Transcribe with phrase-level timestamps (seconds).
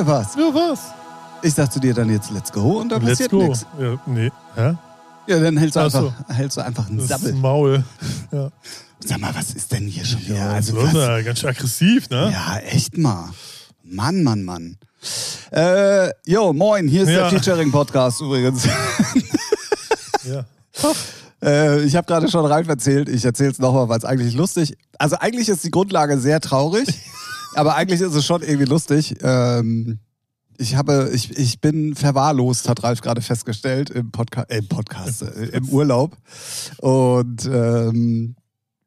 [0.00, 0.34] Ja, was?
[0.34, 0.80] Ja, was?
[1.42, 3.66] Ich sag zu dir dann jetzt Let's Go und dann Let's passiert nichts.
[3.78, 4.30] Ja, nee.
[4.54, 4.74] Hä?
[5.26, 6.34] Ja, dann hältst du, Ach einfach, so.
[6.34, 7.34] hältst du einfach einen Sabbel.
[7.34, 7.84] Maul.
[8.32, 8.50] Ja.
[9.00, 10.36] Sag mal, was ist denn hier schon wieder?
[10.36, 10.94] Ja, also, was?
[10.94, 12.30] ja, ganz schön aggressiv, ne?
[12.32, 13.28] Ja, echt mal.
[13.82, 14.78] Mann, Mann, Mann.
[15.50, 17.28] Äh, jo, moin, hier ist der Ja.
[17.28, 18.66] Featuring-Podcast übrigens.
[20.24, 20.44] Ja.
[21.42, 24.76] Äh, ich habe gerade schon Ralf erzählt, ich erzähle es nochmal, weil es eigentlich lustig
[24.98, 26.86] Also eigentlich ist die Grundlage sehr traurig,
[27.54, 29.16] aber eigentlich ist es schon irgendwie lustig.
[29.22, 29.98] Ähm,
[30.60, 35.22] ich habe, ich, ich bin verwahrlost, hat Ralf gerade festgestellt, im, Podca äh, im Podcast,
[35.22, 36.16] äh, im Urlaub.
[36.78, 38.36] Und ähm,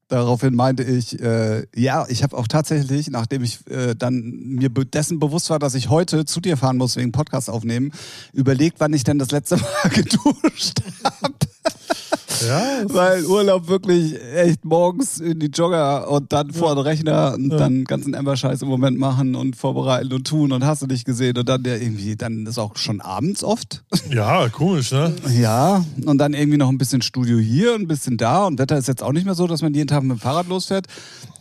[0.08, 5.20] daraufhin meinte ich, äh, ja, ich habe auch tatsächlich, nachdem ich äh, dann mir dessen
[5.20, 7.92] bewusst war, dass ich heute zu dir fahren muss wegen Podcast aufnehmen,
[8.34, 11.34] überlegt, wann ich denn das letzte Mal geduscht habe.
[12.48, 17.52] Ja, Weil Urlaub wirklich echt morgens in die Jogger und dann vor den Rechner und
[17.52, 17.58] Ja.
[17.58, 21.38] dann ganzen Ember-Scheiß im Moment machen und vorbereiten und tun und hast du nicht gesehen
[21.38, 23.84] und dann der irgendwie, dann ist auch schon abends oft.
[24.10, 25.14] ja, komisch, ne?
[25.40, 28.88] Ja, und dann irgendwie noch ein bisschen Studio hier, ein bisschen da und Wetter ist
[28.90, 30.88] jetzt auch nicht mehr so, dass man jeden Tag mit dem Fahrrad losfährt.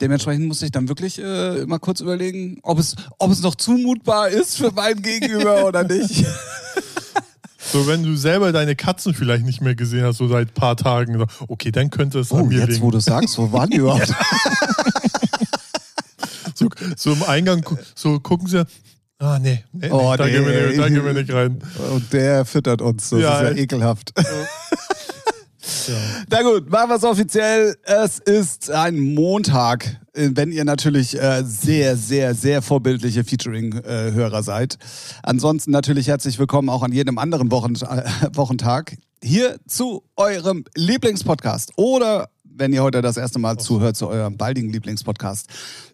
[0.01, 4.29] Dementsprechend musste ich dann wirklich äh, immer kurz überlegen, ob es, ob es noch zumutbar
[4.29, 6.25] ist für mein Gegenüber oder nicht.
[7.65, 10.77] So, wenn du selber deine Katzen vielleicht nicht mehr gesehen hast, so seit ein paar
[10.77, 12.83] Tagen, okay, dann könnte es an Oh, mir jetzt liegen.
[12.83, 14.13] wo du sagst, wo waren die überhaupt?
[16.55, 18.65] So, so im Eingang, so gucken sie,
[19.19, 20.31] ah, nee, nee, Oh, nee da, nee.
[20.33, 21.59] gehen wir nicht, da gehen wir nicht rein.
[21.93, 24.13] Und der füttert uns, das Ja, ist ja ekelhaft.
[24.17, 24.25] Ja.
[26.29, 27.77] Na gut, machen wir es offiziell.
[27.85, 34.79] Es ist ein Montag, äh, wenn ihr natürlich äh, sehr, sehr, sehr vorbildliche Featuring-Hörer seid.
[35.23, 37.53] Ansonsten natürlich herzlich willkommen auch an jedem anderen äh,
[38.35, 44.37] Wochentag hier zu eurem Lieblingspodcast oder wenn ihr heute das erste Mal zuhört zu eurem
[44.37, 45.47] baldigen Lieblingspodcast.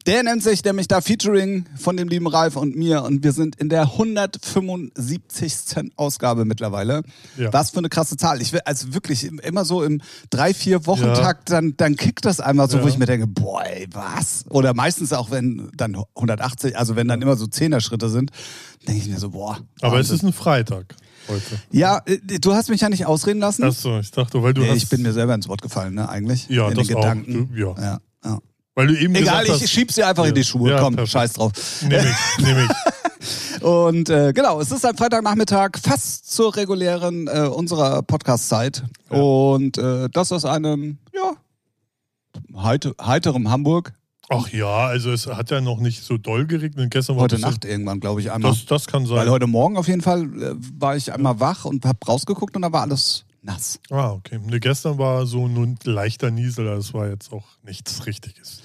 [0.07, 3.57] Der nennt sich nämlich da Featuring von dem lieben Ralf und mir und wir sind
[3.57, 5.93] in der 175.
[5.97, 7.03] Ausgabe mittlerweile.
[7.37, 7.53] Ja.
[7.53, 8.41] Was für eine krasse Zahl.
[8.43, 12.69] Ich will also wirklich immer so im drei, vier Wochentakt, dann, dann kickt das einmal
[12.71, 12.89] so, wo Ja.
[12.89, 14.45] ich mir denke, boah, ey, was?
[14.49, 18.31] Oder meistens auch, wenn dann 180, also wenn dann immer so Zehner-Schritte sind,
[18.87, 19.59] denke ich mir so, boah.
[19.81, 20.17] Aber es Wahnsinn.
[20.17, 20.95] ist ein Freitag
[21.29, 21.61] heute.
[21.71, 23.65] Ja, äh, du hast mich ja nicht ausreden lassen.
[23.65, 24.77] Achso, ich dachte, weil du nee, hast.
[24.79, 26.49] ich bin mir selber ins Wort gefallen, ne, eigentlich.
[26.49, 27.01] Ja, in das den auch.
[27.03, 27.51] Gedanken.
[27.55, 27.75] Du- ja.
[27.81, 28.39] ja, ja.
[28.75, 30.71] weil du eben Egal, gesagt ich hast, schieb's dir einfach in die Schuhe.
[30.71, 31.13] Ja, Komm, perfekt.
[31.13, 31.53] scheiß drauf.
[31.83, 33.63] Nehme ich, nehme ich.
[33.63, 38.85] Und äh, genau, es ist ein Freitagnachmittag, fast zur regulären äh, unserer Podcast-Zeit.
[39.11, 39.19] Ja.
[39.19, 41.33] Und äh, das aus einem, ja,
[42.63, 43.93] heiter, heiterem Hamburg.
[44.31, 46.91] Ach ja, also es hat ja noch nicht so doll geregnet.
[46.91, 48.51] Gestern war Heute Nacht irgendwann, glaube ich, einmal.
[48.53, 49.17] Das, das kann sein.
[49.17, 52.63] Weil heute Morgen auf jeden Fall äh, war ich einmal wach und hab rausgeguckt und
[52.63, 53.81] da war alles nass.
[53.91, 54.39] Ah, okay.
[54.39, 58.63] Ne, gestern war so nur ein leichter Niesel, das war jetzt auch nichts Richtiges.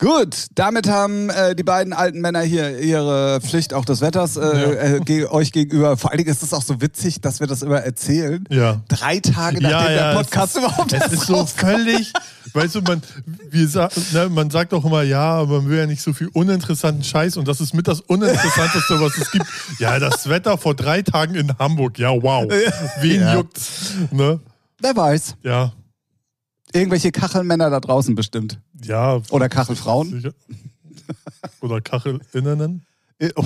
[0.00, 4.40] Gut, damit haben äh, die beiden alten Männer hier ihre Pflicht auch des Wetters äh,
[4.40, 4.94] Ja.
[4.96, 5.98] äh, ge euch gegenüber.
[5.98, 8.42] Vor allen Dingen ist es auch so witzig, dass wir das immer erzählen.
[8.48, 8.80] Ja.
[8.88, 12.14] Drei Tage nachdem der Podcast es, überhaupt Es ist so völlig,
[12.54, 13.02] weißt du, man,
[13.50, 17.04] wir ne, man sagt auch immer, ja, aber man will ja nicht so viel uninteressanten
[17.04, 19.44] Scheiß und das ist mit das Uninteressanteste, was es gibt.
[19.80, 22.50] Ja, das Wetter vor drei Tagen in Hamburg, ja, wow.
[23.02, 23.34] Wen Ja.
[23.34, 23.92] juckt's?
[24.12, 24.40] Ne?
[24.80, 25.34] Wer weiß.
[25.42, 25.72] Ja,
[26.72, 28.60] Irgendwelche Kachelmänner da draußen bestimmt.
[28.84, 29.20] ja.
[29.30, 30.10] Oder Kachelfrauen.
[30.10, 30.32] Sicher.
[31.60, 32.86] Oder Kachelinnen.
[33.18, 33.44] Äh, Oh.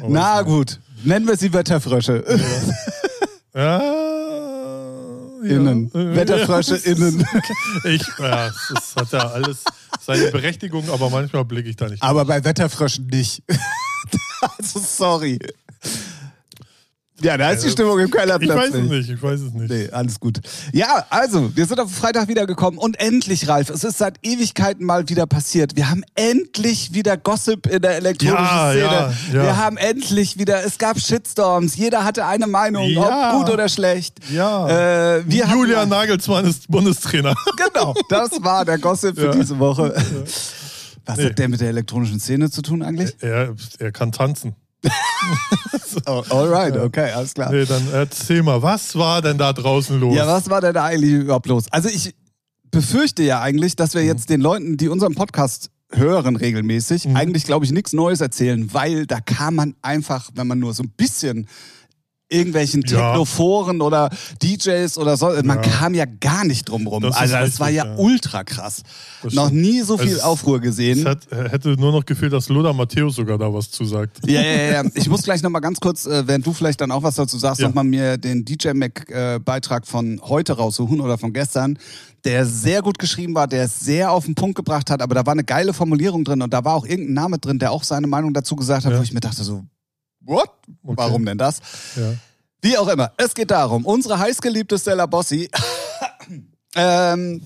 [0.00, 2.24] Aber Na gut, nennen wir sie Wetterfrösche.
[3.54, 5.42] Ja, ja.
[5.42, 5.92] Innen.
[5.94, 7.26] Äh, Wetterfrösche innen.
[7.84, 9.64] Ich, ja, es hat ja alles
[10.00, 12.02] seine Berechtigung, aber manchmal blicke ich da nicht.
[12.02, 13.42] Aber bei Wetterfröschen nicht.
[14.58, 15.38] also sorry.
[17.20, 19.52] Ja, da ist die Ja, Stimmung im Keller Ich weiß es nicht, ich weiß es
[19.52, 19.70] nicht.
[19.70, 20.38] Nee, alles gut.
[20.72, 25.08] Ja, also, wir sind auf Freitag wiedergekommen und endlich, Ralf, es ist seit Ewigkeiten mal
[25.08, 25.74] wieder passiert.
[25.74, 28.82] Wir haben endlich wieder Gossip in der elektronischen Ja, Szene.
[28.84, 29.42] ja, ja.
[29.42, 34.18] Wir haben endlich wieder, es gab Shitstorms, jeder hatte eine Meinung, ob gut oder schlecht.
[34.32, 35.16] Ja.
[35.16, 37.34] Äh, Julian Nagelsmann ist Bundestrainer.
[37.74, 39.92] Genau, das war der Gossip für diese Woche.
[41.04, 41.24] Was Nee.
[41.26, 43.16] hat der mit der elektronischen Szene zu tun eigentlich?
[43.20, 44.54] Er, er kann tanzen.
[46.06, 47.50] Oh, alright, okay, alles klar.
[47.52, 50.14] Nee, dann erzähl mal, was war denn da draußen los?
[50.14, 51.64] Ja, was war denn da eigentlich überhaupt los?
[51.70, 52.14] Also ich
[52.70, 57.16] befürchte ja eigentlich, dass wir jetzt den Leuten, die unseren Podcast hören regelmäßig, Mhm.
[57.16, 60.82] eigentlich, glaube ich, nichts Neues erzählen, weil da kann man einfach, wenn man nur so
[60.82, 61.48] ein bisschen
[62.30, 63.10] irgendwelchen Ja.
[63.12, 64.10] Technoforen oder
[64.42, 65.70] DJs oder so, man Ja.
[65.70, 67.02] kam ja gar nicht drum rum.
[67.02, 67.94] Das also das war ja, ja.
[67.96, 68.82] ultra krass.
[69.22, 71.06] Das Noch nie so viel Es- Aufruhr Es gesehen.
[71.06, 74.18] hat, hätte nur noch gefehlt, dass Lothar Matthäus sogar da was zu sagt.
[74.28, 74.84] Ja, ja, ja.
[74.94, 77.60] Ich muss gleich nochmal ganz kurz, äh, während du vielleicht dann auch was dazu sagst,
[77.60, 77.68] Ja.
[77.68, 81.78] nochmal mir den DJ Mac-Beitrag von heute raussuchen oder von gestern,
[82.24, 85.24] der sehr gut geschrieben war, der es sehr auf den Punkt gebracht hat, aber da
[85.24, 88.06] war eine geile Formulierung drin und da war auch irgendein Name drin, der auch seine
[88.06, 89.62] Meinung dazu gesagt hat, wo ich mir dachte so,
[90.20, 90.50] what?
[90.82, 91.60] Warum denn das?
[91.96, 92.14] Ja.
[92.60, 95.48] Wie auch immer, es geht darum, unsere heißgeliebte Stella Bossi,
[96.74, 97.40] ähm,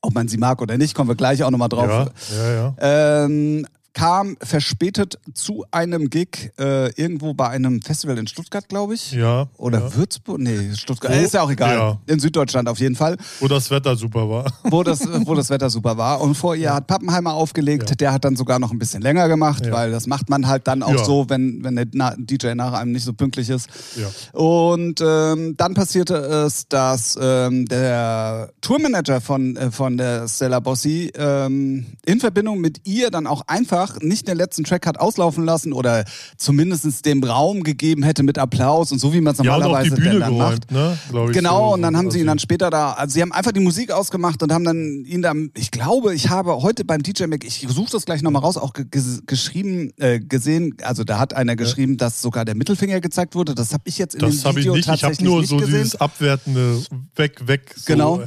[0.00, 2.10] ob man sie mag oder nicht, kommen wir gleich auch nochmal drauf.
[2.30, 3.24] Ja, ja, ja.
[3.24, 9.12] Ähm, kam verspätet zu einem Gig äh, irgendwo bei einem Festival in Stuttgart, glaube ich.
[9.12, 9.48] Ja.
[9.56, 9.94] Oder ja.
[9.96, 10.38] Würzburg?
[10.38, 11.12] Nee, Stuttgart.
[11.12, 11.16] Wo?
[11.16, 11.76] Äh, ist ja auch egal.
[11.76, 11.98] Ja.
[12.06, 14.52] In Süddeutschland auf jeden Fall, Wo das Wetter super war.
[14.64, 16.20] wo das, wo das Wetter super war.
[16.20, 17.90] Und vor ihr hat Pappenheimer aufgelegt.
[17.90, 17.96] Ja.
[17.96, 19.72] Der hat dann sogar noch ein bisschen länger gemacht, Ja.
[19.72, 21.04] weil das macht man halt dann auch Ja.
[21.04, 23.68] so, wenn, wenn der DJ nach einem nicht so pünktlich ist.
[23.96, 24.06] Ja.
[24.38, 31.10] Und ähm, dann passierte es, dass ähm, der Tourmanager von, äh, von der Stella Bossi
[31.16, 35.72] ähm, in Verbindung mit ihr dann auch einfach nicht den letzten Track hat auslaufen lassen
[35.72, 36.04] oder
[36.36, 40.00] zumindest dem Raum gegeben hätte mit Applaus und so wie man es Ja, normalerweise die
[40.02, 40.68] Bühne dann macht.
[40.68, 40.98] geräumt, ne?
[41.10, 41.74] Glaub ich Genau, so.
[41.74, 43.90] und dann haben sie ihn dann Also- später da, also sie haben einfach die Musik
[43.90, 47.66] ausgemacht und haben dann ihn dann, ich glaube, ich habe heute beim DJ Mac, ich
[47.68, 51.56] suche das gleich nochmal raus, auch ge ge geschrieben, äh, gesehen, also da hat einer
[51.56, 53.54] geschrieben, dass sogar der Mittelfinger gezeigt wurde.
[53.54, 54.84] Das habe ich jetzt in Das dem habe ich Video nicht.
[54.84, 55.72] Ich habe tatsächlich nur nicht so gesehen.
[55.74, 56.82] dieses abwertende
[57.16, 58.20] Weg, weg, so Genau.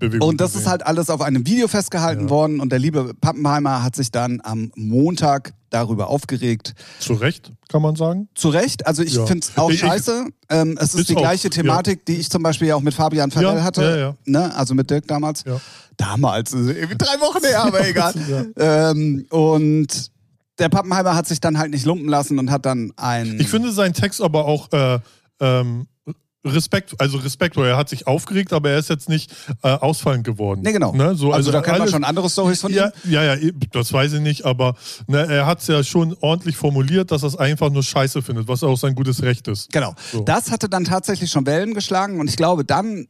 [0.00, 0.28] Handbewegung.
[0.28, 0.62] Und das gesehen.
[0.64, 2.30] ist halt alles auf einem Video festgehalten Ja.
[2.30, 6.74] worden und der liebe Pappenheimer hat sich dann am Montag darüber aufgeregt.
[7.00, 8.28] Zu Recht, kann man sagen.
[8.34, 9.26] Zu Recht, also ich Ja.
[9.26, 10.26] finde es auch Ich- scheiße.
[10.48, 13.56] Ähm, es ist, die auch, gleiche Thematik, die ich zum Beispiel auch mit Fabian Farrell
[13.56, 13.82] Ja, hatte.
[13.82, 14.14] ja, ja.
[14.24, 14.54] Ne?
[14.54, 15.42] Also mit Dirk damals.
[15.44, 15.60] Ja.
[15.96, 18.14] Damals, also irgendwie drei Wochen her, aber egal.
[18.56, 20.10] ähm, und
[20.58, 23.38] der Pappenheimer hat sich dann halt nicht lumpen lassen und hat dann ein.
[23.40, 24.98] Ich finde seinen Text aber auch äh,
[25.40, 25.86] ähm,
[26.46, 29.30] Respekt, also Respekt, weil er hat sich aufgeregt, aber er ist jetzt nicht
[29.62, 30.60] äh, ausfallend geworden.
[30.62, 30.92] Nee, genau.
[30.92, 31.14] Ne?
[31.14, 33.10] So, also, da kennt man alles- schon andere Stories von ja, ihm.
[33.12, 34.74] ja, ja, das weiß ich nicht, aber
[35.06, 38.48] ne, er hat es ja schon ordentlich formuliert, dass er es einfach nur scheiße findet,
[38.48, 39.72] was auch sein gutes Recht ist.
[39.72, 39.94] Genau.
[40.12, 40.20] So.
[40.22, 43.06] Das hatte dann tatsächlich schon Wellen geschlagen und ich glaube, dann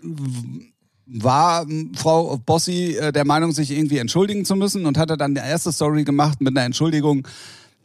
[1.06, 5.34] war m, Frau Bossi äh, der Meinung, sich irgendwie entschuldigen zu müssen und hatte dann
[5.34, 7.26] die erste Story gemacht mit einer Entschuldigung.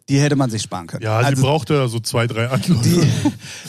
[0.10, 1.04] Die hätte man sich sparen können.
[1.04, 2.82] Ja, also, sie brauchte ja so zwei, drei Anläufe.
[2.84, 3.06] die,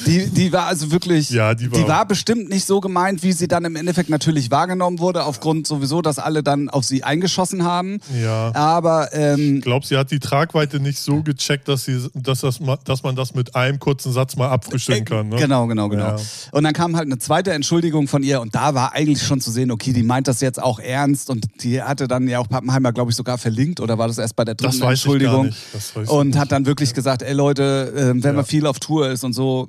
[0.06, 3.32] die, die war also wirklich, Ja, die war- die war bestimmt nicht so gemeint, wie
[3.32, 7.64] sie dann im Endeffekt natürlich wahrgenommen wurde, aufgrund sowieso, dass alle dann auf sie eingeschossen
[7.64, 8.00] haben.
[8.20, 8.52] Ja.
[8.54, 12.58] Aber ähm, Ich glaube, sie hat die Tragweite nicht so gecheckt, dass, sie, dass, das,
[12.84, 15.28] dass man das mit einem kurzen Satz mal abfrühstücken kann.
[15.28, 15.36] Ne?
[15.36, 16.16] Genau, genau, genau.
[16.16, 16.16] Ja.
[16.52, 19.50] Und dann kam halt eine zweite Entschuldigung von ihr und da war eigentlich schon zu
[19.50, 22.92] sehen, okay, die meint das jetzt auch ernst und die hatte dann ja auch Pappenheimer,
[22.92, 25.12] glaube ich, sogar verlinkt oder war das erst bei der dritten Das weiß ich gar
[25.14, 25.58] Entschuldigung nicht.
[25.72, 28.80] Das weiß ich und hat dann wirklich gesagt, ey Leute, äh, wenn man viel auf
[28.80, 29.68] Tour ist und so,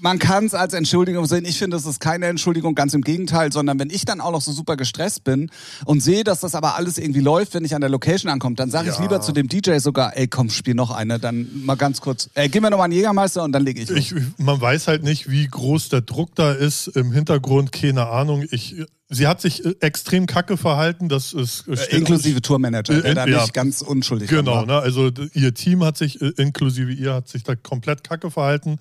[0.00, 1.44] man kann es als Entschuldigung sehen.
[1.44, 4.40] Ich finde, es ist keine Entschuldigung, ganz im Gegenteil, sondern wenn ich dann auch noch
[4.40, 5.50] so super gestresst bin
[5.84, 8.70] und sehe, dass das aber alles irgendwie läuft, wenn ich an der Location ankomme, dann
[8.70, 9.02] sage ich Ja.
[9.02, 12.48] lieber zu dem DJ sogar, ey komm, spiel noch eine, dann mal ganz kurz, ey,
[12.48, 13.90] gib mir noch mal einen Jägermeister und dann lege ich.
[13.90, 16.88] Ich, man weiß halt nicht, wie groß der Druck da ist.
[16.88, 18.44] Im Hintergrund, keine Ahnung.
[18.50, 18.76] Ich,
[19.08, 21.08] sie hat sich äh, extrem kacke verhalten.
[21.08, 23.42] Das ist Äh, inklusive Tourmanager, der Äh, da ja.
[23.42, 24.66] nicht ganz unschuldig Genau, war.
[24.66, 24.78] ne?
[24.78, 28.78] also ihr Team hat sich, äh, inklusive ihr, hat sich da komplett kacke verhalten.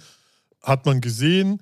[0.62, 1.62] Hat man gesehen.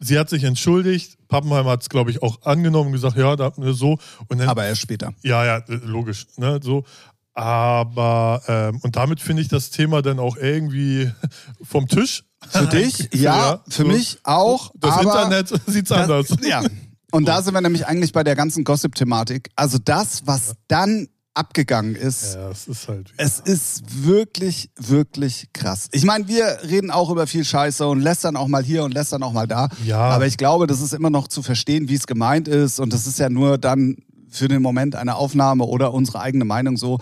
[0.00, 1.18] Sie hat sich entschuldigt.
[1.28, 3.98] Pappenheim hat es, glaube ich, auch angenommen und gesagt, ja, da, ne, so.
[4.28, 5.12] Und dann, Aber erst später.
[5.22, 6.84] ja, ja, äh, logisch, ne, so.
[7.34, 11.10] Aber, ähm, und damit finde ich das Thema dann auch irgendwie
[11.62, 12.24] vom Tisch.
[12.48, 13.88] Für dich, ja, für so.
[13.88, 14.70] mich auch.
[14.74, 16.28] Das Internet sieht's anders.
[16.28, 16.62] Das, ja.
[17.10, 19.50] Und da sind wir nämlich eigentlich bei der ganzen Gossip-Thematik.
[19.56, 23.12] Also das, was dann abgegangen ist, Ja, es ist halt.
[23.16, 25.88] es ist wirklich, wirklich krass.
[25.92, 29.22] Ich meine, wir reden auch über viel Scheiße und lästern auch mal hier und lästern
[29.22, 29.68] auch mal da.
[29.84, 30.00] Ja.
[30.00, 32.80] Aber ich glaube, das ist immer noch zu verstehen, wie es gemeint ist.
[32.80, 33.96] Und das ist ja nur dann
[34.30, 36.98] für den Moment eine Aufnahme oder unsere eigene Meinung so.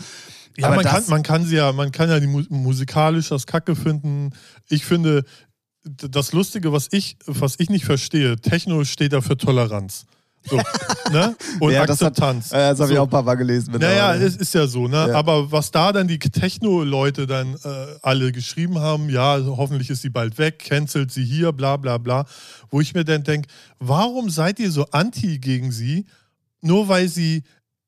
[0.57, 3.47] Ja, Aber man kann, man kann sie ja, man kann ja die mu musikalisch das
[3.47, 4.31] Kacke finden.
[4.69, 5.25] Ich finde,
[5.85, 10.07] das Lustige, was ich, was ich nicht verstehe, Techno steht da für Toleranz.
[10.49, 10.57] So,
[11.12, 11.35] ne?
[11.61, 12.53] Und Ja, das hat- Akzeptanz.
[12.53, 13.03] Äh, das habe ich so.
[13.03, 13.75] auch ein paar Mal gelesen.
[13.79, 15.09] Naja, es ist ja so, ne?
[15.09, 15.15] Ja.
[15.15, 20.03] Aber was da dann die Techno-Leute dann äh, alle geschrieben haben, ja, also hoffentlich ist
[20.03, 22.25] sie bald weg, cancelt sie hier, bla bla bla,
[22.71, 23.49] wo ich mir dann denke,
[23.79, 26.07] warum seid ihr so anti gegen sie,
[26.61, 27.43] nur weil sie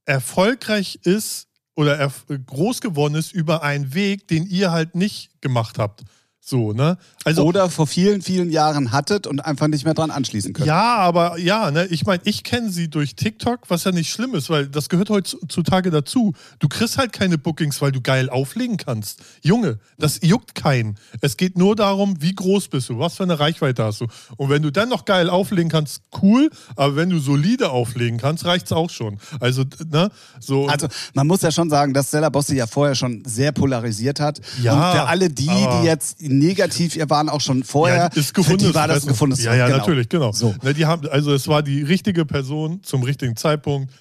[0.05, 1.47] erfolgreich ist
[1.77, 6.03] oder erf groß geworden ist über einen Weg, den ihr halt nicht gemacht habt.
[6.49, 6.97] So, ne?
[7.25, 10.67] Also oder vor vielen, vielen Jahren hattet und einfach nicht mehr dran anschließen könnt.
[10.67, 14.35] ja, aber ja, ne, ich meine, ich kenne sie durch TikTok, was ja nicht schlimm
[14.35, 16.33] ist, weil das gehört heutzutage dazu.
[16.59, 19.21] Du kriegst halt keine Bookings, weil du geil auflegen kannst.
[19.43, 20.97] Junge, das juckt keinen.
[21.21, 24.07] Es geht nur darum, wie groß bist du, was für eine Reichweite hast du.
[24.39, 28.47] Und wenn du dann noch geil auflegen kannst, cool, aber wenn du solide auflegen kannst,
[28.47, 29.19] reicht's auch schon.
[29.39, 30.67] Also, ne, so.
[30.67, 34.41] Also man muss ja schon sagen, dass Stella Bossi ja vorher schon sehr polarisiert hat.
[34.63, 38.37] Ja, und für alle die, die jetzt negativ ihr waren, auch schon vorher, Ja, ist
[38.37, 39.79] die war das gefundenes Ja, ja, genau.
[39.79, 40.33] natürlich, genau.
[40.33, 40.55] So.
[40.63, 43.93] Ne, die haben, also es war die richtige Person zum richtigen Zeitpunkt.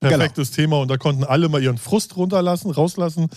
[0.00, 0.56] Perfektes Genau.
[0.56, 3.28] Thema und da konnten alle mal ihren Frust runterlassen, rauslassen.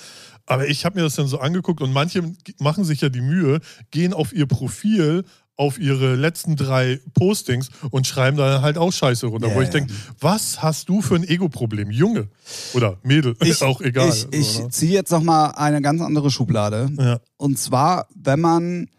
[0.46, 2.24] Aber ich habe mir das dann so angeguckt und manche
[2.60, 3.60] machen sich ja die Mühe,
[3.92, 9.28] gehen auf ihr Profil auf ihre letzten drei Postings und schreiben da halt auch Scheiße
[9.28, 9.74] runter, Ja, wo ich ja.
[9.74, 11.92] denke, was hast du für ein Ego-Problem?
[11.92, 12.28] Junge
[12.74, 14.10] oder Mädel, ist auch egal.
[14.10, 14.70] Ich, ich so, ne?
[14.70, 16.90] ziehe jetzt nochmal eine ganz andere Schublade.
[16.98, 17.20] ja.
[17.38, 18.90] Und zwar, wenn man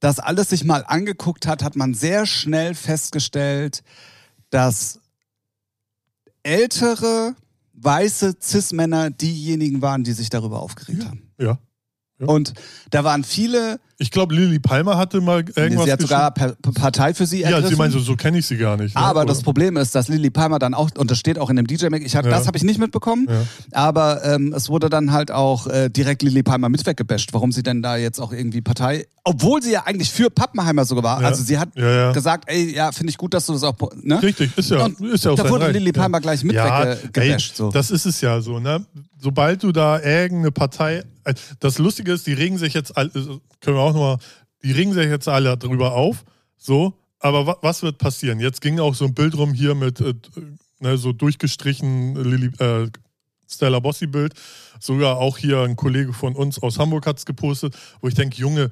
[0.00, 3.82] das alles sich mal angeguckt hat, hat man sehr schnell festgestellt,
[4.50, 5.00] dass
[6.42, 7.34] ältere
[7.74, 11.30] weiße Cis-Männer diejenigen waren, die sich darüber aufgeregt haben.
[11.38, 11.58] ja.
[12.20, 12.28] Ja.
[12.28, 12.54] Und
[12.90, 17.26] da waren viele, Ich glaube, Lily Palmer hatte mal irgendwas sie hat sogar Partei für
[17.26, 17.70] sie Ja, ergriffen.
[17.70, 18.94] sie meint, so, so kenne ich sie gar nicht.
[18.96, 19.00] ne?
[19.00, 21.56] Aber Oder- das Problem ist, dass Lily Palmer dann auch, und das steht auch in
[21.56, 22.32] dem DJ-Mac, ich hab, Ja.
[22.32, 23.42] das habe ich nicht mitbekommen, Ja.
[23.72, 27.62] aber ähm, es wurde dann halt auch äh, direkt Lily Palmer mit weggebasht, warum sie
[27.62, 31.20] denn da jetzt auch irgendwie Partei, obwohl sie ja eigentlich für Pappenheimer sogar war.
[31.22, 31.28] Ja.
[31.28, 32.12] Also sie hat Ja, ja.
[32.12, 34.20] gesagt, ey, ja, finde ich gut, dass du das auch, ne?
[34.22, 37.56] Richtig, ist ja, Und ist ja auch da wurde Lily Palmer gleich mit ja, weggebasht,
[37.56, 37.70] so.
[37.70, 38.84] Das ist es ja so, ne?
[39.20, 41.04] Sobald du da irgendeine Partei.
[41.24, 44.18] äh, Das Lustige ist, die regen sich jetzt alle, können wir auch nochmal,
[44.62, 46.24] die regen sich jetzt alle drüber auf,
[46.56, 48.40] so, aber wa, was wird passieren?
[48.40, 50.14] Jetzt ging auch so ein Bild rum hier mit äh,
[50.80, 52.88] ne, so durchgestrichen Lili, äh,
[53.50, 54.34] Stella Bossi-Bild.
[54.80, 58.36] Sogar auch hier ein Kollege von uns aus Hamburg hat es gepostet, wo ich denke,
[58.36, 58.70] Junge,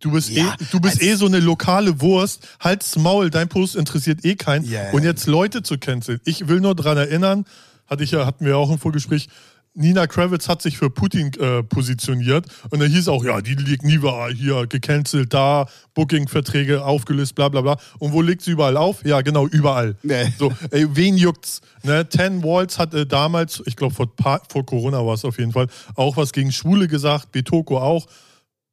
[0.00, 3.48] du bist, Ja, eh, du bist als- eh so eine lokale Wurst, halt's Maul, dein
[3.48, 4.64] Post interessiert eh keinen.
[4.64, 4.90] Ja.
[4.92, 6.20] Und jetzt Leute zu canceln.
[6.24, 7.44] Ich will nur dran erinnern,
[7.86, 9.28] hatte ich ja, hatten wir auch im Vorgespräch,
[9.74, 13.82] Nina Kravitz hat sich für Putin äh, positioniert und da hieß auch, ja, die liegt
[13.82, 17.76] nie überall hier, gecancelt da, Booking-Verträge aufgelöst, bla bla bla.
[17.98, 19.04] Und wo liegt sie überall auf?
[19.04, 19.96] Ja, genau, überall.
[20.02, 20.32] Nee.
[20.38, 21.60] So, ey, wen juckt's?
[21.82, 22.08] Ne?
[22.08, 24.08] Ten Walls hat äh, damals, ich glaube vor,
[24.48, 25.66] vor Corona war es auf jeden Fall,
[25.96, 28.06] auch was gegen Schwule gesagt, Betoko auch.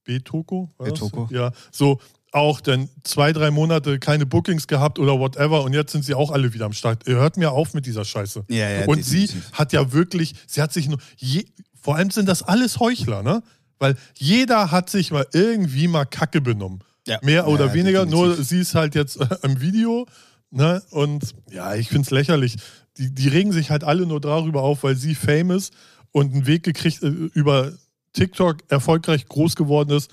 [0.03, 0.71] Betoko?
[0.77, 0.87] War?
[0.87, 1.27] Betoko.
[1.31, 1.99] Ja, so
[2.31, 6.31] auch dann zwei, drei Monate keine Bookings gehabt oder whatever und jetzt sind sie auch
[6.31, 7.07] alle wieder am Start.
[7.07, 8.45] Ihr hört mir auf mit dieser Scheiße.
[8.49, 11.45] Ja, ja, und sie hat ja wirklich, sie hat sich nur, je,
[11.81, 13.43] vor allem sind das alles Heuchler, ne?
[13.79, 16.83] Weil jeder hat sich mal irgendwie mal Kacke benommen.
[17.07, 17.19] Ja.
[17.23, 18.37] Mehr oder Ja, weniger, definitiv.
[18.37, 20.07] nur sie ist halt jetzt äh, im Video,
[20.51, 20.81] ne?
[20.91, 22.57] Und ja, ich find's lächerlich.
[22.97, 25.71] Die, die regen sich halt alle nur darüber auf, weil sie famous
[26.11, 27.73] und einen Weg gekriegt äh, über
[28.13, 30.11] TikTok erfolgreich groß geworden ist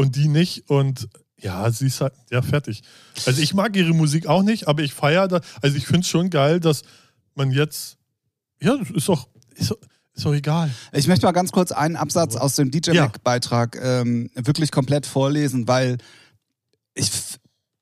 [0.00, 0.68] und die nicht.
[0.70, 2.82] Und ja, sie ist halt, ja, fertig.
[3.26, 6.08] Also ich mag ihre Musik auch nicht, aber ich feiere da, also ich finde es
[6.08, 6.82] schon geil, dass
[7.34, 7.96] man jetzt,
[8.60, 9.78] ja, ist doch, ist, doch-
[10.12, 10.70] ist doch egal.
[10.92, 13.04] Ich möchte mal ganz kurz einen Absatz aus dem DJ Ja.
[13.04, 15.96] Mac-Beitrag ähm, wirklich komplett vorlesen, weil
[16.94, 17.10] ich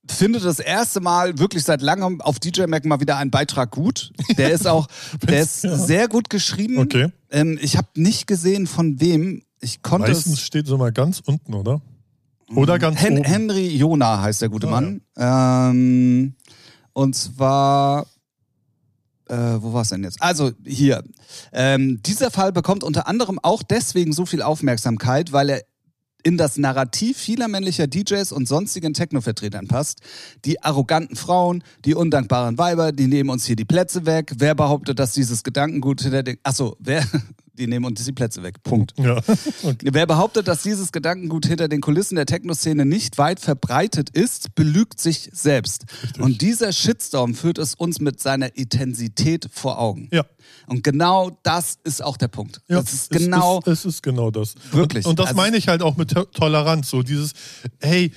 [0.08, 4.12] finde das erste Mal wirklich seit langem auf DJ Mac mal wieder einen Beitrag gut.
[4.36, 4.86] Der ist auch,
[5.28, 5.76] der ist Ja.
[5.76, 6.78] sehr gut geschrieben.
[6.78, 7.10] Okay.
[7.30, 9.42] Ähm, ich habe nicht gesehen, von wem.
[9.60, 10.40] Ich konnte Meistens es.
[10.40, 11.80] steht so mal ganz unten, oder?
[12.54, 13.24] Oder ganz Hen oben.
[13.24, 15.00] Henry Jona heißt der gute Ah, Mann.
[15.16, 16.34] Ähm,
[16.92, 18.06] und zwar.
[19.28, 20.22] Äh, wo war es denn jetzt?
[20.22, 21.04] Also hier.
[21.52, 25.62] Ähm, dieser Fall bekommt unter anderem auch deswegen so viel Aufmerksamkeit, weil er
[26.22, 30.00] in das Narrativ vieler männlicher DJs und sonstigen Techno-Vertretern passt.
[30.44, 34.32] Die arroganten Frauen, die undankbaren Weiber, die nehmen uns hier die Plätze weg.
[34.38, 36.38] Wer behauptet, dass dieses Gedankengut hinter den...
[36.42, 37.04] Achso, wer...
[37.58, 38.62] Die nehmen uns die Plätze weg.
[38.62, 38.94] Punkt.
[38.98, 39.20] Ja.
[39.62, 39.88] Okay.
[39.92, 45.00] Wer behauptet, dass dieses Gedankengut hinter den Kulissen der Techno-Szene nicht weit verbreitet ist, belügt
[45.00, 45.84] sich selbst.
[46.18, 50.08] Und dieser Shitstorm führt es uns mit seiner Intensität vor Augen.
[50.12, 50.24] Ja.
[50.66, 52.60] Und genau das ist auch der Punkt.
[52.68, 53.60] Ja, das ist genau.
[53.66, 54.54] Es, es ist genau das.
[54.70, 55.04] Wirklich.
[55.04, 56.88] Und, und das Also- meine ich halt auch mit To- Toleranz.
[56.88, 57.32] So dieses,
[57.80, 58.12] hey,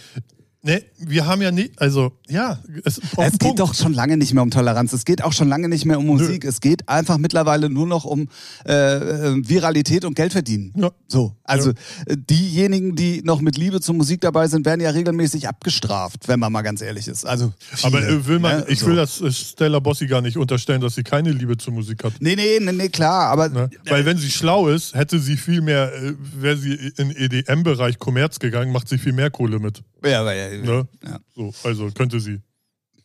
[0.63, 3.60] ne, wir haben ja nicht, also, ja, es, es geht Punkt.
[3.60, 4.94] doch schon lange nicht mehr um Toleranz.
[4.94, 6.46] Es geht auch schon lange nicht mehr um Musik.
[6.46, 8.30] Es geht einfach mittlerweile nur noch um
[8.65, 10.74] äh, äh, Viralität und Geld verdienen.
[10.75, 10.91] Ja.
[11.08, 11.36] So.
[11.44, 16.27] Also äh, diejenigen, die noch mit Liebe zur Musik dabei sind, werden ja regelmäßig abgestraft,
[16.27, 17.25] wenn man mal ganz ehrlich ist.
[17.25, 17.53] Also
[17.84, 18.65] Aber viele, äh, will man, ne?
[18.70, 18.88] ich So.
[18.88, 22.13] will das äh, Stella Bossi gar nicht unterstellen, dass sie keine Liebe zur Musik hat.
[22.20, 23.70] Nee, nee, nee, nee, klar, aber Ne?
[23.89, 25.91] Weil wenn sie schlau ist, hätte sie viel mehr,
[26.39, 29.84] wäre sie in EDM-Bereich Kommerz gegangen, macht sie viel mehr Kohle mit.
[30.03, 30.88] Ja, aber, ja, Ne?
[31.03, 31.20] ja.
[31.36, 32.39] So, also könnte sie.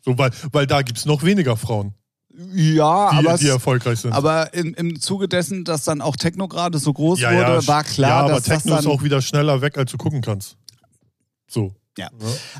[0.04, 1.94] So, weil, weil da gibt es noch weniger Frauen,
[2.54, 4.12] ja die, aber, die erfolgreich sind.
[4.12, 7.66] aber im, im Zuge dessen, dass dann auch Techno gerade so groß ja, wurde, ja,
[7.66, 8.80] war klar, ja, aber dass das Techno dann...
[8.84, 10.56] ist auch wieder schneller weg, als du gucken kannst.
[11.48, 11.72] So.
[11.98, 12.10] Ja.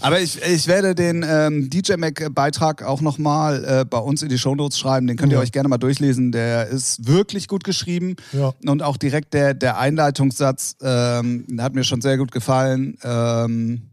[0.01, 4.39] Aber ich, ich werde den ähm, DJ Mac-Beitrag auch nochmal äh, bei uns in die
[4.39, 5.07] Shownotes schreiben.
[5.07, 5.43] Den könnt ihr Ja.
[5.43, 6.33] euch gerne mal durchlesen.
[6.33, 8.17] Der ist wirklich gut geschrieben.
[8.33, 8.55] Ja.
[8.65, 12.97] Und auch direkt der, der Einleitungssatz ähm, hat mir schon sehr gut gefallen.
[13.05, 13.91] Ähm,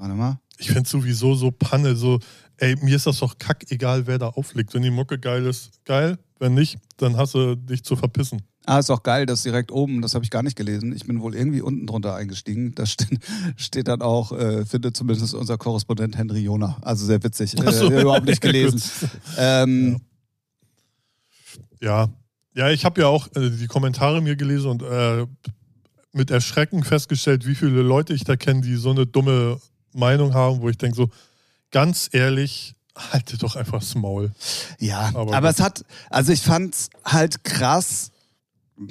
[0.00, 0.40] warte mal.
[0.58, 2.18] Ich finde sowieso so Panne, so,
[2.56, 4.74] ey, mir ist das doch kack, egal wer da auflegt.
[4.74, 6.18] Wenn die Mucke geil ist, geil.
[6.38, 8.42] Wenn nicht, dann hast du dich zu verpissen.
[8.66, 10.02] Ah, ist auch geil, das direkt oben.
[10.02, 10.94] Das habe ich gar nicht gelesen.
[10.94, 12.74] Ich bin wohl irgendwie unten drunter eingestiegen.
[12.74, 13.18] Da steht,
[13.56, 16.76] steht dann auch, äh, findet zumindest unser Korrespondent Henry Jona.
[16.82, 17.54] Also sehr witzig.
[17.64, 17.90] Ach so.
[17.90, 18.82] Äh, überhaupt nicht gelesen.
[19.38, 20.00] ähm,
[21.80, 22.08] Ja,
[22.54, 25.26] Ja, ich habe ja auch äh, die Kommentare mir gelesen und äh,
[26.12, 29.60] mit Erschrecken festgestellt, wie viele Leute ich da kenne, die so eine dumme
[29.92, 31.10] Meinung haben, wo ich denke so,
[31.70, 34.32] ganz ehrlich, halte doch einfach das Maul.
[34.78, 38.10] Ja, Aber aber, es hat, also ich fand's halt krass.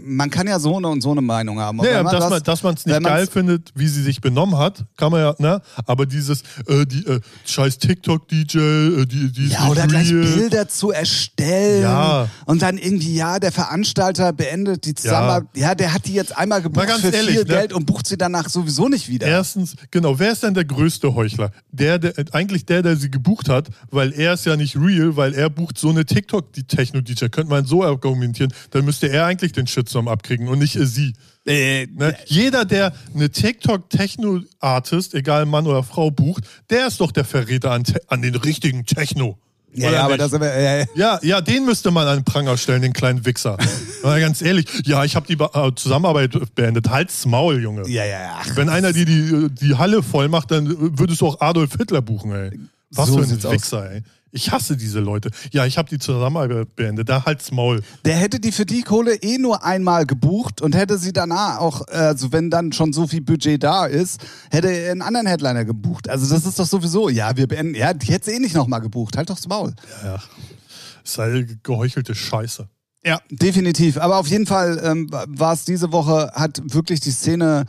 [0.05, 1.77] Man kann ja so eine und so eine Meinung haben.
[1.77, 4.86] Naja, man dass, man, dass man es nicht geil findet, wie sie sich benommen hat,
[4.98, 5.62] kann man ja, ne?
[5.86, 10.10] Aber dieses, äh, die äh, scheiß TikTok-DJ, äh, die, die Ja, oder gleich.
[10.10, 11.81] Bilder zu erstellen.
[11.81, 12.29] Ja.
[12.46, 15.50] Und dann irgendwie, ja, der Veranstalter beendet die Zusammenarbeit.
[15.55, 17.53] Ja, der hat die jetzt einmal gebucht für ehrlich, viel ne?
[17.53, 19.25] Geld und bucht sie danach sowieso nicht wieder.
[19.25, 21.51] Erstens, genau, wer ist denn der größte Heuchler?
[21.72, 25.34] Der, der, eigentlich der, der sie gebucht hat, weil er ist ja nicht real, weil
[25.34, 27.29] er bucht so eine TikTok-Techno-DJ.
[27.29, 31.13] Könnte man so argumentieren, dann müsste er eigentlich den Shitstorm abkriegen und nicht äh, sie.
[31.45, 32.15] Äh, Ne?
[32.25, 37.83] Jeder, der eine TikTok-Techno-Artist, egal Mann oder Frau, bucht, der ist doch der Verräter an,
[38.07, 39.38] an den richtigen Techno.
[39.74, 42.57] ja, ja, aber das sind wir, äh, Ja, ja, den müsste man an den Pranger
[42.57, 43.57] stellen, den kleinen Wichser.
[44.03, 46.89] Ganz ehrlich, ja, ich habe die Be- äh, Zusammenarbeit beendet.
[46.89, 47.88] Halt's Maul, Junge.
[47.88, 48.39] ja, ja, ja.
[48.41, 52.01] Ach, Wenn einer die, die die Halle voll macht, dann würdest du auch Adolf Hitler
[52.01, 52.59] buchen, ey.
[52.91, 53.53] Was So für ein sieht's aus.
[53.53, 54.03] Wichser, ey.
[54.31, 55.31] Ich hasse diese Leute.
[55.51, 57.09] Ja, ich habe die Zusammenarbeit beendet.
[57.09, 57.81] Da halt's Maul.
[58.05, 61.88] Der hätte die für die Kohle eh nur einmal gebucht und hätte sie danach auch,
[61.88, 64.21] also wenn dann schon so viel Budget da ist,
[64.51, 66.07] hätte er einen anderen Headliner gebucht.
[66.09, 68.81] Also das ist doch sowieso, ja, wir beenden, ja, die hätte sie eh nicht nochmal
[68.81, 69.17] gebucht.
[69.17, 69.74] Halt doch das Maul.
[70.03, 70.21] Ja,
[71.03, 72.67] ist halt geheuchelte Scheiße.
[73.05, 73.98] Ja, definitiv.
[73.98, 77.65] Aber auf jeden Fall ähm, war es diese Woche, hat wirklich die Szene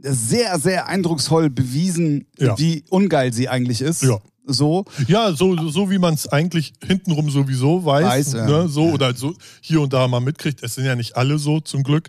[0.00, 2.56] sehr, sehr eindrucksvoll bewiesen, Ja.
[2.58, 4.02] wie ungeil sie eigentlich ist.
[4.04, 4.18] Ja.
[4.48, 4.84] So.
[5.06, 8.04] Ja, so, so wie man es eigentlich hintenrum sowieso weiß.
[8.04, 8.46] Weiß, ja.
[8.46, 8.68] ne?
[8.68, 10.62] So oder so hier und da mal mitkriegt.
[10.62, 12.08] Es sind ja nicht alle so, zum Glück.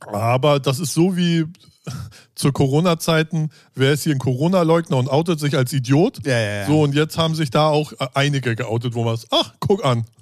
[0.00, 1.44] Aber das ist so wie
[2.34, 6.24] zu Corona-Zeiten, wer ist hier ein Corona-Leugner und outet sich als Idiot?
[6.24, 6.66] Ja, ja, ja.
[6.66, 9.84] So, und jetzt haben sich da auch äh, einige geoutet, wo man es, ach, guck
[9.84, 10.04] an.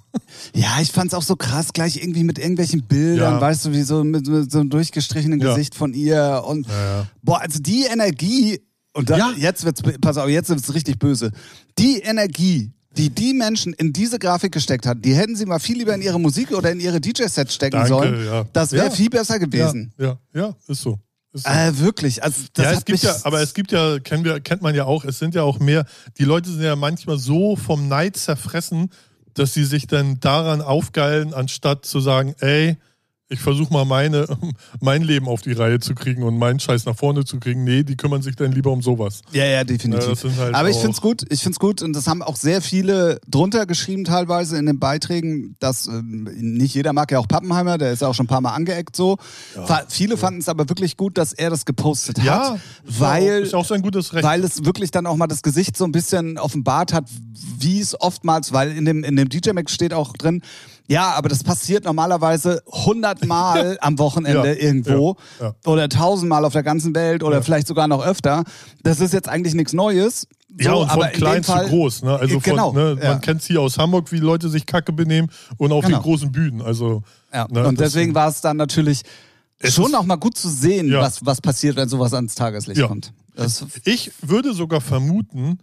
[0.55, 3.41] Ja, ich fand's auch so krass, gleich irgendwie mit irgendwelchen Bildern, Ja.
[3.41, 5.49] weißt du, wie so mit, mit so einem durchgestrichenen Ja.
[5.49, 6.65] Gesicht von ihr und
[7.21, 8.61] boah, also die Energie
[8.97, 9.33] und dann, Ja.
[9.37, 11.31] jetzt wird's, pass auf, jetzt wird's richtig böse.
[11.77, 15.77] Die Energie, die die Menschen in diese Grafik gesteckt hat, die hätten sie mal viel
[15.77, 18.25] lieber in ihre Musik oder in ihre DJ-Sets stecken Danke, sollen.
[18.25, 18.45] ja.
[18.53, 18.91] Das wäre Ja.
[18.91, 19.93] viel besser gewesen.
[19.99, 20.99] Ja, ja, ist so.
[21.33, 21.49] Ist so.
[21.49, 24.61] Äh, wirklich, also das ja, es gibt ja, aber es gibt ja, kennen wir, kennt
[24.63, 25.85] man ja auch, es sind ja auch mehr,
[26.17, 28.89] die Leute sind ja manchmal so vom Neid zerfressen,
[29.35, 32.77] dass sie sich dann daran aufgeilen, anstatt zu sagen, ey,
[33.29, 34.25] ich versuche mal meine,
[34.79, 37.63] mein Leben auf die Reihe zu kriegen und meinen Scheiß nach vorne zu kriegen.
[37.65, 39.21] Nee, die kümmern sich dann lieber um sowas.
[39.33, 40.23] Ja, ja, definitiv.
[40.23, 42.61] Ja, halt Aber ich auch- find's gut, ich find's gut und das haben auch sehr
[42.61, 47.77] viele drunter geschrieben teilweise in den Beiträgen, dass ähm, nicht jeder mag ja auch Pappenheimer,
[47.77, 49.17] der ist ja auch schon ein paar Mal angeeckt so.
[49.65, 53.53] Fa viele fanden es aber wirklich gut, dass er das gepostet Ja, hat, weil ist
[53.55, 54.23] auch sein gutes Recht.
[54.23, 57.09] weil es wirklich dann auch mal das Gesicht so ein bisschen offenbart hat,
[57.59, 60.41] wie es oftmals, weil in dem, in dem DJ-Max steht auch drin,
[60.87, 66.63] ja, aber das passiert normalerweise hundertmal am Wochenende Ja, irgendwo ja, oder tausendmal auf der
[66.63, 68.43] ganzen Welt oder vielleicht sogar noch öfter.
[68.83, 70.27] Das ist jetzt eigentlich nichts Neues.
[70.59, 72.03] ja, So, und von klein dem Fall, zu groß.
[72.03, 72.15] Ne?
[72.17, 73.09] Also von, Genau, ne, ja.
[73.11, 75.97] man kennt es hier aus Hamburg, wie Leute sich kacke benehmen und auf Genau.
[75.97, 76.61] den großen Bühnen.
[76.61, 77.47] Also, Ja.
[77.49, 79.01] ne, und deswegen war es dann natürlich
[79.59, 81.01] Es schon auch mal gut zu sehen, Ja.
[81.01, 82.87] was, was passiert, wenn sowas ans Tageslicht Ja.
[82.87, 83.11] kommt.
[83.35, 85.59] Das, Ich würde sogar vermuten,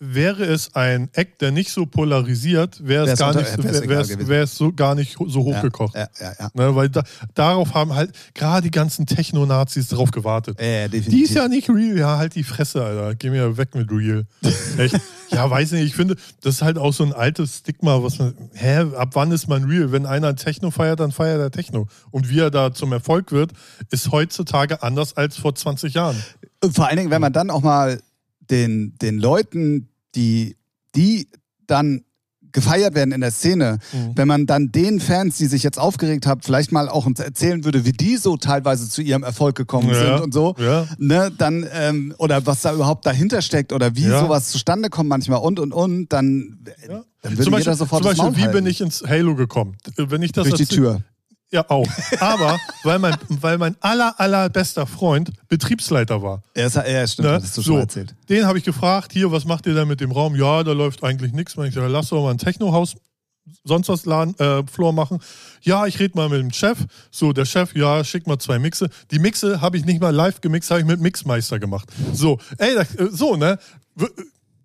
[0.00, 4.94] wäre es ein Eck, der nicht so polarisiert, wäre es gar unter- nicht, so gar
[4.94, 5.94] nicht so hochgekocht.
[5.96, 6.50] ja, ja, ja.
[6.54, 7.02] Ne, weil da,
[7.34, 10.58] darauf haben halt gerade die ganzen Techno-Nazis drauf gewartet.
[10.60, 11.98] Die ist ja nicht real.
[11.98, 13.14] Ja, halt die Fresse, Alter.
[13.16, 14.24] Geh mir weg mit real.
[14.78, 14.96] Echt?
[15.30, 15.84] Ja, weiß nicht.
[15.84, 18.34] Ich finde, das ist halt auch so ein altes Stigma, was man.
[18.54, 19.92] Hä, ab wann ist man real?
[19.92, 21.86] Wenn einer Techno feiert, dann feiert er Techno.
[22.10, 23.50] Und wie er da zum Erfolg wird,
[23.90, 26.16] ist heutzutage anders als vor 20 Jahren.
[26.72, 28.00] Vor allen Dingen, wenn man dann auch mal
[28.50, 30.56] den, den Leuten, die,
[30.94, 31.28] die
[31.66, 32.02] dann
[32.50, 34.12] gefeiert werden in der Szene, Mhm.
[34.16, 37.62] wenn man dann den Fans, die sich jetzt aufgeregt haben, vielleicht mal auch uns erzählen
[37.62, 40.86] würde, wie die so teilweise zu ihrem Erfolg gekommen Ja, sind und so, ja.
[40.98, 44.20] ne, dann, ähm, oder was da überhaupt dahinter steckt oder wie Ja.
[44.20, 46.58] sowas zustande kommt manchmal und und und, dann,
[47.22, 48.52] dann würde Zum Beispiel, jeder sofort zum Beispiel wie halten.
[48.56, 49.76] bin ich ins Halo gekommen?
[49.96, 51.02] Wenn ich das durch die Tür.
[51.50, 51.86] Ja, auch.
[52.20, 56.42] Aber weil mein, weil mein aller, allerbester Freund Betriebsleiter war.
[56.56, 57.34] Ja, das, ja stimmt, Ne?
[57.34, 58.14] hattest du schon so, erzählt.
[58.28, 60.36] Den habe ich gefragt, hier, was macht ihr denn mit dem Raum?
[60.36, 61.56] Ja, da läuft eigentlich nichts.
[61.56, 62.96] Ich sage, lass doch mal ein Technohaus,
[63.64, 65.20] sonst was Laden, äh, Floor machen.
[65.62, 66.78] Ja, ich rede mal mit dem Chef.
[67.10, 68.90] So, der Chef, ja, schick mal zwei Mixe.
[69.10, 71.88] Die Mixe habe ich nicht mal live gemixt, habe ich mit Mixmeister gemacht.
[72.12, 73.58] So, ey, äh, so, ne?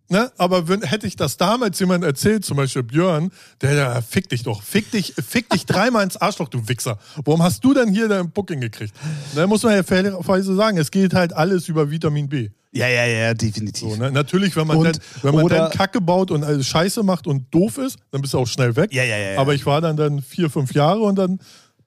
[0.09, 0.31] Ne?
[0.37, 4.43] Aber wenn, hätte ich das damals jemand erzählt, zum Beispiel Björn, der, der fick dich
[4.43, 6.99] doch, fick dich, fick dich dreimal ins Arschloch, du Wichser.
[7.23, 8.93] Warum hast du denn hier dein Booking gekriegt?
[9.33, 12.49] Da muss man ja fairerweise sagen, es geht halt alles über Vitamin B.
[12.75, 13.87] Ja, ja, ja, definitiv.
[13.87, 14.11] So, ne?
[14.11, 17.45] Natürlich, wenn man, Und- dann, wenn man dann Kacke baut und alles Scheiße macht und
[17.53, 18.91] doof ist, dann bist du auch schnell weg.
[18.91, 19.39] Ja, ja, ja, ja.
[19.39, 21.39] Aber ich war dann, dann vier, fünf Jahre und dann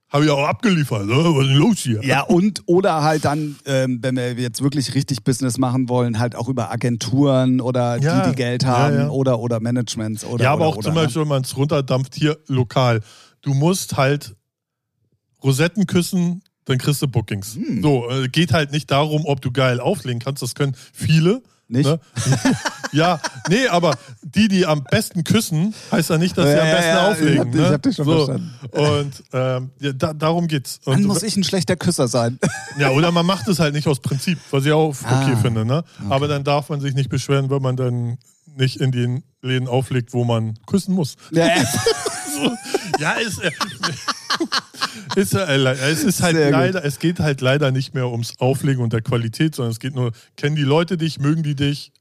[0.09, 1.07] habe ich auch abgeliefert.
[1.07, 1.15] Ne?
[1.15, 2.05] Was ist denn los hier?
[2.05, 6.37] Ja, und oder halt dann, ähm, wenn wir jetzt wirklich richtig Business machen wollen, halt
[6.37, 9.09] auch über Agenturen oder Ja, die, die Geld ja, haben ja.
[9.09, 11.01] oder oder Managements oder ja, aber oder, auch oder, zum ne?
[11.03, 13.01] Beispiel, wenn man es runterdampft, hier lokal.
[13.43, 14.37] Du musst halt
[15.43, 17.55] Rosetten küssen, dann kriegst du Bookings.
[17.55, 17.83] Hm.
[17.83, 20.43] So, äh, geht halt nicht darum, ob du geil auflegen kannst.
[20.43, 21.43] Das können viele.
[21.69, 21.87] Nicht?
[21.87, 21.99] Ne?
[22.93, 26.71] ja, nee, aber die, die am besten küssen, heißt ja nicht, dass sie Ja, am
[26.71, 27.33] besten ja, auflegen.
[27.35, 27.69] ich hab- ich ne?
[27.71, 28.27] hab dich schon so.
[28.27, 28.55] verstanden.
[28.71, 30.79] Und ähm, da, darum geht's.
[30.85, 32.39] Dann Und, muss ich ein schlechter Küsser sein.
[32.79, 35.65] ja, oder man macht es halt nicht aus Prinzip, was ich auch okay Ah, finde.
[35.65, 35.83] Ne?
[36.09, 38.19] Aber dann darf man sich nicht beschweren, wenn man dann
[38.57, 41.17] nicht in den Läden auflegt, wo man küssen muss.
[41.33, 41.55] ja, ja.
[42.37, 42.57] So,
[43.01, 43.51] ja, äh,
[45.21, 46.53] ist, äh, le- es ist halt Sehr gut.
[46.53, 49.95] leider, es geht halt leider nicht mehr ums Auflegen und der Qualität, sondern es geht
[49.95, 51.93] nur, kennen die Leute dich, mögen die dich,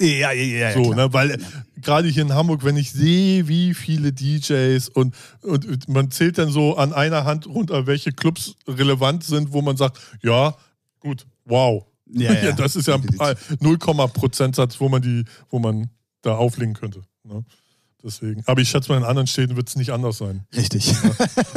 [0.00, 0.96] ja, ja, ja, ja, so, klar.
[1.06, 1.12] ne?
[1.12, 1.38] Weil äh,
[1.80, 6.36] gerade hier in Hamburg, wenn ich sehe, wie viele DJs und, und, und man zählt
[6.38, 10.56] dann so an einer Hand runter, welche Clubs relevant sind, wo man sagt, ja,
[10.98, 11.84] gut, wow.
[12.10, 12.52] Ja, ja.
[12.52, 15.90] das ist ja ein paar- 0, Prozentsatz, wo man die, wo man
[16.22, 17.02] da auflegen könnte.
[17.22, 17.44] Ne?
[18.04, 18.42] Deswegen.
[18.46, 20.44] Aber ich schätze mal, in anderen Städten wird es nicht anders sein.
[20.54, 20.94] Richtig.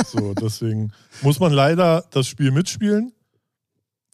[0.07, 3.11] So, deswegen muss man leider das Spiel mitspielen.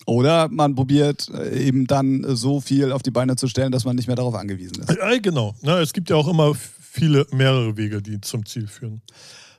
[0.06, 3.96] Oder man probiert äh, eben dann so viel auf die Beine zu stellen, dass man
[3.96, 4.90] nicht mehr darauf angewiesen ist.
[4.90, 5.56] Ja, genau.
[5.62, 9.02] Ne, es gibt ja auch immer viele, mehrere Wege, die zum Ziel führen.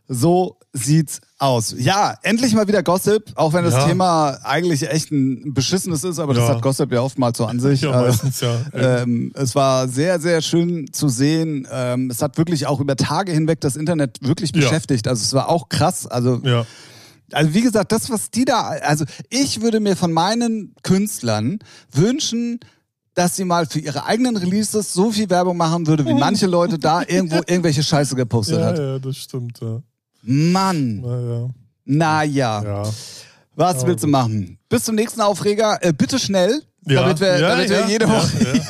[0.07, 1.75] So sieht's aus.
[1.79, 3.87] Ja, endlich mal wieder Gossip, auch wenn das Ja.
[3.87, 6.55] Thema eigentlich echt ein beschissenes ist, aber das Ja.
[6.57, 7.81] hat Gossip ja oftmals so an sich.
[7.83, 8.55] Ja, Äh, meistens ja.
[8.75, 11.67] Ähm, es war sehr, sehr schön zu sehen.
[11.71, 15.09] Ähm, es hat wirklich auch über Tage hinweg das Internet wirklich beschäftigt.
[15.09, 16.07] Also es war auch krass.
[16.07, 16.67] Also, ja.
[17.33, 21.61] also wie gesagt, das, was die da, also ich würde mir von meinen Künstlern
[21.93, 22.61] wünschen,
[23.15, 26.79] dass sie mal für ihre eigenen Releases so viel Werbung machen würde, wie manche Leute
[26.81, 28.79] da irgendwo irgendwelche Scheiße gepostet Ja, hat.
[28.79, 29.61] ja, das stimmt.
[29.61, 29.81] Ja.
[30.27, 31.51] Mann, Naja.
[31.85, 32.63] naja.
[32.65, 32.83] Ja.
[33.57, 34.59] Was Ja, willst du machen?
[34.69, 35.79] Bis zum nächsten Aufreger.
[35.83, 37.03] Äh, bitte schnell, Ja.
[37.03, 38.61] damit wir, ja, damit wir jede Woche.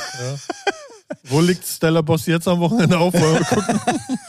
[1.24, 3.14] Wo liegt Stella Boss jetzt am Wochenende auf?
[3.14, 3.81] Wollen wir gucken?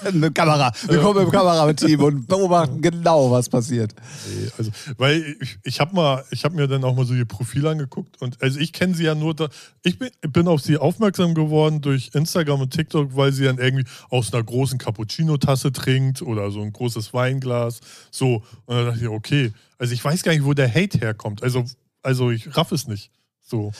[0.05, 0.71] eine Kamera.
[0.87, 3.93] Wir kommen im Kamerateam und beobachten genau, was passiert.
[4.27, 7.25] Nee, also, weil ich, ich habe mal, ich habe mir dann auch mal so ihr
[7.25, 9.49] Profil angeguckt und also ich kenne sie ja nur, da,
[9.83, 13.85] ich bin, bin auf sie aufmerksam geworden durch Instagram und TikTok, weil sie dann irgendwie
[14.09, 19.07] aus einer großen Cappuccino-Tasse trinkt oder so ein großes Weinglas, so und dann dachte ich,
[19.07, 21.65] okay, also ich weiß gar nicht, wo der Hate herkommt, also
[22.05, 23.09] also ich raff es nicht.
[23.47, 23.71] So.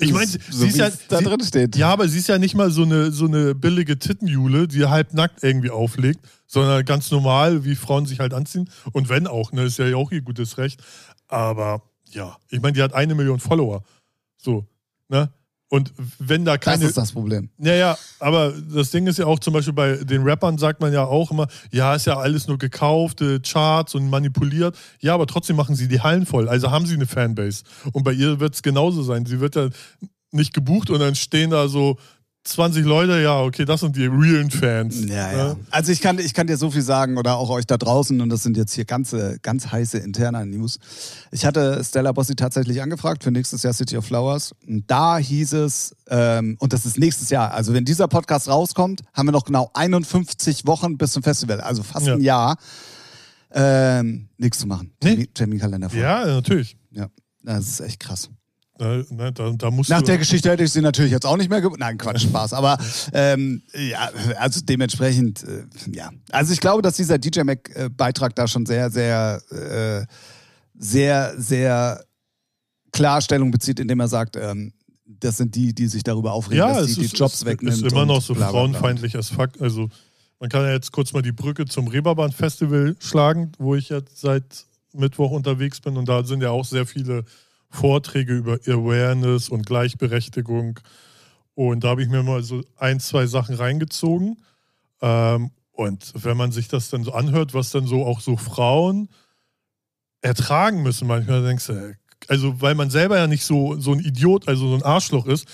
[0.00, 1.76] Ich meine, sie, so sie ist ja, da sie, drin steht.
[1.76, 5.14] ja, aber sie ist ja nicht mal so eine, so eine billige Tittenjule, die halb
[5.14, 8.68] nackt irgendwie auflegt, sondern ganz normal, wie Frauen sich halt anziehen.
[8.92, 10.82] Und wenn auch, ne, ist ja auch ihr gutes Recht.
[11.26, 13.82] Aber ja, ich meine, die hat eine Million Follower.
[14.36, 14.66] So,
[15.08, 15.30] ne?
[15.70, 16.84] Und wenn da Das keine.
[16.86, 17.50] ist das Problem.
[17.58, 21.04] Naja, aber das Ding ist ja auch zum Beispiel bei den Rappern sagt man ja
[21.04, 24.76] auch immer, ja, ist ja alles nur gekaufte Charts und manipuliert.
[25.00, 26.48] Ja, aber trotzdem machen sie die Hallen voll.
[26.48, 27.64] Also haben sie eine Fanbase.
[27.92, 29.26] Und bei ihr wird es genauso sein.
[29.26, 29.68] Sie wird ja
[30.30, 31.98] nicht gebucht und dann stehen da so
[32.52, 35.00] 20 Leute, ja, okay, das sind die realen Fans.
[35.00, 35.36] Ja, ne?
[35.38, 35.56] ja.
[35.70, 38.28] Also ich kann, ich kann dir so viel sagen oder auch euch da draußen und
[38.30, 40.78] das sind jetzt hier ganze, ganz heiße interne News.
[41.30, 45.52] Ich hatte Stella Bossi tatsächlich angefragt für nächstes Jahr City of Flowers und da hieß
[45.54, 49.44] es, ähm, und das ist nächstes Jahr, also wenn dieser Podcast rauskommt, haben wir noch
[49.44, 52.14] genau 51 Wochen bis zum Festival, also fast Ja.
[52.14, 52.56] ein Jahr.
[53.50, 54.92] Ähm, nichts zu machen.
[55.02, 55.10] Nee.
[55.10, 56.00] Termin- Terminkalender voll.
[56.00, 56.76] Ja, natürlich.
[56.90, 57.08] ja.
[57.42, 58.28] Das ist echt krass.
[58.80, 61.60] Ne, ne, da, da Nach der Geschichte hätte ich sie natürlich jetzt auch nicht mehr
[61.60, 61.80] gebucht.
[61.80, 62.52] Nein, Quatsch, Spaß.
[62.52, 62.78] Aber
[63.12, 66.10] ähm, ja, also dementsprechend, äh, ja.
[66.30, 70.06] Also ich glaube, dass dieser DJ Mac-Beitrag da schon sehr, sehr, äh,
[70.78, 72.04] sehr, sehr
[72.92, 74.72] Klarstellung bezieht, indem er sagt, ähm,
[75.06, 77.44] das sind die, die sich darüber aufregen, ja, dass es die die ist, Jobs es
[77.44, 77.76] wegnimmt.
[77.78, 78.78] ist immer noch so bla, bla, bla.
[78.78, 79.50] frauenfeindlich as fuck.
[79.60, 79.88] Also
[80.38, 84.66] man kann ja jetzt kurz mal die Brücke zum Reeperbahn-Festival schlagen, wo ich jetzt seit
[84.92, 87.24] Mittwoch unterwegs bin und da sind ja auch sehr viele
[87.70, 90.80] Vorträge über Awareness und Gleichberechtigung
[91.54, 94.38] und da habe ich mir mal so ein, zwei Sachen reingezogen
[95.00, 99.08] ähm, und wenn man sich das dann so anhört, was dann so auch so Frauen
[100.22, 101.94] ertragen müssen, manchmal denkst du,
[102.26, 105.46] also weil man selber ja nicht so, so ein Idiot, also so ein Arschloch ist,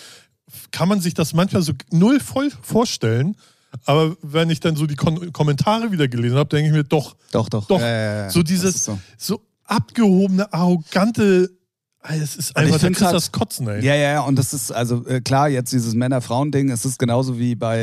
[0.70, 3.37] kann man sich das manchmal so null voll vorstellen.
[3.87, 7.16] Aber wenn ich dann so die Kon Kommentare wieder gelesen habe, denke ich mir, doch,
[7.33, 7.66] Doch, doch.
[7.66, 7.81] Doch.
[7.81, 8.31] Ja, ja, ja.
[8.31, 8.98] so dieses so.
[9.18, 11.50] so abgehobene, arrogante,
[12.06, 13.82] Es ist einfach, ich da halt- das Kotzen, ey.
[13.82, 17.38] Ja, ja, ja, und das ist also äh, klar, jetzt dieses Männer-Frauen-Ding, es ist genauso
[17.38, 17.78] wie bei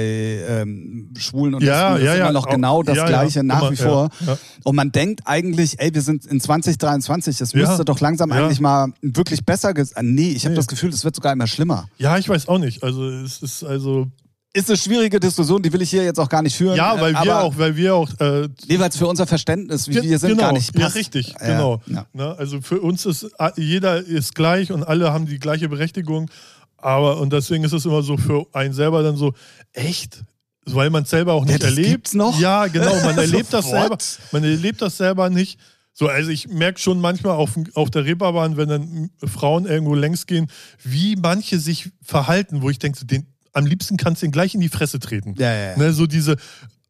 [0.48, 2.24] ähm, Schwulen und Ja, Lesben, es ja, ist ja.
[2.26, 4.10] immer noch Auch- genau das ja, ja, Gleiche nach immer, wie vor.
[4.20, 4.38] Ja, ja.
[4.64, 7.68] Und man denkt eigentlich, ey, wir sind in 2023, es Ja.
[7.68, 8.36] müsste doch langsam Ja.
[8.46, 9.74] eigentlich mal wirklich besser.
[9.96, 10.58] Ah, Nee, ich habe Nee.
[10.58, 11.88] das Gefühl, es wird sogar immer schlimmer.
[11.98, 12.84] ja, ich weiß auch nicht.
[12.84, 14.08] Also es ist also.
[14.54, 16.76] Ist eine schwierige Diskussion, die will ich hier jetzt auch gar nicht führen.
[16.76, 20.04] Ja, weil äh, wir auch, weil wir auch äh, Jeweils für unser Verständnis, wie Ge-
[20.04, 20.96] wir sind, genau, gar nicht Ja, passt.
[20.98, 21.82] richtig, Ja, genau.
[21.88, 22.06] ja.
[22.12, 26.30] Ne, also für uns ist jeder ist gleich und alle haben die gleiche Berechtigung.
[26.76, 29.34] Aber und deswegen ist es immer so für einen selber dann so,
[29.72, 30.24] echt?
[30.66, 31.88] Weil man es selber auch Ja, nicht das erlebt.
[31.90, 32.38] gibt's noch?
[32.40, 33.98] Ja, genau, man erlebt das selber.
[34.34, 35.60] Man erlebt das selber nicht.
[35.94, 40.26] So, also ich merke schon manchmal auf, auf der Reeperbahn, wenn dann Frauen irgendwo längs
[40.26, 40.48] gehen,
[40.84, 44.54] wie manche sich verhalten, wo ich denke, so, den, am liebsten kannst du den gleich
[44.56, 45.36] in die Fresse treten.
[45.38, 45.78] Ja, ja, ja.
[45.78, 46.38] Ne, so diese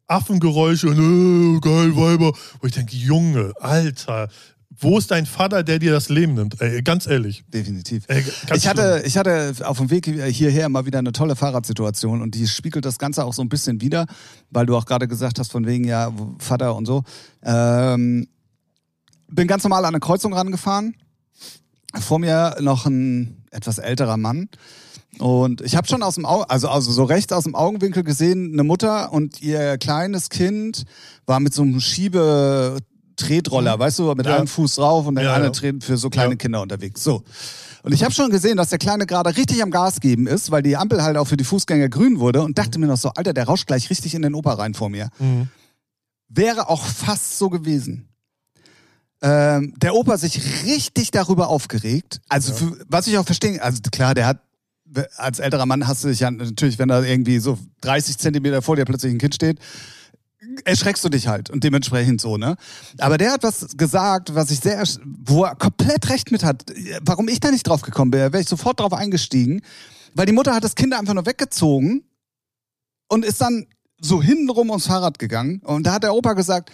[0.06, 2.32] Affengeräusche und äh, geil, Weiber.
[2.60, 4.28] Wo ich denke, Junge, Alter,
[4.78, 6.60] wo ist dein Vater, der dir das Leben nimmt?
[6.60, 7.44] Ey, ganz ehrlich.
[7.52, 8.04] Definitiv.
[8.08, 12.34] Ey, Ich hatte, ich hatte auf dem Weg hierher mal wieder eine tolle Fahrradsituation und
[12.34, 14.06] die spiegelt das Ganze auch so ein bisschen wieder,
[14.50, 17.02] weil du auch gerade gesagt hast, von wegen ja, Vater und so.
[17.44, 18.28] Ähm,
[19.28, 20.94] bin ganz normal an eine Kreuzung rangefahren.
[22.00, 24.48] Vor mir noch ein etwas älterer Mann.
[25.18, 28.52] Und ich habe schon aus dem Auge, also, also so rechts aus dem Augenwinkel gesehen,
[28.54, 30.84] eine Mutter und ihr kleines Kind
[31.26, 34.36] war mit so einem Schiebe-Tretroller, weißt du, mit Ja.
[34.36, 35.72] einem Fuß drauf und der Ja, andere ja.
[35.80, 36.36] Für so kleine Ja.
[36.36, 37.04] Kinder unterwegs.
[37.04, 37.22] So.
[37.82, 40.62] Und ich habe schon gesehen, dass der Kleine gerade richtig am Gas geben ist, weil
[40.62, 43.32] die Ampel halt auch für die Fußgänger grün wurde und dachte mir noch so, Alter,
[43.34, 45.10] der rauscht gleich richtig in den Opa rein vor mir.
[45.18, 45.48] Mhm.
[46.28, 48.08] Wäre auch fast so gewesen.
[49.22, 52.20] Ähm, der Opa sich richtig darüber aufgeregt.
[52.28, 54.40] Also, für, was ich auch verstehe, also klar, der hat,
[55.16, 58.76] als älterer Mann hast du dich ja natürlich, wenn da irgendwie so 30 Zentimeter vor
[58.76, 59.58] dir plötzlich ein Kind steht,
[60.64, 62.56] erschreckst du dich halt und dementsprechend so, ne?
[62.98, 66.64] Aber der hat was gesagt, was ich sehr, wo er komplett recht mit hat.
[67.02, 69.62] Warum ich da nicht drauf gekommen bin, wäre ich sofort drauf eingestiegen,
[70.14, 72.02] weil die Mutter hat das Kind einfach nur weggezogen
[73.08, 73.66] und ist dann
[74.00, 76.70] so hintenrum ums Fahrrad gegangen und da hat der Opa gesagt,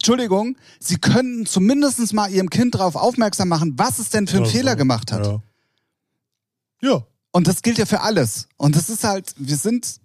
[0.00, 4.44] Entschuldigung, Sie könnten zumindest mal Ihrem Kind darauf aufmerksam machen, was es denn für einen
[4.46, 5.26] Also, Fehler gemacht hat.
[5.26, 5.42] Ja.
[6.82, 7.06] ja.
[7.32, 8.48] Und das gilt ja für alles.
[8.56, 10.00] Und das ist halt, wir sind,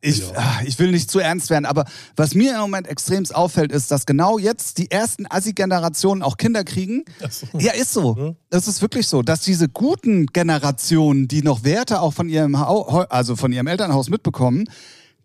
[0.00, 0.26] ich, Ja.
[0.36, 3.90] ah, ich will nicht zu ernst werden, aber was mir im Moment extremst auffällt, ist,
[3.90, 7.04] dass genau jetzt die ersten Assi-Generationen auch Kinder kriegen.
[7.30, 7.46] So.
[7.58, 8.16] Ja, ist so.
[8.18, 8.34] Ja.
[8.50, 13.34] Das ist wirklich so, dass diese guten Generationen, die noch Werte auch von ihrem, also
[13.36, 14.64] von ihrem Elternhaus mitbekommen,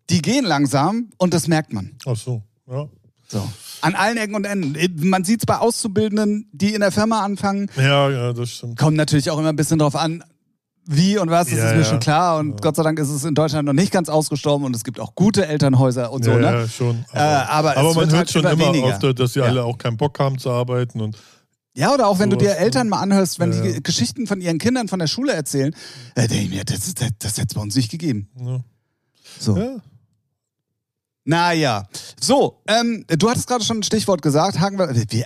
[0.09, 1.95] die gehen langsam und das merkt man.
[2.05, 2.41] Ach so.
[2.69, 2.87] Ja.
[3.27, 3.47] So.
[3.83, 5.09] An allen Ecken und Enden.
[5.09, 8.79] Man sieht es bei Auszubildenden, die in der Firma anfangen, ja, ja, das stimmt.
[8.79, 10.23] kommt natürlich auch immer ein bisschen drauf an,
[10.85, 11.85] wie und was, das Ja, ist mir ja.
[11.89, 12.39] schon klar.
[12.39, 12.55] Und Ja.
[12.61, 15.15] Gott sei Dank ist es in Deutschland noch nicht ganz ausgestorben und es gibt auch
[15.15, 16.43] gute Elternhäuser und so, ja, ne?
[16.61, 17.05] ja, schon.
[17.13, 18.87] Äh, aber aber man hört halt schon immer weniger.
[18.87, 21.17] oft, dass sie alle auch keinen Bock haben zu arbeiten und
[21.75, 23.81] Ja, oder auch wenn du dir Eltern mal anhörst, wenn die.
[23.81, 25.73] Geschichten von ihren Kindern von der Schule erzählen,
[26.15, 28.29] da denke ich mir, das, das, das hätte es bei uns nicht gegeben.
[28.39, 28.59] ja.
[29.39, 29.81] So.
[31.25, 31.47] Ja.
[31.49, 31.87] Naja.
[32.19, 34.59] So, ähm, du hattest gerade schon ein Stichwort gesagt.
[34.59, 35.25] Hagen wir, wie,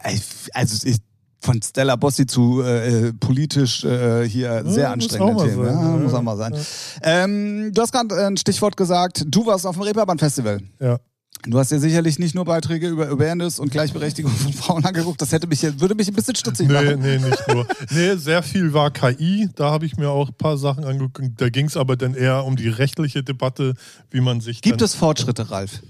[0.53, 0.97] also ich,
[1.39, 5.65] von Stella Bossi zu äh, politisch äh, hier sehr muss anstrengende Themen.
[5.65, 5.97] sein, Ja, ja.
[5.97, 6.53] muss auch mal sein.
[6.53, 7.23] Ja.
[7.23, 9.23] Ähm, du hast gerade ein Stichwort gesagt.
[9.27, 10.62] Du warst auf dem Reeperbahn-Festival.
[10.79, 10.97] ja.
[11.43, 15.21] Du hast ja sicherlich nicht nur Beiträge über Awareness und Gleichberechtigung von Frauen angeguckt.
[15.21, 17.00] Das hätte mich, würde mich ein bisschen stutzig Nee, machen.
[17.00, 17.65] nee, nicht nur.
[17.91, 19.50] Nee, sehr viel war KI.
[19.56, 21.39] Da habe ich mir auch ein paar Sachen angeguckt.
[21.39, 23.76] Da ging es aber dann eher um die rechtliche Debatte,
[24.10, 24.62] wie man sich.
[24.62, 25.82] Gibt es Fortschritte, Ralf?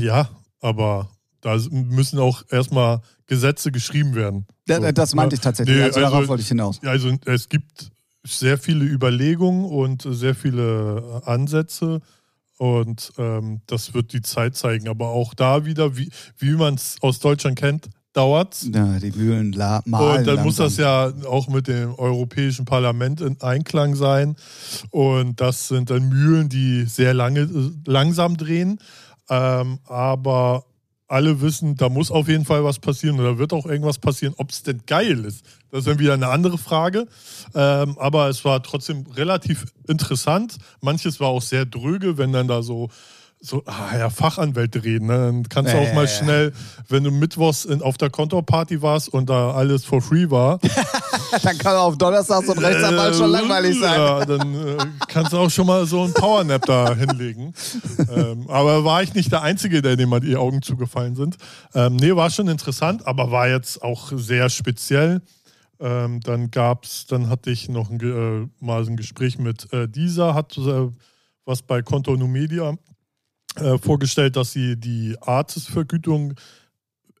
[0.00, 0.28] Ja,
[0.60, 4.46] aber da müssen auch erstmal Gesetze geschrieben werden.
[4.66, 5.38] So, das meinte ne?
[5.38, 5.76] ich tatsächlich.
[5.76, 6.80] Nee, also, darauf wollte ich hinaus.
[6.84, 7.90] Also es gibt
[8.26, 12.00] sehr viele Überlegungen und sehr viele Ansätze
[12.58, 14.88] und ähm, das wird die Zeit zeigen.
[14.88, 18.68] Aber auch da wieder, wie, wie man es aus Deutschland kennt, dauert's.
[18.72, 20.18] Ja, die Mühlen la malen.
[20.18, 21.22] Und dann muss das langsam.
[21.22, 24.36] ja auch mit dem Europäischen Parlament in Einklang sein.
[24.90, 28.78] Und das sind dann Mühlen, die sehr lange, äh, langsam drehen.
[29.28, 30.64] Ähm, aber
[31.14, 34.34] alle wissen, da muss auf jeden Fall was passieren oder wird auch irgendwas passieren.
[34.36, 37.06] Ob es denn geil ist, das ist dann wieder eine andere Frage.
[37.54, 40.58] Ähm, aber es war trotzdem relativ interessant.
[40.80, 42.90] Manches war auch sehr dröge, wenn dann da so
[43.44, 45.06] so, ah ja, Fachanwälte reden.
[45.06, 45.18] Ne?
[45.18, 46.52] Dann kannst du Ja, auch ja, mal schnell,
[46.88, 50.58] wenn du mittwochs in, auf der Kontorparty warst und da alles for free war,
[51.42, 54.00] dann kann auf Donnerstag so ein Rechtsanwalt schon langweilig sein.
[54.00, 54.76] Ja, dann äh,
[55.08, 57.52] kannst du auch schon mal so einen Powernap da hinlegen.
[58.10, 61.36] ähm, aber war ich nicht der Einzige, der dem mal die Augen zugefallen sind.
[61.74, 65.20] Ähm, nee, war schon interessant, aber war jetzt auch sehr speziell.
[65.80, 70.32] Ähm, dann gab's, dann hatte ich noch ein, äh, mal ein Gespräch mit äh, dieser,
[70.32, 70.88] hat äh,
[71.44, 72.74] was bei Konto Numedia
[73.56, 76.34] äh, vorgestellt, dass sie die Artist-Vergütung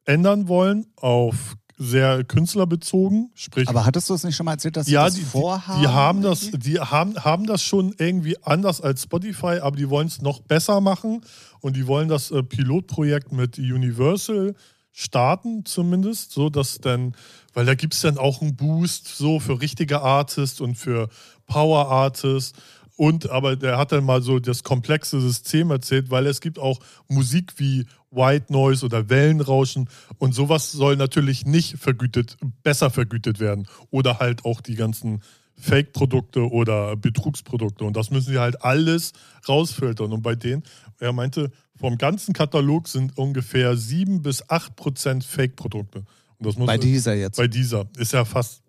[0.04, 3.30] ändern wollen auf sehr künstlerbezogen.
[3.34, 5.26] Sprich, Aber hattest du es nicht schon mal erzählt, dass sie ja, das die, die,
[5.26, 5.80] vorhaben?
[5.80, 10.06] die haben das, die haben, haben das schon irgendwie anders als Spotify, aber die wollen
[10.06, 11.22] es noch besser machen
[11.60, 14.54] und die wollen das äh, Pilotprojekt mit Universal
[14.92, 17.16] starten zumindest, so dass dann,
[17.52, 21.08] weil da gibt es dann auch einen Boost so für richtige Artists und für
[21.46, 22.56] Power Artists
[22.96, 26.78] und aber der hat dann mal so das komplexe System erzählt, weil es gibt auch
[27.08, 29.88] Musik wie White Noise oder Wellenrauschen.
[30.18, 33.66] Und sowas soll natürlich nicht vergütet, besser vergütet werden.
[33.90, 35.22] Oder halt auch die ganzen
[35.56, 37.84] Fake-Produkte oder Betrugsprodukte.
[37.84, 39.12] Und das müssen sie halt alles
[39.48, 40.12] rausfiltern.
[40.12, 40.62] Und bei denen,
[40.98, 46.04] er meinte, vom ganzen Katalog sind ungefähr 7 bis 8 Prozent Fake-Produkte.
[46.38, 47.36] Und das muss Bei dieser jetzt.
[47.36, 47.86] bei dieser.
[47.96, 48.63] Ist ja fast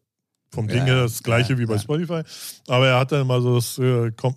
[0.51, 1.79] vom Ding Ja, her das gleiche ja, wie bei ja.
[1.79, 2.21] Spotify.
[2.67, 4.36] Aber er hat dann mal so das, äh, kom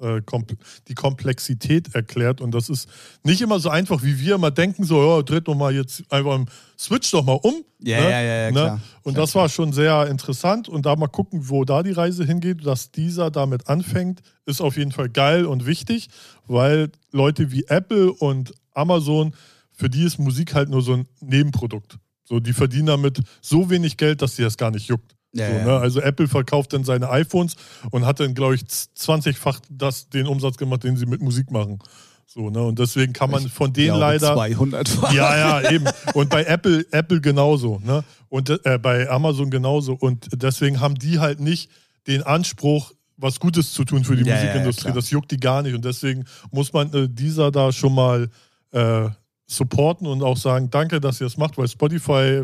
[0.00, 0.44] äh, kom
[0.88, 2.88] die Komplexität erklärt und das ist
[3.22, 6.40] nicht immer so einfach, wie wir immer denken, so, ja, dreht doch mal jetzt einfach,
[6.78, 7.64] switch doch mal um.
[7.80, 8.10] Ja, ne?
[8.10, 8.52] ja, ja, ja, Ne?
[8.52, 8.80] klar.
[9.02, 12.64] Und das war schon sehr interessant und da mal gucken, wo da die Reise hingeht,
[12.66, 16.08] dass dieser damit anfängt, ist auf jeden Fall geil und wichtig,
[16.46, 19.34] weil Leute wie Apple und Amazon,
[19.72, 21.98] für die ist Musik halt nur so ein Nebenprodukt.
[22.24, 25.13] So, die verdienen damit so wenig Geld, dass sie das gar nicht juckt.
[25.34, 25.64] Ja, so, ja.
[25.64, 25.78] Ne?
[25.78, 27.56] Also Apple verkauft dann seine iPhones
[27.90, 31.78] und hat dann, glaube ich, 20-fach das, den Umsatz gemacht, den sie mit Musik machen.
[32.26, 32.62] So, ne?
[32.62, 34.34] Und deswegen kann man von denen leider.
[34.34, 35.86] 200 Ja, ja, eben.
[36.14, 38.02] Und bei Apple, Apple genauso, ne?
[38.28, 39.94] Und äh, bei Amazon genauso.
[39.94, 41.70] Und deswegen haben die halt nicht
[42.06, 44.82] den Anspruch, was Gutes zu tun für die Ja, ja, ja, Musikindustrie.
[44.84, 44.94] klar.
[44.94, 45.74] das juckt die gar nicht.
[45.74, 48.28] Und deswegen muss man äh, dieser da schon mal
[48.72, 49.08] äh,
[49.46, 52.42] supporten und auch sagen, danke, dass ihr das macht, weil Spotify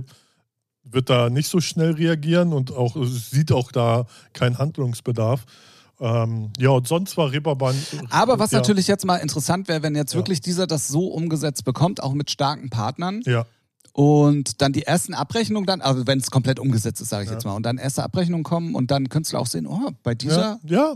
[0.85, 5.45] wird da nicht so schnell reagieren und auch sieht auch da keinen Handlungsbedarf.
[6.01, 7.77] Ähm, ja, und sonst war Reeperbahn.
[8.09, 10.19] Aber was ja, natürlich jetzt mal interessant wäre, wenn jetzt Ja.
[10.19, 13.45] wirklich dieser das so umgesetzt bekommt, auch mit starken Partnern Ja,
[13.93, 17.35] und dann die ersten Abrechnungen dann, also wenn es komplett umgesetzt ist, sage ich Ja.
[17.35, 20.59] jetzt mal, und dann erste Abrechnungen kommen und dann Künstler auch sehen, oh, bei dieser,
[20.65, 20.95] ja, ja,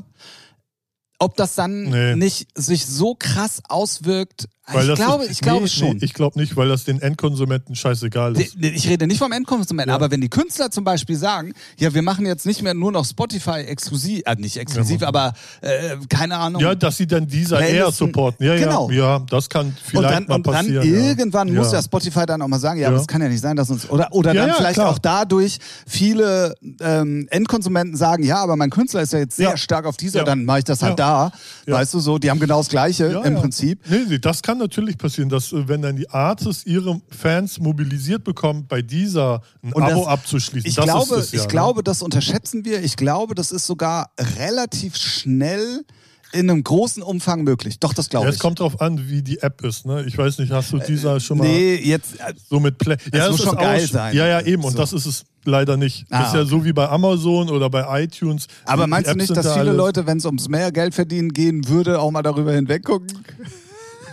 [1.19, 2.17] ob das dann Nee.
[2.17, 4.49] nicht sich so krass auswirkt.
[4.73, 5.97] Weil ich das glaube, ist, ich glaube nee, schon.
[5.99, 8.57] Nee, ich glaube nicht, weil das den Endkonsumenten scheißegal ist.
[8.59, 9.95] Ich rede nicht vom Endkonsument, Ja.
[9.95, 13.05] aber wenn die Künstler zum Beispiel sagen, ja, wir machen jetzt nicht mehr nur noch
[13.05, 16.63] Spotify exklusiv, äh, nicht exklusiv, Ja, aber äh, keine Ahnung.
[16.63, 18.47] Ja, dass sie dann dieser eher supporten.
[18.47, 18.91] Ja, Genau.
[18.91, 20.89] ja, ja, das kann und vielleicht dann, mal und dann passieren.
[20.89, 23.57] irgendwann muss ja Spotify dann auch mal sagen, ja, aber es kann ja nicht sein,
[23.57, 24.89] dass uns oder oder dann vielleicht klar.
[24.89, 29.85] auch dadurch viele ähm, Endkonsumenten sagen, ja, aber mein Künstler ist ja jetzt sehr stark
[29.85, 31.33] auf dieser, dann mache ich das halt da,
[31.67, 33.35] weißt du so, die haben genau das Gleiche im.
[33.35, 33.81] Prinzip.
[33.91, 38.67] Nee, das kann natürlich passieren, dass äh, wenn dann die Artists ihre Fans mobilisiert bekommen,
[38.69, 40.69] bei dieser ein Und Abo das- abzuschließen.
[40.69, 41.49] Ich das glaube, es ja, ich ne?
[41.49, 42.83] glaube, das unterschätzen wir.
[42.83, 45.85] Ich glaube, das ist sogar relativ schnell
[46.33, 47.79] in einem großen Umfang möglich.
[47.79, 48.37] Doch, das glaube Ja, ich.
[48.37, 49.87] es kommt drauf an, wie die App ist.
[49.87, 50.03] Ne?
[50.05, 52.97] Ich weiß nicht, hast du dieser schon mal nee, jetzt äh, so mit Play?
[53.13, 54.17] Ja, muss es schon geil sein.
[54.17, 54.65] Ja, ja, eben.
[54.65, 54.79] Und So.
[54.79, 56.07] das ist es leider nicht.
[56.11, 56.51] Ah, das ist ja okay.
[56.51, 58.49] so wie bei Amazon oder bei iTunes.
[58.65, 61.33] aber meinst du nicht, dass da viele alles- Leute, wenn es ums mehr Geld verdienen
[61.33, 63.07] gehen würde, auch mal darüber hinweggucken?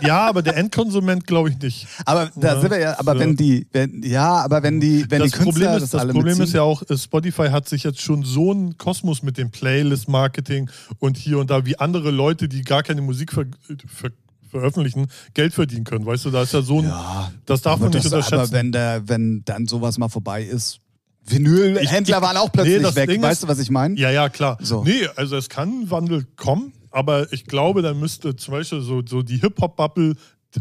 [0.04, 1.86] Ja, aber der Endkonsument glaube ich nicht.
[2.04, 3.20] Aber da Ja, sind wir ja, aber ja.
[3.20, 6.00] wenn die, wenn, ja, aber wenn die, wenn das die Künstler Problem ist, das, das
[6.00, 9.22] alle Problem ist mitziehen, ja auch, äh, Spotify hat sich jetzt schon so einen Kosmos
[9.22, 13.44] mit dem Playlist-Marketing und hier und da, wie andere Leute, die gar keine Musik ver
[13.86, 14.10] ver
[14.50, 16.04] veröffentlichen, Geld verdienen können.
[16.04, 18.34] Weißt du, da ist ja so ein, ja, das darf man nicht das, unterschätzen.
[18.34, 20.78] aber wenn der, wenn dann sowas mal vorbei ist,
[21.24, 23.08] Vinylhändler waren auch plötzlich Nee, weg.
[23.08, 23.98] Ding weißt ist- du, was ich meine?
[23.98, 24.58] Ja, ja, klar.
[24.60, 24.84] So.
[24.84, 29.22] Nee, also es kann Wandel kommen, aber ich glaube, dann müsste zum Beispiel so, so
[29.22, 30.14] die Hip-Hop-Bubble,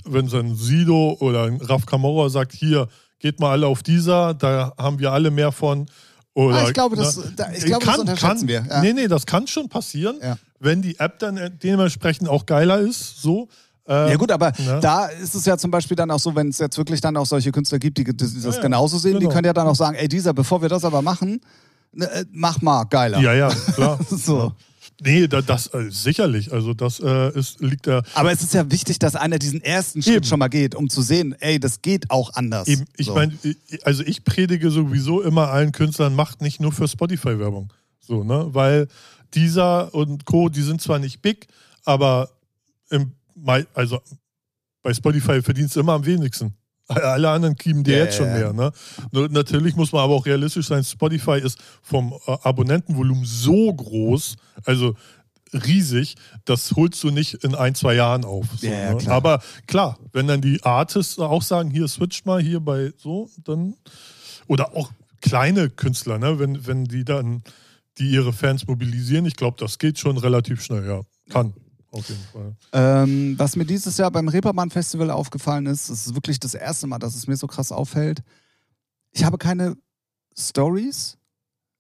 [0.05, 2.87] wenn so ein Sido oder ein Raf Kamora sagt, hier,
[3.19, 5.85] geht mal alle auf dieser, da haben wir alle mehr von.
[6.33, 7.33] Oder, Ah, ich glaube, das- ne?
[7.35, 8.81] da- ich glaube, das unterschätzen wir, ja.
[8.81, 10.37] Nee, nee, das kann schon passieren, Ja.
[10.59, 13.49] wenn die App dann dementsprechend auch geiler ist, so.
[13.87, 14.79] Ähm, Ja gut, aber ne?
[14.81, 17.25] da ist es ja zum Beispiel dann auch so, wenn es jetzt wirklich dann auch
[17.25, 19.31] solche Künstler gibt, die, die das Ja, genauso sehen, die genau.
[19.33, 21.41] können ja dann auch sagen, ey dieser, bevor wir das aber machen,
[21.91, 23.19] ne, äh, mach mal geiler.
[23.19, 23.99] Ja, ja, klar.
[24.09, 24.53] So.
[25.03, 26.53] Nee, da, das äh, sicherlich.
[26.53, 28.03] Also das äh, ist, liegt da.
[28.13, 30.25] Aber es ist ja wichtig, dass einer diesen ersten Schritt Eben.
[30.25, 32.67] schon mal geht, um zu sehen, ey, das geht auch anders.
[32.67, 33.15] Eben, ich so.
[33.15, 33.33] meine,
[33.83, 37.73] also ich predige sowieso immer allen Künstlern, macht nicht nur für Spotify Werbung.
[37.99, 38.49] So, ne?
[38.51, 38.87] Weil
[39.33, 41.47] dieser und Co., die sind zwar nicht big,
[41.83, 42.29] aber
[42.91, 43.99] im, Mai- also
[44.83, 46.53] bei Spotify verdienst du immer am wenigsten.
[46.95, 48.53] Alle anderen kriegen dir Ja, jetzt schon mehr.
[48.53, 48.71] Ne?
[49.11, 50.83] Natürlich muss man aber auch realistisch sein.
[50.83, 54.35] Spotify ist vom äh, Abonnentenvolumen so groß,
[54.65, 54.95] also
[55.53, 56.15] riesig,
[56.45, 58.45] das holst du nicht in ein, zwei Jahren auf.
[58.57, 58.97] So, ja, ne?
[58.97, 59.15] klar.
[59.15, 63.75] Aber klar, wenn dann die Artists auch sagen, hier switch mal hier bei so, dann
[64.47, 66.39] oder auch kleine Künstler, ne?
[66.39, 67.43] wenn, wenn die dann
[67.97, 71.01] die ihre Fans mobilisieren, ich glaube, das geht schon relativ schnell, ja.
[71.29, 71.53] Kann,
[71.91, 72.55] auf jeden Fall.
[72.73, 76.87] Ähm, was mir dieses Jahr beim Reeperbahn Festival aufgefallen ist, es ist wirklich das erste
[76.87, 78.23] Mal, dass es mir so krass auffällt.
[79.11, 79.75] Ich habe keine
[80.37, 81.17] Stories,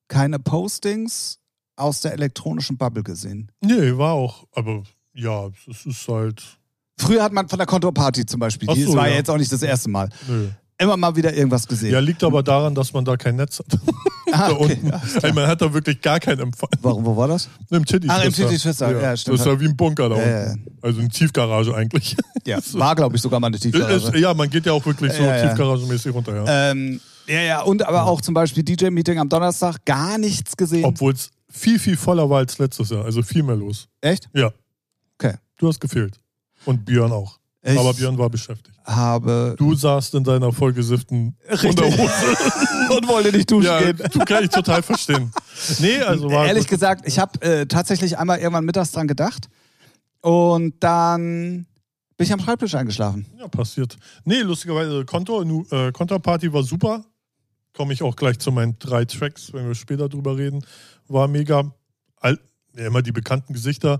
[0.07, 1.39] keine Postings
[1.77, 3.51] aus der elektronischen Bubble gesehen.
[3.61, 4.83] Nee, war auch, aber
[5.13, 6.57] ja, es ist halt.
[6.97, 9.15] Früher hat man von der Kontoparty zum Beispiel, so, das war ja.
[9.15, 10.49] jetzt auch nicht das erste Mal, Nö.
[10.81, 11.91] Immer mal wieder irgendwas gesehen.
[11.93, 13.79] Ja, liegt aber daran, dass man da kein Netz hat.
[14.31, 14.79] ah, da okay.
[14.81, 14.91] unten.
[15.25, 16.69] Ey, man hat da wirklich gar keinen Empfang.
[16.81, 17.49] Warum, wo war das?
[17.69, 19.39] Im Titty Ach, im Titty Twister, ja, stimmt.
[19.39, 20.65] Das ist ja wie ein Bunker da Ja, unten.
[20.65, 22.17] ja, Also eine Tiefgarage eigentlich.
[22.45, 22.59] ja.
[22.73, 24.17] war, glaube ich, sogar mal eine Ist, Tiefgarage.
[24.17, 25.47] ja, man geht ja auch wirklich so Ja, ja.
[25.47, 26.71] tiefgaragenmäßig runter, ja.
[26.71, 30.83] Ähm, ja, ja, und aber auch zum Beispiel DJ-Meeting am Donnerstag, gar nichts gesehen.
[30.85, 33.05] Obwohl es viel, viel voller war als letztes Jahr.
[33.05, 33.87] Also viel mehr los.
[34.01, 34.27] Echt?
[34.33, 34.51] Ja.
[35.19, 35.35] Okay.
[35.59, 36.19] Du hast gefehlt.
[36.65, 37.40] Und Björn auch.
[37.63, 38.75] Ich Aber Björn war beschäftigt.
[38.85, 41.37] habe Du saßt in deiner vollgesifften.
[41.49, 42.11] Unterhose.
[42.89, 43.97] und wollte nicht duschen ja, gehen.
[44.11, 45.31] du kann ich total verstehen.
[45.79, 49.47] Nee, also war Ehrlich gesagt, ich habe äh, tatsächlich einmal irgendwann mittags dran gedacht
[50.21, 51.67] und dann
[52.17, 53.25] bin ich am Schreibtisch eingeschlafen.
[53.37, 53.97] Ja, passiert.
[54.25, 55.41] Nee, lustigerweise, Konto,
[55.71, 57.03] äh, Konterparty war super.
[57.73, 60.65] Komme ich auch gleich zu meinen drei Tracks, wenn wir später drüber reden.
[61.07, 61.73] War mega.
[62.17, 62.39] All,
[62.75, 63.99] ja, immer die bekannten Gesichter.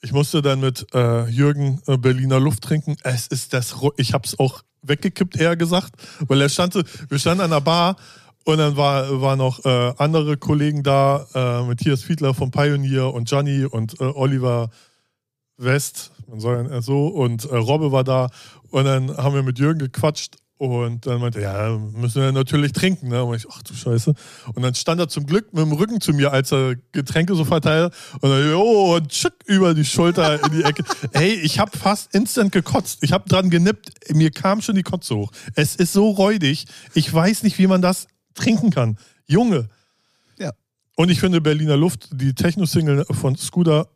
[0.00, 2.96] Ich musste dann mit äh, Jürgen äh, Berliner Luft trinken.
[3.02, 7.42] Es ist das, ich habe es auch weggekippt, eher gesagt, weil er stand, wir standen
[7.42, 7.96] an der Bar
[8.44, 13.30] und dann war, war noch äh, andere Kollegen da, äh, Matthias Fiedler von Pioneer und
[13.30, 14.70] Johnny und äh, Oliver
[15.56, 18.30] West, man soll so, und äh, Robbe war da.
[18.70, 22.72] Und dann haben wir mit Jürgen gequatscht und dann meinte er, ja, müssen wir natürlich
[22.72, 23.08] trinken.
[23.08, 23.22] Ne?
[23.22, 24.12] Und ich, ach du Scheiße.
[24.54, 27.44] Und dann stand er zum Glück mit dem Rücken zu mir, als er Getränke so
[27.44, 27.94] verteilt.
[28.20, 30.84] Und dann, oh, und tschick, über die Schulter in die Ecke.
[31.12, 32.98] Hey, ich habe fast instant gekotzt.
[33.02, 33.90] Ich habe dran genippt.
[34.12, 35.30] Mir kam schon die Kotze hoch.
[35.54, 36.66] Es ist so räudig.
[36.92, 38.98] Ich weiß nicht, wie man das trinken kann.
[39.26, 39.68] Junge.
[40.38, 40.52] Ja.
[40.96, 43.88] Und ich finde Berliner Luft, die Techno-Single von Scooter,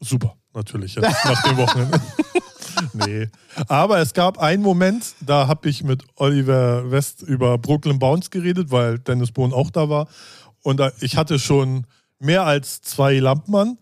[0.00, 2.00] super, natürlich, jetzt nach dem Wochenende.
[2.92, 3.28] nee.
[3.68, 8.70] Aber es gab einen Moment, da habe ich mit Oliver West über Brooklyn Bounce geredet,
[8.70, 10.08] weil Dennis Bohn auch da war.
[10.62, 11.86] Und da, ich hatte schon
[12.18, 13.78] mehr als zwei Lampen an.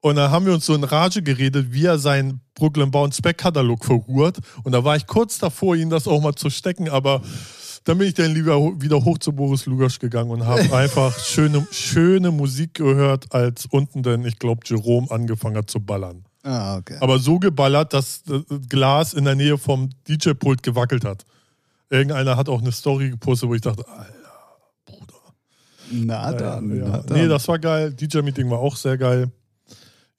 [0.00, 3.84] Und da haben wir uns so in Rage geredet, wie er seinen Brooklyn Bounce Back-Katalog
[3.84, 4.38] verhurt.
[4.62, 7.22] Und da war ich kurz davor, ihn das auch mal zu stecken, aber
[7.84, 11.66] dann bin ich dann lieber wieder hoch zu Boris Lugasch gegangen und habe einfach schöne,
[11.70, 16.24] schöne Musik gehört, als unten dann, ich glaube, Jerome angefangen hat zu ballern.
[16.44, 16.98] Ah, okay.
[17.00, 21.24] Aber so geballert, dass das Glas in der Nähe vom DJ-Pult gewackelt hat.
[21.88, 24.12] Irgendeiner hat auch eine Story gepostet, wo ich dachte, Alter,
[24.84, 25.14] Bruder.
[25.90, 26.84] Na dann, ja.
[26.86, 27.16] na dann.
[27.16, 27.94] Nee, das war geil.
[27.94, 29.30] DJ-Meeting war auch sehr geil.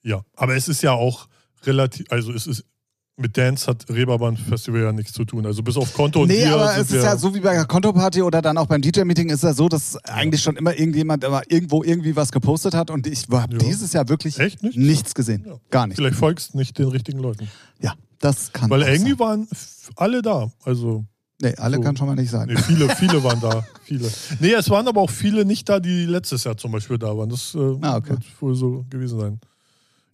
[0.02, 1.28] Ja, aber es ist ja auch
[1.64, 2.66] relativ, also es ist,
[3.18, 5.46] mit Dance hat Reeperbahn Festival ja nichts zu tun.
[5.46, 8.22] Also bis auf Konto und Nee, aber es ist ja so wie bei der Kontoparty
[8.22, 11.84] oder dann auch beim DJ-Meeting ist ja so, dass eigentlich schon immer irgendjemand immer irgendwo
[11.84, 13.60] irgendwie was gepostet hat und ich habe Ja.
[13.60, 14.78] dieses Jahr wirklich Echt nicht?
[14.78, 15.46] nichts gesehen.
[15.48, 15.56] Ja.
[15.70, 15.96] Gar nicht.
[15.96, 17.48] Vielleicht folgst nicht den richtigen Leuten.
[17.82, 20.52] Ja, das kann Weil auch irgendwie waren f- alle da.
[20.64, 21.06] Also
[21.42, 21.82] Nee, alle so.
[21.84, 22.48] kann schon mal nicht sein.
[22.48, 23.66] nee, viele, viele waren da.
[23.84, 24.10] Viele.
[24.40, 27.30] Nee, es waren aber auch viele nicht da, die letztes Jahr zum Beispiel da waren.
[27.30, 28.12] Das äh, Ah, okay.
[28.12, 29.40] wird wohl so gewesen sein.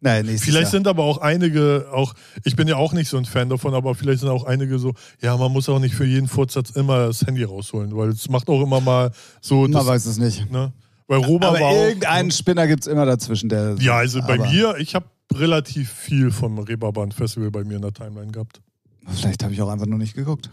[0.01, 0.71] Nächstes Vielleicht Jahr.
[0.71, 3.93] sind aber auch einige, auch ich bin ja auch nicht so ein Fan davon, aber
[3.93, 7.21] vielleicht sind auch einige so, ja, man muss auch nicht für jeden Fortsatz immer das
[7.21, 10.51] Handy rausholen, weil es macht auch immer mal so, Man das, weiß es nicht.
[10.51, 10.73] ne?
[11.07, 13.75] Weil Roba aber war auch, irgendeinen Spinner gibt es immer dazwischen, der.
[13.79, 17.93] Ja, also bei mir, ich habe relativ viel vom Reeperbahn Festival bei mir in der
[17.93, 18.61] Timeline gehabt.
[19.07, 20.49] Vielleicht habe ich auch einfach nur nicht geguckt.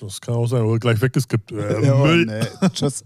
[0.00, 1.52] Das kann auch sein, oder gleich weggeskippt.
[1.52, 2.26] Äh, Ja, oh, Müll.
[2.26, 2.68] nee.
[2.72, 3.04] Tschüss.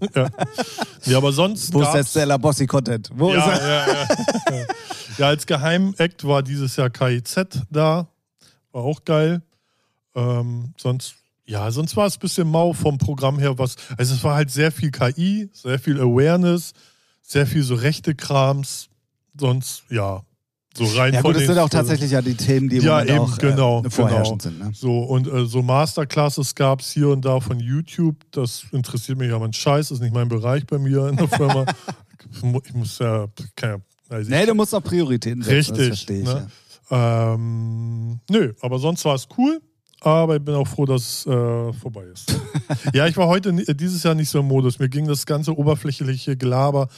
[1.04, 1.72] Ja, aber sonst.
[1.74, 3.10] Wo ist der Stella Bossi Content?
[3.14, 3.68] Wo ja, ist er?
[3.68, 4.08] ja, ja,
[4.50, 4.66] ja.
[5.18, 8.08] ja, als Geheimakt war dieses Jahr KIZ da.
[8.72, 9.42] War auch geil.
[10.14, 13.76] Ähm, sonst, ja, sonst war es ein bisschen mau vom Programm her, was.
[13.98, 16.72] Also es war halt sehr viel KI, sehr viel Awareness,
[17.22, 18.88] sehr viel so rechte Krams.
[19.38, 20.22] Sonst, ja,
[20.77, 23.39] so rein Ja, gut, den- sind auch tatsächlich ja die Themen, die Ja, eben, auch
[23.39, 24.57] genau, äh, vorherrschend genau.
[24.57, 24.68] sind.
[24.68, 24.72] Ne?
[24.75, 28.16] So, und äh, so Masterclasses gab es hier und da von YouTube.
[28.33, 31.64] Das interessiert mich aber ein Scheiß, ist nicht mein Bereich bei mir in der Firma.
[32.64, 33.77] ich muss ja, kann ja
[34.09, 35.87] weiß ich Nee, du musst auch Prioritäten setzen, das Richtig.
[35.89, 36.25] verstehe ich.
[36.27, 36.47] ne?
[36.91, 39.61] ähm, nö, aber sonst war es cool.
[40.01, 42.39] Aber ich bin auch froh, dass es äh, vorbei ist.
[42.93, 44.79] ja, ich war heute ni- dieses Jahr nicht so im Modus.
[44.79, 46.89] Mir ging das ganze oberflächliche Gelaber.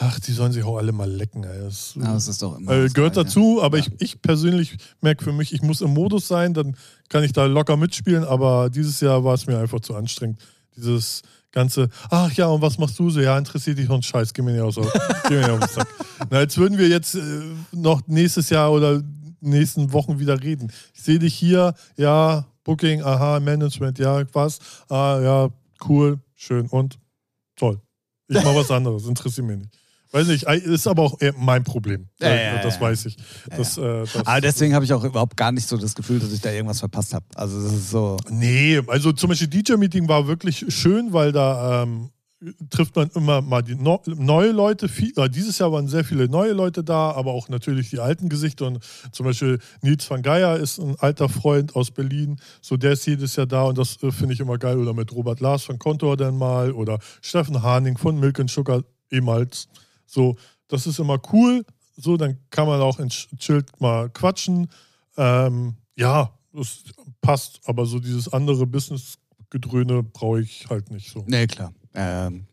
[0.00, 1.42] Ach, die sollen sich auch alle mal lecken.
[1.44, 1.58] Ey.
[1.60, 2.70] Das, Ja, das ist doch immer.
[2.70, 3.24] äh, gehört Gleiche.
[3.26, 3.84] dazu, aber Ja.
[3.86, 6.76] ich, ich persönlich merke für mich, ich muss im Modus sein, dann
[7.08, 10.38] kann ich da locker mitspielen, aber dieses Jahr war es mir einfach zu anstrengend.
[10.76, 13.20] Dieses ganze, ach ja, und was machst du so?
[13.20, 14.76] Ja, interessiert dich ein Scheiß, geh mir nicht aus,
[15.28, 15.88] geh mir nicht auf den Sack.
[16.30, 17.20] Na, als würden wir jetzt äh,
[17.72, 19.02] noch nächstes Jahr oder
[19.40, 20.70] nächsten Wochen wieder reden.
[20.94, 24.58] Ich sehe dich hier, ja, Booking, aha, Management, ja, was?
[24.88, 25.48] Ah, ja,
[25.88, 26.98] cool, schön und
[27.56, 27.80] toll.
[28.28, 29.77] Ich mache was anderes, interessiert mich nicht.
[30.10, 32.08] Weiß nicht, ist aber auch eher mein Problem.
[32.20, 32.80] Ja, ja, das ja.
[32.80, 33.16] weiß ich.
[33.54, 36.32] Das, äh, das, Aber deswegen habe ich auch überhaupt gar nicht so das Gefühl, dass
[36.32, 37.26] ich da irgendwas verpasst habe.
[37.34, 38.16] Also das ist so.
[38.30, 42.10] Nee, also zum Beispiel DJ-Meeting war wirklich schön, weil da ähm,
[42.70, 44.88] trifft man immer mal die no neue Leute.
[44.88, 48.28] Viel, äh, dieses Jahr waren sehr viele neue Leute da, aber auch natürlich die alten
[48.28, 48.66] Gesichter.
[48.66, 48.78] Und
[49.12, 52.40] zum Beispiel Nils van Geier ist ein alter Freund aus Berlin.
[52.60, 54.78] So, der ist jedes Jahr da und das äh, finde ich immer geil.
[54.78, 58.82] Oder mit Robert Lars von Kontor dann mal oder Steffen Haning von Milk and Sugar
[59.10, 59.68] ehemals.
[60.08, 60.36] So,
[60.68, 61.64] das ist immer cool.
[61.96, 64.68] So, dann kann man auch in Schild mal quatschen.
[65.16, 66.84] Ähm, ja, das
[67.20, 71.24] passt, aber so dieses andere Business-Gedröhne brauche ich halt nicht so.
[71.26, 71.72] Nee, klar.
[71.94, 72.46] Ähm,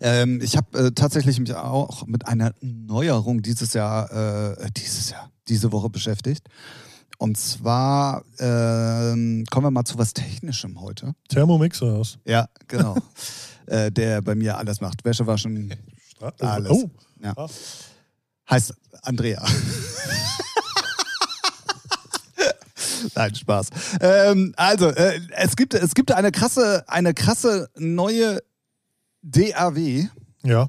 [0.00, 4.10] ähm, ich habe äh, tatsächlich mich auch mit einer Neuerung dieses Jahr,
[4.58, 6.48] äh, dieses Jahr, diese Woche beschäftigt.
[7.18, 11.12] Und zwar ähm, kommen wir mal zu was Technischem heute.
[11.28, 12.02] Thermomixer.
[12.24, 12.96] Ja, genau.
[13.66, 15.04] äh, der bei mir alles macht.
[15.04, 15.74] Wäsche waschen,
[16.40, 16.70] alles.
[16.70, 16.90] Oh.
[17.22, 17.34] Ja.
[18.48, 19.44] Heißt Andrea.
[23.14, 23.68] Nein, Spaß.
[24.00, 28.40] Ähm, also, äh, es, gibt, es gibt eine krasse, eine krasse neue
[29.22, 30.08] DAW.
[30.42, 30.68] Ja.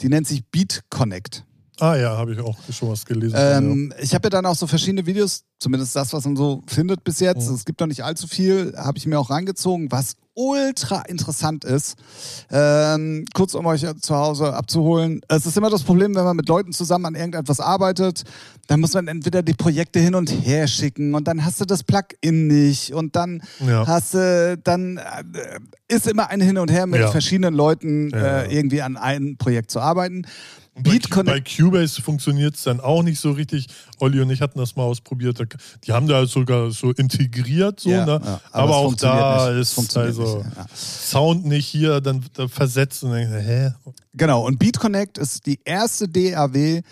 [0.00, 1.44] Die nennt sich Beat Connect.
[1.80, 3.36] Ah ja, habe ich auch schon was gelesen.
[3.38, 4.02] Ähm, ja.
[4.02, 7.20] Ich habe ja dann auch so verschiedene Videos, zumindest das, was man so findet bis
[7.20, 7.48] jetzt.
[7.48, 7.54] Mhm.
[7.54, 11.96] Es gibt noch nicht allzu viel, habe ich mir auch reingezogen, was ultra interessant ist.
[12.50, 15.20] Ähm, kurz um euch zu Hause abzuholen.
[15.26, 18.22] Es ist immer das Problem, wenn man mit Leuten zusammen an irgendetwas arbeitet,
[18.68, 21.82] dann muss man entweder die Projekte hin und her schicken und dann hast du das
[21.82, 23.84] Plugin nicht und dann ja.
[23.86, 25.58] hast du, dann äh,
[25.88, 27.10] ist immer ein Hin und Her mit ja.
[27.10, 30.24] verschiedenen Leuten äh, irgendwie an einem Projekt zu arbeiten.
[30.82, 33.66] Beat bei, bei Cubase funktioniert es dann auch nicht so richtig.
[33.98, 35.38] Olli und ich hatten das mal ausprobiert.
[35.84, 38.20] Die haben da sogar so integriert, so, ja, ne?
[38.24, 39.60] ja, aber, aber auch da nicht.
[39.60, 40.66] ist also nicht, ja.
[40.74, 43.72] Sound nicht hier, dann da versetzt und dann, hä?
[44.14, 46.82] Genau, und Beat Connect ist die erste DAW,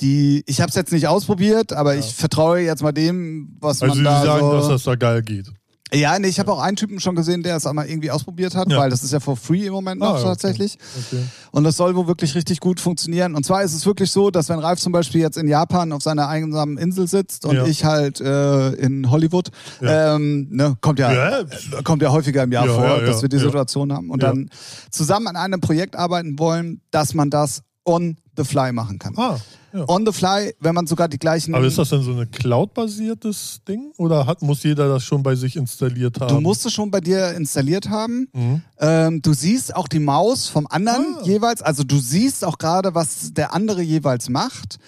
[0.00, 3.94] die, ich habe es jetzt nicht ausprobiert, aber ich vertraue jetzt mal dem, was also
[3.94, 5.50] man da Also Sie sagen, so dass das da geil geht.
[5.92, 8.70] Ja, nee, ich habe auch einen Typen schon gesehen, der es einmal irgendwie ausprobiert hat,
[8.70, 8.78] ja.
[8.78, 10.74] weil das ist ja for free im Moment noch ah, tatsächlich.
[10.74, 11.16] Okay.
[11.18, 11.24] Okay.
[11.50, 13.34] Und das soll wohl wirklich richtig gut funktionieren.
[13.34, 16.02] Und zwar ist es wirklich so, dass wenn Ralf zum Beispiel jetzt in Japan auf
[16.02, 17.64] seiner einsamen Insel sitzt und ja.
[17.64, 20.16] ich halt äh, in Hollywood, ja.
[20.16, 21.44] ähm, ne, kommt ja,
[21.84, 24.50] kommt ja häufiger im Jahr vor, dass wir die Situation haben und dann
[24.90, 29.14] zusammen an einem Projekt arbeiten wollen, dass man das on the fly machen kann.
[29.16, 29.38] Ah.
[29.72, 29.84] Ja.
[29.86, 31.54] On the fly, wenn man sogar die gleichen.
[31.54, 35.34] Aber ist das denn so ein Cloud-basiertes Ding oder hat, muss jeder das schon bei
[35.34, 36.34] sich installiert haben?
[36.34, 38.28] Du musst es schon bei dir installiert haben.
[38.32, 38.62] Mhm.
[38.78, 41.24] Ähm, du siehst auch die Maus vom anderen ah.
[41.24, 41.60] jeweils.
[41.60, 44.78] Also du siehst auch gerade, was der andere jeweils macht.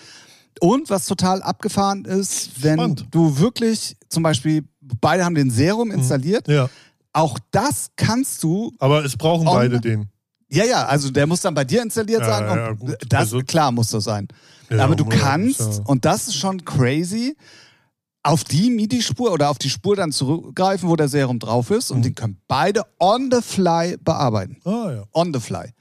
[0.61, 3.07] Und was total abgefahren ist, wenn Spannend.
[3.11, 4.65] du wirklich zum Beispiel,
[5.01, 5.95] beide haben den Serum mhm.
[5.95, 6.49] installiert.
[6.49, 6.55] Mhm.
[6.55, 6.71] Ja.
[7.13, 8.73] Auch das kannst du.
[8.79, 10.10] Aber es brauchen beide den.
[10.51, 12.49] Ja, ja, also der muss dann bei dir installiert ja, sein.
[12.49, 12.97] Und ja, gut.
[13.09, 14.29] das, also, klar, muss das sein.
[14.69, 17.37] Ja, Aber du kannst, und das ist schon crazy,
[18.23, 21.91] auf die MIDI-Spur oder auf die Spur dann zurückgreifen, wo der Serum drauf ist.
[21.91, 22.03] Und mhm.
[22.03, 24.59] den können beide on the fly bearbeiten.
[24.65, 25.05] Ah, ja.
[25.13, 25.73] On the fly.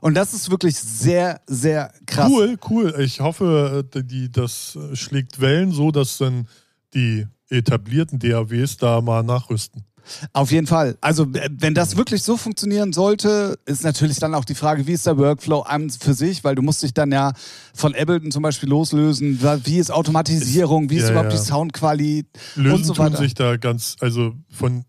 [0.00, 2.30] Und das ist wirklich sehr, sehr krass.
[2.30, 2.94] Cool, cool.
[2.98, 6.48] Ich hoffe, äh, die, das schlägt Wellen so, dass dann
[6.94, 9.84] die etablierten DAWs da mal nachrüsten.
[10.32, 10.96] Auf jeden Fall.
[11.00, 15.06] Also wenn das wirklich so funktionieren sollte, ist natürlich dann auch die Frage, wie ist
[15.06, 17.32] der Workflow an für sich, weil du musst dich dann ja
[17.74, 19.40] von Ableton zum Beispiel loslösen.
[19.64, 21.38] Wie ist Automatisierung, wie ist ja, überhaupt ja.
[21.38, 22.26] die Soundqualität
[22.56, 24.84] und so tun sich da ganz, also von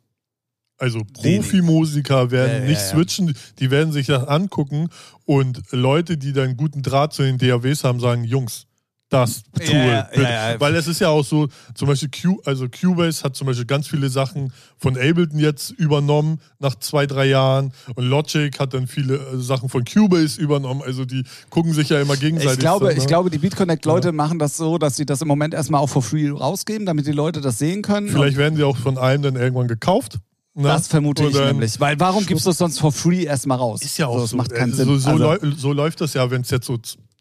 [0.80, 4.89] also Profimusiker werden ja, nicht switchen, die werden sich das angucken
[5.26, 8.66] und Leute, die dann guten Draht zu den DAWs haben, sagen, Jungs,
[9.10, 9.74] das Tool.
[9.74, 13.36] Ja, ja, ja, Weil es ist ja auch so, zum Beispiel Q, also Cubase hat
[13.36, 18.60] zum Beispiel ganz viele Sachen von Ableton jetzt übernommen nach zwei, drei Jahren und Logic
[18.60, 20.82] hat dann viele äh, Sachen von Cubase übernommen.
[20.86, 22.53] Also die gucken sich ja immer gegenseitig.
[22.53, 23.01] Ich glaube, dann, ne?
[23.01, 26.01] ich glaube die BeatConnect-Leute machen das so, dass sie das im Moment erstmal auch for
[26.01, 28.10] free rausgeben, damit die Leute das sehen können.
[28.10, 30.20] Vielleicht werden die auch von einem dann irgendwann gekauft.
[30.53, 30.64] Ne?
[30.64, 31.80] Das vermute ich nämlich.
[31.80, 33.84] Weil warum gibst du es sonst for free erstmal raus?
[33.84, 34.22] Ist ja auch so.
[34.22, 34.38] Das so.
[34.38, 34.86] macht keinen Sinn.
[34.86, 35.51] So, so, also.
[35.55, 36.78] so läuft das ja, wenn es jetzt so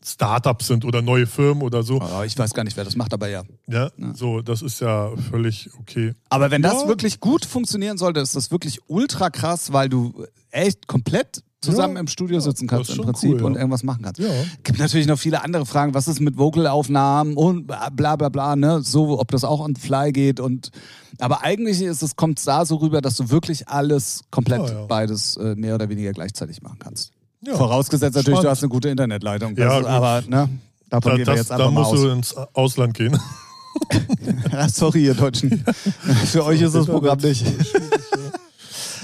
[0.06, 2.00] Startups sind oder neue Firmen oder so.
[2.00, 3.42] Oh, ich weiß gar nicht, wer das macht, aber ja.
[3.66, 4.14] Ja, ja.
[4.14, 6.14] so, das ist ja völlig okay.
[6.28, 6.72] Aber wenn ja.
[6.72, 11.94] das wirklich gut funktionieren sollte, ist das wirklich ultra krass, weil du echt komplett zusammen
[11.94, 14.20] ja, im Studio sitzen kannst im Prinzip cool, und irgendwas machen kannst.
[14.20, 14.28] Ja.
[14.62, 15.94] Gibt natürlich noch viele andere Fragen.
[15.94, 18.82] Was ist mit Vocalaufnahmen und bla bla bla, ne?
[18.82, 20.70] So, ob das auch on fly geht und
[21.18, 25.36] aber eigentlich ist es, kommt es da so rüber, dass du wirklich alles komplett beides
[25.38, 27.12] äh, mehr oder weniger gleichzeitig machen kannst.
[27.42, 27.56] Ja.
[27.56, 28.44] Vorausgesetzt natürlich, Spannend.
[28.44, 29.56] du hast eine gute Internetleitung.
[29.56, 30.48] Ja, ist, aber ne,
[30.88, 32.00] davon da, gehen wir jetzt einfach Da musst aus.
[32.00, 33.18] du ins Ausland gehen.
[34.72, 35.64] Sorry, ihr Deutschen.
[36.26, 37.44] Für euch ist das Programm nicht.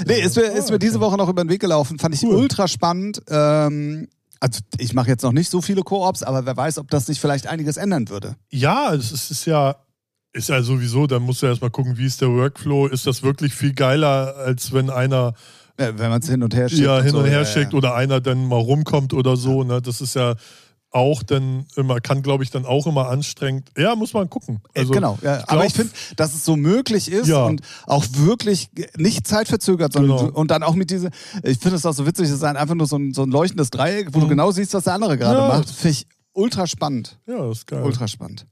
[0.06, 1.98] nee, ist mir, ist mir diese Woche noch über den Weg gelaufen.
[1.98, 2.36] Fand ich cool.
[2.36, 3.22] ultra spannend.
[3.28, 4.08] Ähm,
[4.40, 7.20] also ich mache jetzt noch nicht so viele Koops, aber wer weiß, ob das nicht
[7.20, 8.36] vielleicht einiges ändern würde.
[8.50, 9.76] Ja, es ist ja,
[10.32, 12.86] ist ja sowieso, dann musst du erstmal gucken, wie ist der Workflow.
[12.86, 15.34] Ist das wirklich viel geiler, als wenn einer
[15.76, 16.82] wenn man es hin und her schickt.
[16.82, 17.78] ja, hin so, und her ja, schickt ja.
[17.78, 19.64] oder einer dann mal rumkommt oder so.
[19.64, 19.80] Ne?
[19.82, 20.34] Das ist ja
[20.94, 23.70] auch dann immer, kann glaube ich dann auch immer anstrengend.
[23.78, 24.60] Ja, muss man gucken.
[24.74, 25.38] Also, Äh, genau, ja.
[25.38, 27.44] ich aber glaub- ich finde, dass es so möglich ist Ja.
[27.46, 28.68] und auch wirklich
[28.98, 30.32] nicht zeitverzögert, sondern Genau.
[30.38, 31.08] und dann auch mit diese,
[31.42, 33.30] ich finde es auch so witzig, es ist ein- einfach nur so ein, so ein
[33.30, 35.48] leuchtendes Dreieck, wo du genau siehst, was der andere gerade Mhm.
[35.48, 35.56] Ja.
[35.58, 35.70] macht.
[35.70, 37.18] Finde ich ultra spannend.
[37.26, 37.82] Ja, das ist geil.
[37.82, 38.46] Ultra spannend.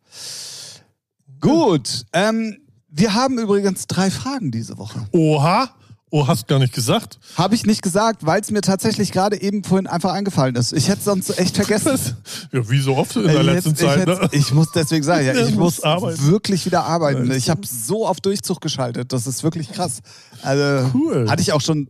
[1.40, 2.56] Gut, ähm,
[2.88, 5.06] wir haben übrigens drei Fragen diese Woche.
[5.12, 5.70] Oha!
[6.12, 7.20] Oh, hast gar nicht gesagt?
[7.36, 10.72] Habe ich nicht gesagt, weil es mir tatsächlich gerade eben vorhin einfach eingefallen ist.
[10.72, 12.16] Ich hätte sonst echt vergessen.
[12.52, 13.98] Ja, wie so oft in der Ich letzten hätte- ich, Zeit.
[14.00, 14.28] hätte- Ne?
[14.32, 16.26] ich muss deswegen sagen, ja, ich muss arbeiten.
[16.26, 17.30] wirklich wieder arbeiten.
[17.30, 19.12] Ich habe so auf Durchzug geschaltet.
[19.12, 20.00] Das ist wirklich krass.
[20.42, 21.30] Also Cool.
[21.30, 21.88] hatte ich auch schon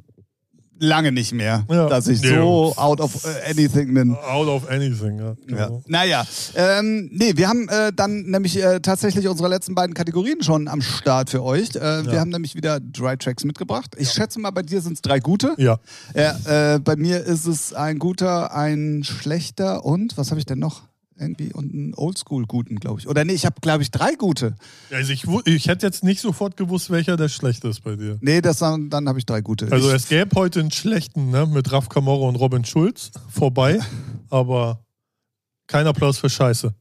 [0.80, 1.88] lange nicht mehr, Ja.
[1.88, 2.40] dass ich Ja.
[2.40, 4.16] so out of äh, anything bin.
[4.16, 5.26] Out of anything, ja.
[5.26, 5.34] Ja.
[5.66, 5.82] Genau.
[5.86, 6.24] Naja,
[6.56, 10.80] ähm, nee, wir haben äh, dann nämlich äh, tatsächlich unsere letzten beiden Kategorien schon am
[10.82, 11.76] Start für euch.
[11.76, 13.94] Äh, Wir haben nämlich wieder drei Tracks mitgebracht.
[13.98, 15.54] Ich schätze mal, bei dir sind es drei gute.
[15.58, 15.78] Ja.
[16.14, 20.58] Ja, äh, bei mir ist es ein guter, ein schlechter und was habe ich denn
[20.58, 20.82] noch?
[21.20, 23.08] Irgendwie und einen Oldschool-guten, glaube ich.
[23.08, 24.56] Oder nee, ich habe, glaube ich, drei gute.
[24.90, 28.18] Also ich, ich hätte jetzt nicht sofort gewusst, welcher der schlechte ist bei dir.
[28.22, 29.70] Nee, das, dann, dann habe ich drei gute.
[29.70, 33.80] Also ich, es gäbe heute einen schlechten, ne, mit Raf Kamora und Robin Schulz vorbei,
[34.30, 34.82] aber
[35.66, 36.74] kein Applaus für Scheiße.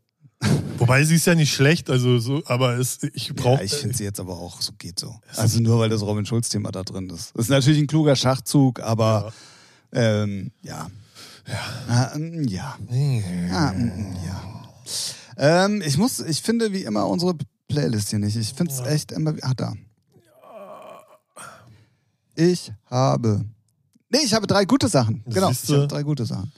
[0.77, 3.63] Wobei sie ist ja nicht schlecht, also so, aber es, ich ja, brauche.
[3.63, 5.13] ich finde sie jetzt aber auch, so geht so.
[5.35, 7.35] Also nur, weil das Robin Schulz-Thema da drin ist.
[7.35, 9.33] Das ist natürlich ein kluger Schachzug, aber
[9.91, 10.89] ähm, ja.
[11.49, 12.11] Ja.
[12.15, 12.77] Ähm, ja.
[13.51, 15.65] Ah, mm, ja.
[15.65, 17.35] Ähm, ich muss, ich finde wie immer unsere
[17.67, 18.35] Playlist hier nicht.
[18.35, 19.33] Ich finde es echt immer.
[19.41, 19.73] Ah, da.
[22.35, 23.45] Ich habe.
[24.09, 25.23] Nee, ich habe drei gute Sachen.
[25.25, 25.77] Genau, ich Siehste?
[25.77, 26.51] habe drei gute Sachen.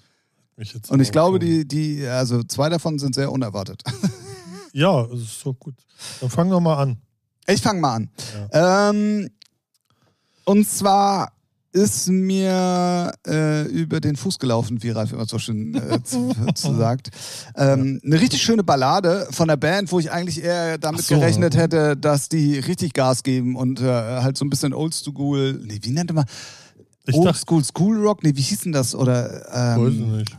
[0.57, 3.83] jetzt Und ich glaube, die, die, also zwei davon sind sehr unerwartet.
[4.73, 5.75] Ja, das ist so gut.
[6.21, 6.97] Dann fang doch mal an.
[7.45, 8.09] Ich fange mal an.
[8.53, 9.29] Ähm,
[10.45, 11.33] und zwar
[11.73, 16.75] ist mir äh, über den Fuß gelaufen, wie Ralf immer so schön äh, zu, zu
[16.75, 17.09] sagt.
[17.55, 21.15] Ähm, eine richtig schöne Ballade von der Band, wo ich eigentlich eher damit so.
[21.15, 25.79] gerechnet hätte, dass die richtig Gas geben und äh, halt so ein bisschen Oldschool, nee,
[25.81, 26.25] wie nannte man?
[27.05, 28.23] Ich dachte, Oldschool School Rock?
[28.23, 28.93] Nee, wie hieß denn das?
[28.93, 30.37] Oder weiß ich ähm, nicht.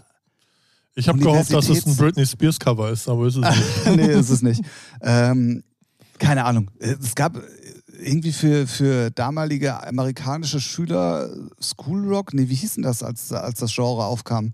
[0.94, 3.96] Ich habe gehofft, dass es ein Britney Spears Cover ist, aber ist es nicht.
[3.96, 4.62] nee, ist es nicht.
[5.00, 5.64] Ähm,
[6.18, 6.70] keine Ahnung.
[6.78, 7.40] Es gab
[8.02, 11.30] irgendwie für, für damalige amerikanische Schüler
[11.60, 14.52] School Rock, nee, wie hieß denn das, als, als das Genre aufkam?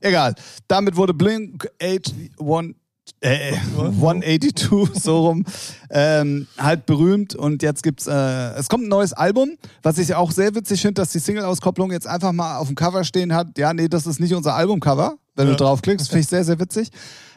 [0.00, 0.34] Egal.
[0.68, 2.76] Damit wurde Blink 81,
[3.20, 4.68] äh, 182
[5.02, 5.44] so rum
[5.90, 10.30] ähm, halt berühmt und jetzt gibt's äh, es kommt ein neues Album, was ich auch
[10.30, 13.58] sehr witzig finde, dass die Single-Auskopplung jetzt einfach mal auf dem Cover stehen hat.
[13.58, 15.52] Ja, nee, das ist nicht unser Albumcover, wenn Ja.
[15.52, 16.90] du draufklickst, finde ich sehr, sehr witzig.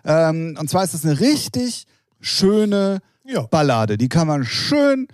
[0.05, 1.85] Ähm, und zwar ist es eine richtig
[2.21, 3.41] schöne Ja.
[3.43, 3.97] Ballade.
[3.97, 5.07] Die kann man schön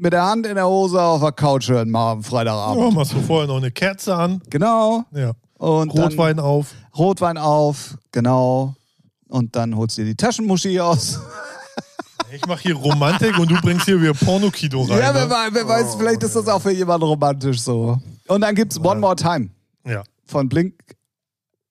[0.00, 2.82] mit der Hand in der Hose auf der Couch hören, mal am Freitagabend.
[2.82, 4.42] Ja, machst du vorher noch eine Kerze an.
[4.48, 5.04] Genau.
[5.12, 5.32] Ja.
[5.58, 6.74] Und Rotwein auf.
[6.96, 8.74] Rotwein auf, genau.
[9.28, 11.20] Und dann holst du dir die Taschenmuschi aus.
[12.32, 15.00] Ich mache hier Romantik und du bringst hier wieder Pornokino rein.
[15.00, 15.48] ja, wer, ne?
[15.50, 17.98] wer weiß, vielleicht ist das auch für jemanden romantisch so.
[18.28, 19.50] Und dann gibt's One More Time
[19.84, 20.04] ja.
[20.26, 20.74] von Blink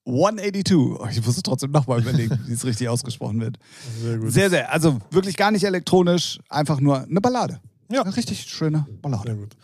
[0.05, 0.75] 182.
[0.75, 3.57] Oh, ich muss es trotzdem nochmal überlegen, wie es richtig ausgesprochen wird.
[4.01, 4.31] Sehr gut.
[4.33, 7.61] Sehr, sehr, also wirklich gar nicht elektronisch, einfach nur eine Ballade.
[7.91, 8.03] Ja.
[8.03, 9.23] Eine richtig schöne Ballade.
[9.25, 9.55] Sehr gut.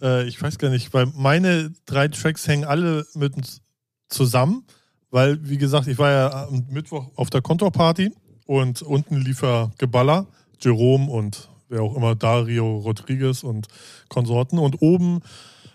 [0.00, 3.34] Äh, ich weiß gar nicht, weil meine drei Tracks hängen alle mit
[4.08, 4.64] zusammen,
[5.10, 8.12] weil, wie gesagt, ich war ja am Mittwoch auf der Kontorparty
[8.46, 10.26] und unten lief ja Geballer,
[10.60, 13.68] Jerome und wer auch immer, Dario Rodriguez und
[14.08, 14.58] Konsorten.
[14.58, 15.20] Und oben,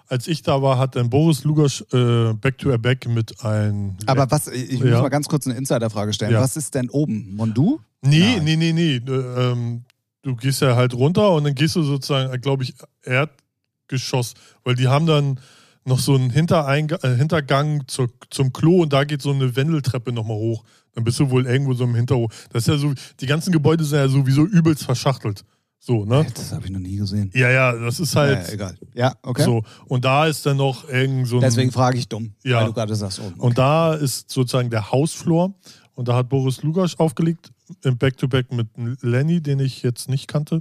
[0.08, 3.98] als ich da war, hat dann Boris Lugasch äh, Back to a Back mit ein.
[4.06, 5.02] Aber was, ich ich muss Ja.
[5.02, 6.32] mal ganz kurz eine Insiderfrage stellen.
[6.34, 6.42] Ja.
[6.42, 7.36] Was ist denn oben?
[7.36, 7.80] Mondu?
[8.02, 8.44] Nee, Nein.
[8.46, 8.96] nee, nee, nee.
[8.96, 9.84] Äh, Ähm,
[10.28, 12.74] du gehst ja halt runter und dann gehst du sozusagen, glaube ich,
[13.04, 15.40] Erdgeschoss, weil die haben dann
[15.86, 20.12] noch so einen Hintereinga äh, Hintergang zur, zum Klo und da geht so eine Wendeltreppe
[20.12, 20.64] nochmal hoch.
[20.94, 22.32] Dann bist du wohl irgendwo so im Hinterhof.
[22.52, 25.44] Das ist ja so, die ganzen Gebäude sind ja sowieso übelst verschachtelt.
[25.80, 26.26] So, ne?
[26.34, 27.30] Das habe ich noch nie gesehen.
[27.34, 28.76] Ja, ja, das ist Ja, halt egal.
[28.96, 29.44] Ja, okay.
[29.44, 29.64] so.
[29.86, 31.42] Und da ist dann noch irgend so ein.
[31.42, 32.60] Deswegen frage ich dumm, Ja.
[32.60, 33.36] weil du gerade sagst oben.
[33.40, 35.54] Und da ist sozusagen der Hausflur.
[35.94, 37.52] Und da hat Boris Lugasch aufgelegt
[37.84, 38.68] im Back-to-Back mit
[39.02, 40.60] Lenny, den ich jetzt nicht kannte.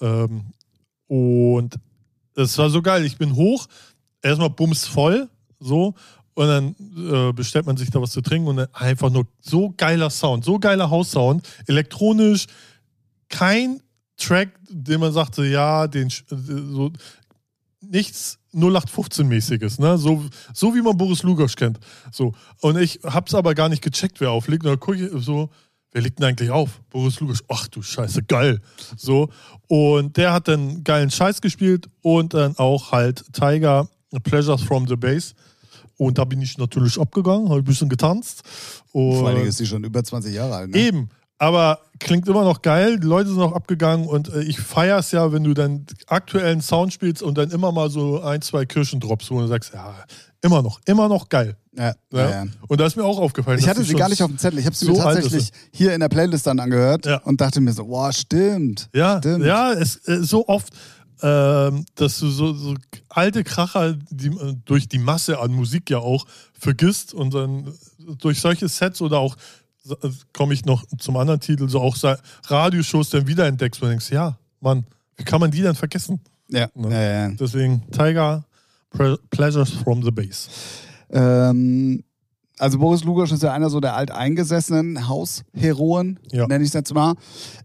[0.00, 0.46] Ähm,
[1.08, 1.78] und
[2.34, 3.04] es war so geil.
[3.04, 3.66] Ich bin hoch,
[4.22, 5.28] erstmal bums voll,
[5.58, 5.94] so.
[6.34, 10.10] Und dann äh, bestellt man sich da was zu trinken und einfach nur so geiler
[10.10, 12.46] Sound, so geiler Haussound, elektronisch,
[13.30, 13.80] kein
[14.18, 16.92] Track, den man sagte, ja, den so
[17.80, 19.98] nichts 0815-mäßiges, ne?
[19.98, 21.78] So, so wie man Boris Lugosch kennt.
[22.10, 22.34] So.
[22.60, 24.64] Und ich hab's aber gar nicht gecheckt, wer auflegt.
[24.64, 25.50] Und dann gucke ich so,
[25.96, 26.82] wer legt denn eigentlich auf?
[26.90, 27.42] Boris Lugosch.
[27.48, 28.60] Ach du Scheiße, geil.
[28.98, 29.30] So.
[29.66, 33.88] Und der hat dann geilen Scheiß gespielt und dann auch halt Tiger
[34.22, 35.34] Pleasures from the Bass.
[35.96, 38.42] Und da bin ich natürlich abgegangen, habe ein bisschen getanzt.
[38.92, 40.70] Und Vor allen Dingen ist sie schon über 20 Jahre alt.
[40.70, 40.78] Ne?
[40.78, 41.08] Eben,
[41.38, 42.98] aber klingt immer noch geil.
[43.00, 46.60] Die Leute sind noch abgegangen und äh, ich feiere es ja, wenn du dann aktuellen
[46.60, 49.94] Sound spielst und dann immer mal so ein, zwei Kirchendrops, wo du sagst, ja,
[50.42, 51.56] immer noch, immer noch geil.
[51.76, 52.30] Ja, Ja?
[52.30, 52.44] ja.
[52.68, 53.58] Und da ist mir auch aufgefallen.
[53.58, 54.58] Ich hatte sie gar nicht auf dem Zettel.
[54.58, 57.18] Ich habe sie so mir tatsächlich hier in der Playlist dann angehört Ja.
[57.18, 58.88] und dachte mir so, boah, stimmt.
[58.94, 59.44] Ja, Stimmt.
[59.44, 60.72] ja, es äh, so oft,
[61.22, 62.74] ähm, dass du so, so
[63.08, 66.26] alte Kracher die, äh, durch die Masse an Musik ja auch
[66.58, 67.72] vergisst und dann
[68.18, 69.36] durch solche Sets oder auch
[70.32, 71.96] komme ich noch zum anderen Titel, so auch
[72.44, 74.84] Radioshows dann wiederentdeckst und denkst, ja, Mann,
[75.16, 76.20] wie kann man die dann vergessen?
[76.48, 76.90] Ja, Ne?
[76.90, 77.34] ja, ja.
[77.38, 78.44] Deswegen Tiger,
[79.30, 80.48] Pleasures from the Base.
[81.10, 82.02] Ähm,
[82.58, 86.46] also Boris Lugosch ist ja einer so der alteingesessenen Hausheroen, Ja.
[86.46, 87.14] nenne ich es jetzt mal.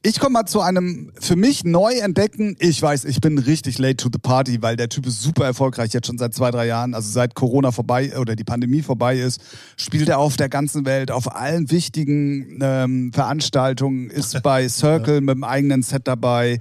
[0.03, 3.97] Ich komme mal zu einem für mich neu entdeckten, ich weiß, ich bin richtig late
[3.97, 6.93] to the party, weil der Typ ist super erfolgreich, jetzt schon seit zwei, drei Jahren,
[6.93, 9.41] also seit Corona vorbei oder die Pandemie vorbei ist,
[9.77, 15.35] spielt er auf der ganzen Welt, auf allen wichtigen ähm, Veranstaltungen, ist bei Circle mit
[15.35, 16.59] dem eigenen Set dabei.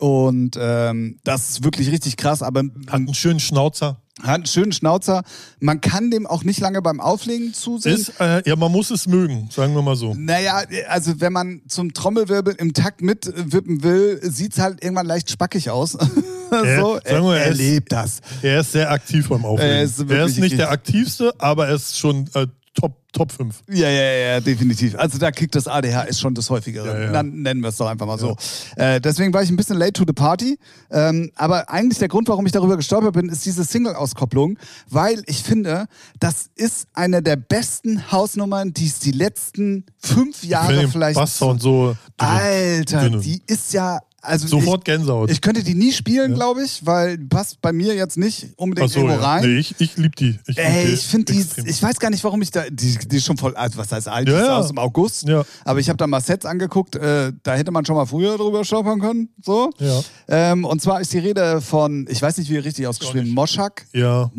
[0.00, 4.00] Und ähm, das ist wirklich richtig krass, aber Hat einen schönen Schnauzer.
[4.22, 5.22] hat einen schönen Schnauzer.
[5.60, 7.94] Man kann dem auch nicht lange beim Auflegen zusehen.
[7.96, 10.14] Ist, äh, ja, man muss es mögen, sagen wir mal so.
[10.14, 15.68] naja, also wenn man zum Trommelwirbel im Takt mitwippen will, sieht's halt irgendwann leicht spackig
[15.70, 15.92] aus.
[15.92, 18.20] so, sagen wir, er, er er ist- lebt das.
[18.42, 19.70] Er ist sehr aktiv beim Auflegen.
[19.72, 23.62] Er ist er ist nicht der aktivste, aber er ist schon äh, Top, Top 5.
[23.68, 24.94] Ja, ja, ja, definitiv.
[24.94, 26.86] Also da kriegt das ADHS schon das häufigere.
[26.86, 27.12] Ja, ja.
[27.12, 28.36] Dann nennen wir es doch einfach mal so.
[28.76, 30.56] Äh, deswegen war ich ein bisschen late to the party.
[30.90, 34.56] Ähm, aber eigentlich der Grund, warum ich darüber gestolpert bin, ist diese Single-Auskopplung,
[34.88, 35.86] weil ich finde,
[36.20, 41.16] das ist eine der besten Hausnummern, die es die letzten fünf Jahre vielleicht.
[41.16, 41.96] Basssound so.
[42.18, 43.20] Alter, dünne.
[43.20, 43.98] die ist ja.
[44.22, 45.30] Also Sofort Gänsehaut.
[45.30, 48.48] ich, ich könnte die nie spielen, glaube ich, weil die passt bei mir jetzt nicht
[48.56, 49.26] unbedingt so, irgendwo ja.
[49.26, 49.42] rein.
[49.44, 50.38] Nee, ich, ich liebe die.
[50.46, 53.24] Ich Ey, ich finde die, ich weiß gar nicht, warum ich da, die, die ist
[53.24, 54.58] schon voll, also was heißt alt, Ja, ja.
[54.58, 55.42] aus dem August, Ja.
[55.64, 58.64] aber ich habe da mal Sets angeguckt, äh, da hätte man schon mal früher drüber
[58.64, 59.70] stolpern können, so.
[59.78, 60.02] Ja.
[60.28, 63.30] Ähm, und zwar ist die Rede von, ich weiß nicht, wie richtig ausgeschrieben.
[63.30, 64.30] Moschak, Ja.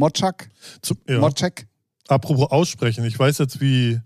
[1.07, 1.19] Ja.
[1.19, 1.67] Mochek,
[2.07, 3.99] Apropos aussprechen, ich weiß jetzt, wie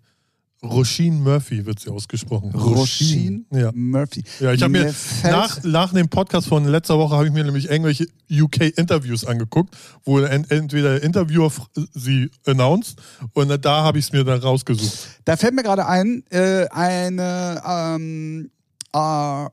[0.66, 2.52] Roisin Murphy wird sie ausgesprochen.
[2.52, 3.72] Roshin Ja.
[3.74, 4.24] Murphy.
[4.40, 4.94] Ja, ich habe mir
[5.24, 10.20] nach, nach dem Podcast von letzter Woche habe ich mir nämlich irgendwelche UK-Interviews angeguckt, wo
[10.20, 11.52] ent, entweder der Interviewer
[11.94, 12.98] sie announced
[13.34, 15.22] und da habe ich es mir dann rausgesucht.
[15.26, 18.52] Da fällt mir gerade ein, äh, eine ähm,
[18.94, 19.48] äh,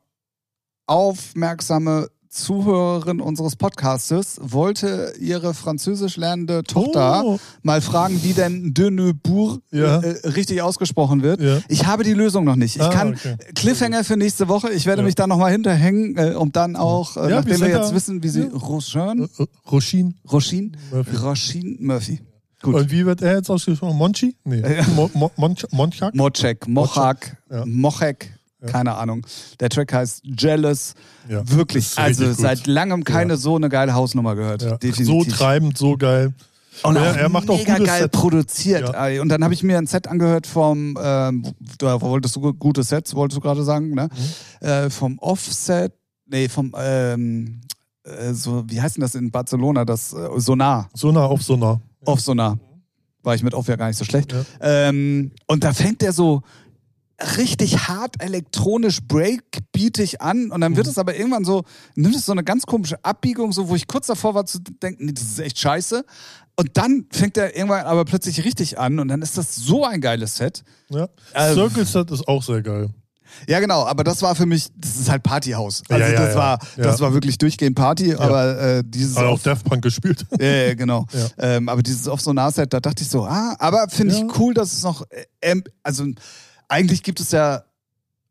[0.87, 7.39] aufmerksame Zuhörerin unseres Podcastes wollte ihre französisch lernende Tochter Oh.
[7.63, 9.99] mal fragen, wie denn de Neubourg Ja.
[10.01, 11.43] äh, richtig ausgesprochen wird.
[11.43, 11.59] Ja.
[11.69, 12.77] Ich habe die Lösung noch nicht.
[12.77, 13.37] Ich Ah, kann okay.
[13.55, 14.71] Cliffhanger für nächste Woche.
[14.71, 15.07] Ich werde Ja.
[15.07, 17.95] mich da nochmal hinterhängen, äh, um dann auch, äh, Ja, wir nachdem wir sind jetzt
[17.95, 18.49] wissen, wie sie Ja.
[18.57, 20.15] Roshan, Äh, Roisin.
[20.33, 21.17] Roshin, Murphy.
[21.17, 22.21] Roshin Murphy.
[22.63, 22.75] Gut.
[22.77, 23.99] Und wie wird er jetzt ausgesprochen?
[23.99, 24.37] Monchi?
[24.45, 24.63] Nee.
[24.97, 26.15] Mo, Mo, Monch, Monchak?
[26.15, 27.37] Mochek, Mochak,
[28.63, 28.69] Ja.
[28.69, 29.27] Keine Ahnung.
[29.61, 30.95] Der Track heißt Jealous.
[31.29, 33.37] Ja, Wirklich, also seit langem keine Ja.
[33.37, 34.63] so eine geile Hausnummer gehört.
[34.63, 34.71] Ja.
[34.71, 35.37] So Definitiv.
[35.37, 36.33] treibend, so geil.
[36.85, 38.13] Und auch er macht auch mega geil Set.
[38.13, 38.93] produziert.
[38.95, 39.21] Ja.
[39.21, 41.45] Und dann habe ich mir ein Set angehört vom, ähm,
[41.79, 44.09] da wolltest du gute Sets, wolltest du gerade sagen, ne?
[44.61, 44.67] Mhm.
[44.67, 45.93] Äh, vom Offset,
[46.27, 47.61] nee, vom, ähm,
[48.05, 49.85] äh, so, wie heißt denn das in Barcelona?
[49.85, 50.89] Das äh, Sonar.
[50.95, 51.81] So nah auf so nah.
[52.05, 52.59] Off Sonar.
[53.23, 54.33] War ich mit Off ja gar nicht so schlecht.
[54.33, 54.45] Ja.
[54.61, 56.43] Ähm, und da fängt der so
[57.37, 60.91] richtig hart elektronisch breakbeatig an und dann wird Mhm.
[60.93, 61.65] es aber irgendwann so,
[61.95, 65.07] nimmt es so eine ganz komische Abbiegung, so wo ich kurz davor war zu denken,
[65.07, 66.05] nee, das ist echt scheiße.
[66.57, 70.01] Und dann fängt er irgendwann aber plötzlich richtig an und dann ist das so ein
[70.01, 70.63] geiles Set.
[70.91, 71.09] Ja.
[71.35, 72.91] Ähm, Circle Set ist auch sehr geil.
[73.49, 75.83] Ja, genau, aber das war für mich, das ist halt Partyhaus.
[75.89, 76.39] Also Ja, ja, das ja.
[76.39, 80.27] war, das war wirklich durchgehend Party, aber äh, dieses Hat auch auf, Daft Punk gespielt.
[80.39, 81.07] ja, genau.
[81.39, 84.53] Ähm, aber dieses auf so Set, da dachte ich so, ah, aber finde ich cool,
[84.53, 86.05] dass es noch, äh, ähm, also
[86.73, 87.65] eigentlich gibt es ja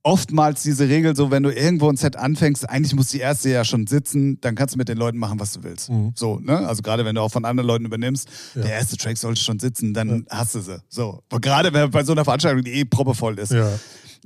[0.03, 3.63] oftmals diese Regel, so wenn du irgendwo ein Set anfängst, eigentlich muss die erste ja
[3.63, 5.91] schon sitzen, dann kannst du mit den Leuten machen, was du willst.
[5.91, 6.13] Mhm.
[6.15, 6.57] So, ne?
[6.67, 8.63] Also gerade wenn du auch von anderen Leuten übernimmst, Ja.
[8.63, 10.81] der erste Track sollte schon sitzen, dann hast du sie.
[10.89, 11.21] So.
[11.31, 13.51] Und gerade wenn bei so einer Veranstaltung, die eh proppevoll ist.
[13.51, 13.69] Ja.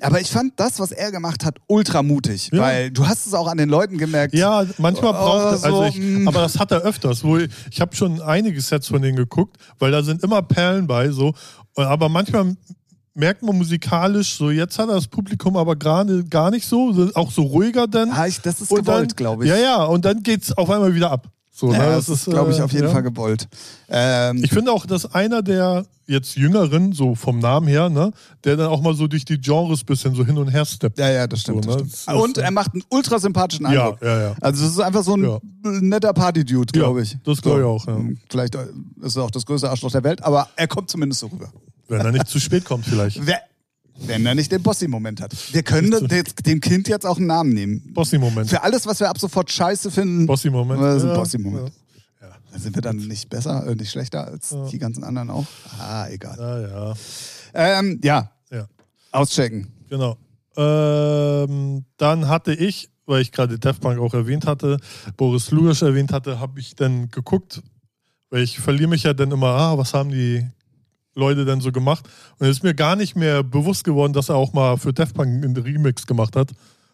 [0.02, 2.62] Aber ich fand das, was er gemacht hat, ultra mutig, Ja.
[2.62, 4.34] weil du hast es auch an den Leuten gemerkt.
[4.34, 6.28] Ja, manchmal Oh, braucht er, also so, ich, mm.
[6.28, 7.22] aber das hat er öfters.
[7.24, 10.88] Wo ich ich habe schon einige Sets von denen geguckt, weil da sind immer Perlen
[10.88, 11.34] bei, so.
[11.76, 12.56] Aber manchmal
[13.16, 17.32] merkt man musikalisch, so jetzt hat er das Publikum aber gerade gar nicht so, auch
[17.32, 18.12] so ruhiger dann.
[18.12, 19.50] Ah, ich, das ist Und gewollt, glaube ich.
[19.50, 21.28] Ja, ja, und dann geht's auf einmal wieder ab.
[21.58, 21.86] So, ja, ne?
[21.96, 22.92] das, ist, glaube ich, auf jeden ja.
[22.92, 23.48] Fall gewollt.
[23.88, 28.12] Ähm, Ich finde auch, dass einer der jetzt Jüngeren, so vom Namen her, ne,
[28.44, 31.00] der dann auch mal so durch die Genres bisschen so hin und her steppt.
[31.00, 31.64] ja, ja, das stimmt.
[31.64, 31.90] So, das ne?
[31.90, 32.08] stimmt.
[32.08, 34.02] Das Und er macht einen ultra sympathischen Ja, Eindruck.
[34.04, 34.36] ja, ja.
[34.42, 35.40] Also, das ist einfach so ein Ja.
[35.64, 37.18] netter Party-Dude, glaube ich.
[37.24, 38.00] das glaube ich auch, ja.
[38.30, 38.68] Vielleicht äh,
[39.02, 41.50] ist er auch das größte Arschloch der Welt, aber er kommt zumindest so rüber.
[41.88, 43.26] Wenn er nicht zu spät kommt, vielleicht.
[43.26, 43.42] Wer,
[43.98, 45.34] wenn er nicht den Bossi-Moment hat.
[45.54, 45.92] Wir können
[46.46, 47.94] dem Kind jetzt auch einen Namen nehmen.
[47.94, 48.50] Bossi-Moment.
[48.50, 50.82] Für alles, was wir ab sofort scheiße finden, Bossi-Moment.
[50.82, 51.72] Das ist ein Ja, Bossi-Moment.
[52.22, 52.28] Ja.
[52.52, 55.46] dann sind wir dann nicht besser, äh, nicht schlechter als die ganzen anderen auch.
[55.80, 56.38] Ah, egal.
[56.38, 57.80] Ja, ja.
[57.80, 58.68] Ähm, ja, ja.
[59.12, 59.72] auschecken.
[59.90, 60.18] Genau.
[60.58, 64.78] Ähm, dann hatte ich, weil ich gerade Def Punk auch erwähnt hatte,
[65.16, 67.62] Boris Lugisch erwähnt hatte, habe ich dann geguckt,
[68.30, 70.46] weil ich verliere mich ja dann immer, ah, was haben die
[71.16, 72.08] Leute denn so gemacht?
[72.38, 75.14] Und es ist mir gar nicht mehr bewusst geworden, dass er auch mal für Def
[75.14, 76.52] Punk einen Remix gemacht hat.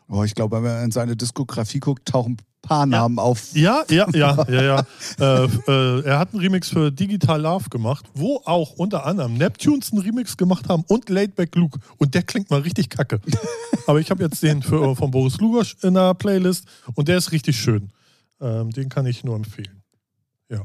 [0.07, 3.53] Oh, ich glaube, wenn man in seine Diskografie guckt, tauchen ein paar Namen auf.
[3.53, 4.85] Ja, ja, ja, ja, ja.
[5.19, 9.93] äh, äh, er hat einen Remix für Digital Love gemacht, wo auch unter anderem Neptunes
[9.93, 11.79] einen Remix gemacht haben und Laidback Luke.
[11.97, 13.21] Und der klingt mal richtig kacke.
[13.87, 17.31] Aber ich habe jetzt den für, von Boris Lugosch in der Playlist und der ist
[17.31, 17.89] richtig schön.
[18.41, 19.81] Ähm, den kann ich nur empfehlen.
[20.49, 20.63] Ja.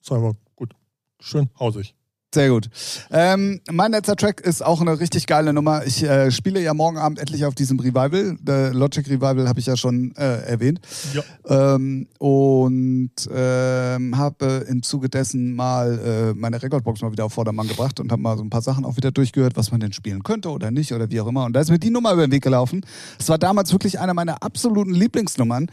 [0.00, 0.74] Ist einfach gut.
[1.18, 1.94] Schön hausig.
[2.32, 2.70] Sehr gut.
[3.10, 5.84] Ähm, mein letzter Track ist auch eine richtig geile Nummer.
[5.84, 8.36] Ich äh, spiele ja morgen Abend endlich auf diesem Revival.
[8.40, 10.80] Der Logic Revival habe ich ja schon äh, erwähnt.
[11.12, 11.74] Ja.
[11.74, 17.66] Ähm, und ähm, habe im Zuge dessen mal äh, meine Recordbox mal wieder auf Vordermann
[17.66, 20.22] gebracht und habe mal so ein paar Sachen auch wieder durchgehört, was man denn spielen
[20.22, 21.46] könnte oder nicht oder wie auch immer.
[21.46, 22.86] Und da ist mir die Nummer über den Weg gelaufen.
[23.18, 25.68] Es war damals wirklich eine meiner absoluten Lieblingsnummern.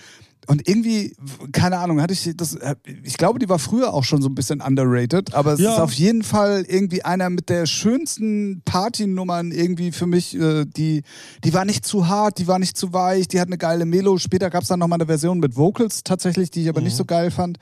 [0.50, 1.14] Und irgendwie,
[1.52, 4.36] keine Ahnung, hatte ich das, äh, ich glaube, die war früher auch schon so ein
[4.36, 5.74] bisschen underrated, aber es Ja.
[5.74, 10.36] ist auf jeden Fall irgendwie einer mit der schönsten Partynummern irgendwie für mich.
[10.40, 11.04] Äh, die,
[11.44, 14.18] die war nicht zu hart, die war nicht zu weich, die hat eine geile Melo.
[14.18, 17.04] Später gab es dann nochmal eine Version mit Vocals tatsächlich, die ich aber nicht so
[17.04, 17.58] geil fand.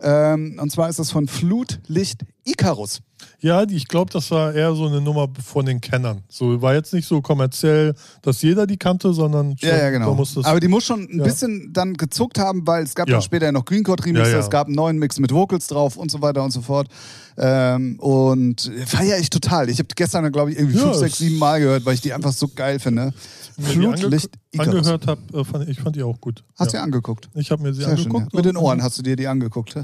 [0.00, 3.00] Ähm, und zwar ist das von Flutlicht Icarus.
[3.40, 6.22] Ja, ich glaube, das war eher so eine Nummer von den Kennern.
[6.28, 9.90] So war jetzt nicht so kommerziell, dass jeder die kannte, sondern schon, Ja, ja, da
[9.90, 10.14] genau.
[10.14, 11.24] das, Aber die muss schon ein Ja.
[11.24, 13.14] bisschen dann gezuckt haben, weil es gab Ja.
[13.14, 14.38] dann später ja noch Green Code Remix, Ja, ja.
[14.38, 16.88] es gab einen neuen Mix mit Vocals drauf und so weiter und so fort.
[17.36, 19.68] Ähm, und feiere ich total.
[19.68, 22.12] Ich habe gestern, glaube ich, irgendwie Ja, fünf, sechs, sieben Mal gehört, weil ich die
[22.12, 23.12] einfach so geil finde.
[23.58, 24.74] ange Flutlicht Icarus.
[24.76, 26.44] angehört habe, äh, fand, ich fand die auch gut.
[26.56, 26.82] Hast du ja.
[26.84, 27.28] angeguckt?
[27.34, 28.06] Ich habe mir sie Sehr schön.
[28.06, 28.10] Ja.
[28.18, 28.34] angeguckt.
[28.34, 29.74] Mit den Ohren hast du dir die angeguckt.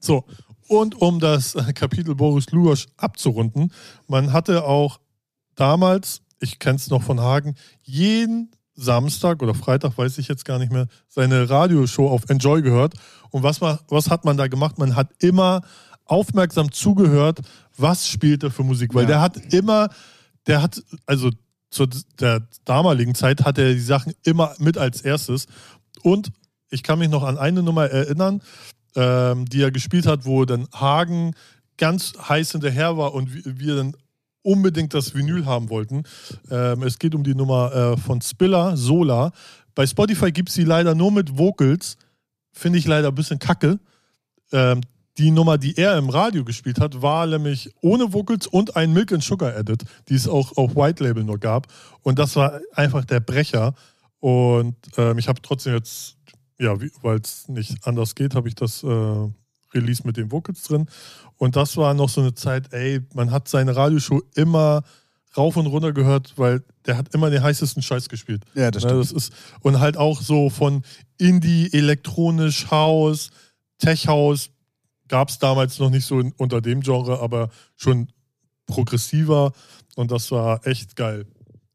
[0.00, 0.24] So,
[0.68, 3.72] und um das Kapitel Boris Lugosch abzurunden,
[4.06, 5.00] man hatte auch
[5.54, 10.58] damals, ich kenne es noch von Hagen, jeden Samstag oder Freitag, weiß ich jetzt gar
[10.60, 12.94] nicht mehr, seine Radioshow auf Enjoy gehört.
[13.30, 14.78] Und was, ma- was hat man da gemacht?
[14.78, 15.62] Man hat immer
[16.04, 17.40] aufmerksam zugehört,
[17.76, 19.08] was spielt er für Musik, weil Ja.
[19.08, 19.88] der hat immer,
[20.46, 21.30] der hat, also
[21.70, 21.86] zu
[22.20, 25.46] der damaligen Zeit hat er die Sachen immer mit als erstes.
[26.02, 26.30] Und
[26.70, 28.42] ich kann mich noch an eine Nummer erinnern,
[28.98, 31.34] ähm, die er gespielt hat, wo dann Hagen
[31.76, 33.30] ganz heiß hinterher war und
[33.60, 33.94] wir, dann
[34.42, 36.02] unbedingt das Vinyl haben wollten.
[36.50, 39.30] Ähm, es geht um die Nummer äh, von Spiller, Sola.
[39.74, 41.96] Bei Spotify gibt es sie leider nur mit Vocals.
[42.52, 43.78] Finde ich leider ein bisschen kacke.
[44.52, 44.80] Ähm,
[45.16, 49.12] die Nummer, die er im Radio gespielt hat, war nämlich ohne Vocals und ein Milk
[49.12, 51.66] and Sugar Edit, die es auch auf White Label nur gab.
[52.02, 53.74] Und das war einfach der Brecher.
[54.20, 56.16] Und ähm, ich habe trotzdem jetzt,
[56.58, 59.28] ja, weil es nicht anders geht, habe ich das äh,
[59.74, 60.86] Release mit den Vocals drin.
[61.36, 64.82] Und das war noch so eine Zeit, ey, man hat seine Radioshow immer
[65.36, 68.44] rauf und runter gehört, weil der hat immer den heißesten Scheiß gespielt.
[68.54, 69.04] Ja, das Ne, stimmt.
[69.04, 70.82] das ist, und halt auch so von
[71.18, 73.30] Indie, elektronisch, House,
[73.78, 74.50] Tech House
[75.06, 78.08] gab es damals noch nicht so in, unter dem Genre, aber schon
[78.66, 79.52] progressiver
[79.96, 81.26] und das war echt geil.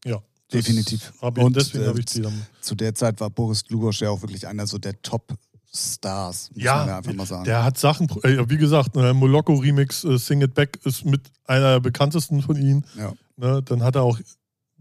[0.06, 0.22] Ja.
[0.54, 1.14] Definitiv.
[1.20, 2.24] Und, deswegen äh, habe ich die.
[2.62, 6.66] Zu der Zeit war Boris Lugosch ja auch wirklich einer so der Top-Stars, muss man
[6.66, 7.44] ja Ja, einfach mal sagen.
[7.46, 11.22] der hat Sachen, äh, wie gesagt, ne, Moloko Remix, äh, Sing It Back ist mit
[11.46, 12.86] einer der bekanntesten von ihnen.
[12.98, 13.14] Ja.
[13.38, 14.20] Ne, dann hat er auch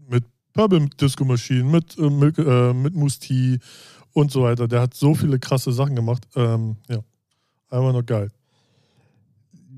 [0.07, 3.59] mit Purple Disco Machine, mit, äh, äh, mit Moose
[4.13, 4.67] und so weiter.
[4.67, 6.27] Der hat so viele krasse Sachen gemacht.
[6.35, 6.99] Ähm, ja,
[7.69, 8.29] einfach nur geil.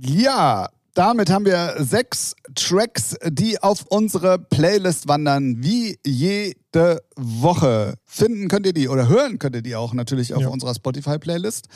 [0.02, 7.96] Ja, damit haben wir sechs Tracks, die auf unsere Playlist wandern, wie jede Woche.
[8.06, 10.48] Finden könnt ihr die oder hören könnt ihr die auch natürlich auf Ja.
[10.48, 11.68] unserer Spotify-Playlist.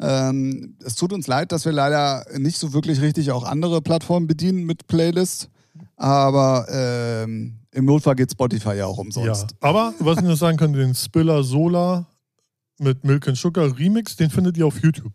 [0.00, 4.26] Ähm, es tut uns leid, dass wir leider nicht so wirklich richtig auch andere Plattformen
[4.26, 5.48] bedienen mit Playlist.
[5.96, 9.42] Aber ähm, im Notfall geht Spotify ja auch umsonst.
[9.50, 9.56] Ja.
[9.60, 12.06] Aber was ich noch sagen könnte, den Spiller Solar
[12.78, 15.12] mit Milk and Sugar Remix, den findet ihr auf YouTube.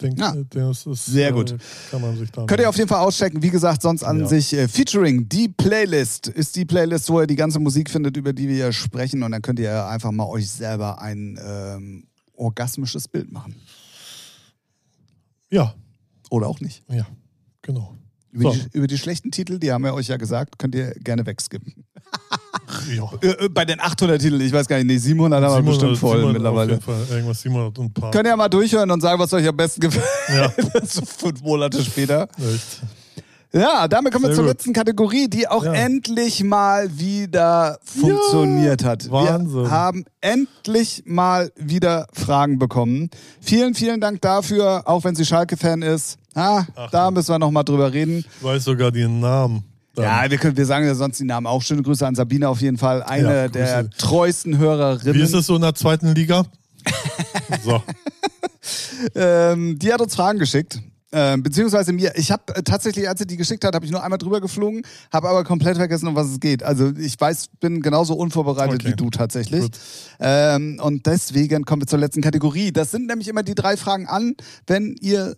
[0.00, 0.34] Den, Ja.
[0.50, 1.52] das ist, Sehr gut.
[1.52, 1.58] Äh,
[1.90, 3.42] kann man sich Könnt ihr auf jeden Fall auschecken.
[3.42, 4.26] Wie gesagt, sonst an Ja.
[4.26, 5.28] sich äh, Featuring.
[5.28, 8.72] Die Playlist ist die Playlist, wo ihr die ganze Musik findet, über die wir hier
[8.72, 9.22] sprechen.
[9.24, 13.56] Und dann könnt ihr einfach mal euch selber ein ähm, orgasmisches Bild machen.
[15.50, 15.74] Ja,
[16.30, 16.82] Oder auch nicht.
[16.90, 17.06] ja,
[17.62, 17.96] genau.
[18.30, 18.58] Über, So.
[18.60, 21.72] die, über die schlechten Titel, die haben wir euch ja gesagt, könnt ihr gerne wegskippen.
[22.96, 23.10] Ja.
[23.22, 25.80] Äh, äh, Bei den 800 Titeln, ich weiß gar nicht, nee, 700 haben wir 700,
[25.80, 26.78] bestimmt voll 700 mittlerweile.
[27.10, 28.10] Irgendwas 700 und ein paar.
[28.10, 30.04] Könnt ihr ja mal durchhören und sagen, was euch am besten gefällt.
[30.28, 30.52] Ja,
[30.84, 32.28] so fünf Monate später.
[32.38, 32.82] echt.
[33.50, 34.52] Ja, damit kommen wir Sehr zur gut.
[34.52, 35.72] letzten Kategorie, die auch Ja.
[35.72, 39.10] endlich mal wieder funktioniert hat.
[39.10, 39.62] Wahnsinn.
[39.62, 43.08] Wir haben endlich mal wieder Fragen bekommen.
[43.40, 46.18] Vielen, vielen Dank dafür, auch wenn sie Schalke-Fan ist.
[46.34, 48.18] Ah, da müssen wir noch mal drüber reden.
[48.38, 49.64] Ich weiß sogar den Namen.
[50.02, 51.62] Ja, wir, können, wir sagen ja sonst die Namen auch.
[51.62, 53.02] Schöne Grüße an Sabine auf jeden Fall.
[53.02, 55.14] Eine Ja, der treuesten Hörerinnen.
[55.14, 56.44] Wie ist es so in der zweiten Liga?
[57.64, 57.82] so.
[59.14, 60.80] Ähm, die hat uns Fragen geschickt.
[61.10, 64.02] Ähm, beziehungsweise mir, ich habe äh, tatsächlich, als sie die geschickt hat, habe ich nur
[64.02, 66.62] einmal drüber geflogen, habe aber komplett vergessen, um was es geht.
[66.62, 68.88] Also ich weiß, bin genauso unvorbereitet Okay.
[68.90, 69.70] wie du tatsächlich.
[70.20, 72.72] Ähm, und deswegen kommen wir zur letzten Kategorie.
[72.72, 74.34] Das sind nämlich immer die drei Fragen an,
[74.66, 75.36] wenn ihr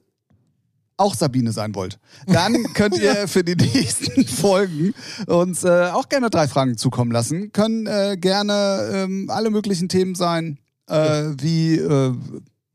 [1.01, 1.99] auch Sabine sein wollt.
[2.27, 4.95] Dann könnt ihr für die nächsten Folgen
[5.27, 7.53] uns äh, auch gerne drei Fragen zukommen lassen.
[7.53, 12.15] Können äh, gerne ähm, alle möglichen Themen sein, äh, wie äh,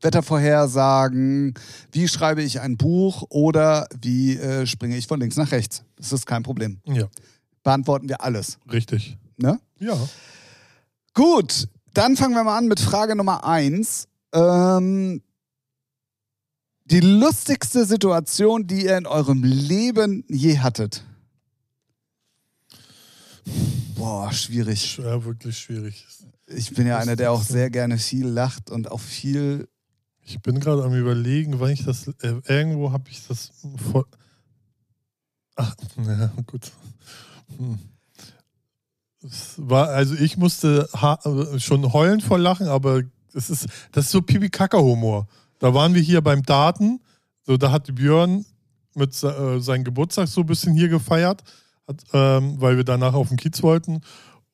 [0.02, 1.54] Wettervorhersagen,
[1.92, 5.84] wie schreibe ich ein Buch oder wie äh, springe ich von links nach rechts.
[5.96, 6.80] Das ist kein Problem.
[6.84, 7.06] Ja,
[7.62, 8.58] Beantworten wir alles.
[8.70, 9.16] richtig.
[9.36, 9.58] Ne?
[9.78, 9.96] Ja.
[11.14, 14.06] Gut, dann fangen wir mal an mit Frage Nummer eins.
[14.32, 15.22] Ähm,
[16.86, 21.04] die lustigste Situation, die ihr in eurem Leben je hattet.
[23.96, 24.98] Boah, schwierig.
[24.98, 26.06] Ja, wirklich schwierig.
[26.46, 29.68] Ich bin ja einer, der auch sehr gerne viel lacht und auch viel.
[30.20, 32.08] Ich bin gerade am überlegen, wann ich das.
[32.22, 33.50] Äh, irgendwo habe ich das
[33.90, 34.04] voll.
[35.56, 36.70] Ach, na gut.
[37.56, 37.78] Hm.
[39.22, 40.88] Es war, also ich musste
[41.58, 45.26] schon heulen vor Lachen, aber es ist, das ist so Pipi-Kaka-Humor.
[45.58, 47.00] Da waren wir hier beim Daten,
[47.44, 48.44] so da hat Björn
[48.94, 51.42] mit äh, seinem Geburtstag so ein bisschen hier gefeiert,
[51.86, 54.00] hat, ähm, weil wir danach auf den Kiez wollten.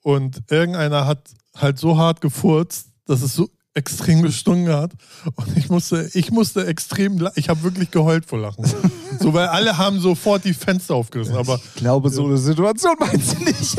[0.02, 4.92] Und irgendeiner hat halt so hart gefurzt, dass es so extrem gestunken hat.
[5.34, 8.64] Und ich musste, ich musste extrem, ich habe wirklich geheult vor Lachen.
[9.20, 11.36] so, weil alle haben sofort die Fenster aufgerissen.
[11.36, 13.76] Aber Ich glaube, so eine Situation meinst du nicht.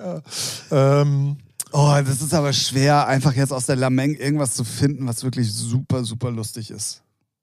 [0.70, 1.36] ähm,
[1.72, 5.52] Oh, das ist aber schwer, einfach jetzt aus der Lameng irgendwas zu finden, was wirklich
[5.52, 7.02] super, super lustig ist.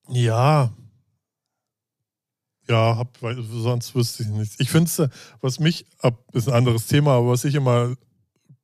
[0.10, 0.72] ja.
[2.68, 4.56] Ja, hab, weil, sonst wüsste ich nichts.
[4.60, 5.10] Ich finde es,
[5.42, 7.96] was mich, ab- ist ein anderes Thema, aber was ich immer,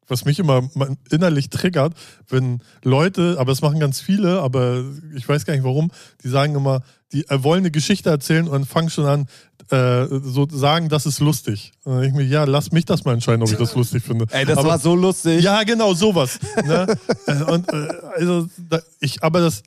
[0.08, 0.70] was mich immer
[1.10, 1.94] innerlich triggert,
[2.30, 4.84] wenn Leute, aber das machen ganz viele, aber
[5.16, 5.92] ich weiß gar nicht warum,
[6.24, 6.82] die sagen immer,
[7.12, 9.28] die äh, wollen eine Geschichte erzählen und fangen schon an,
[9.72, 11.72] äh, so sagen, das ist lustig.
[11.84, 14.04] Und dann denke ich mir, ja, lass mich das mal entscheiden, ob ich das lustig
[14.04, 14.26] finde.
[14.30, 15.44] Ey, das aber, war so lustig.
[15.44, 16.40] Ja, genau, sowas.
[16.64, 16.86] ne?
[17.28, 19.64] Äh, und äh, also, da, ich, aber das,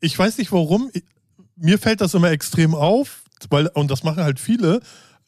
[0.00, 1.02] ich weiß nicht warum, ich,
[1.56, 4.80] mir fällt das immer extrem auf, weil, und das machen halt viele,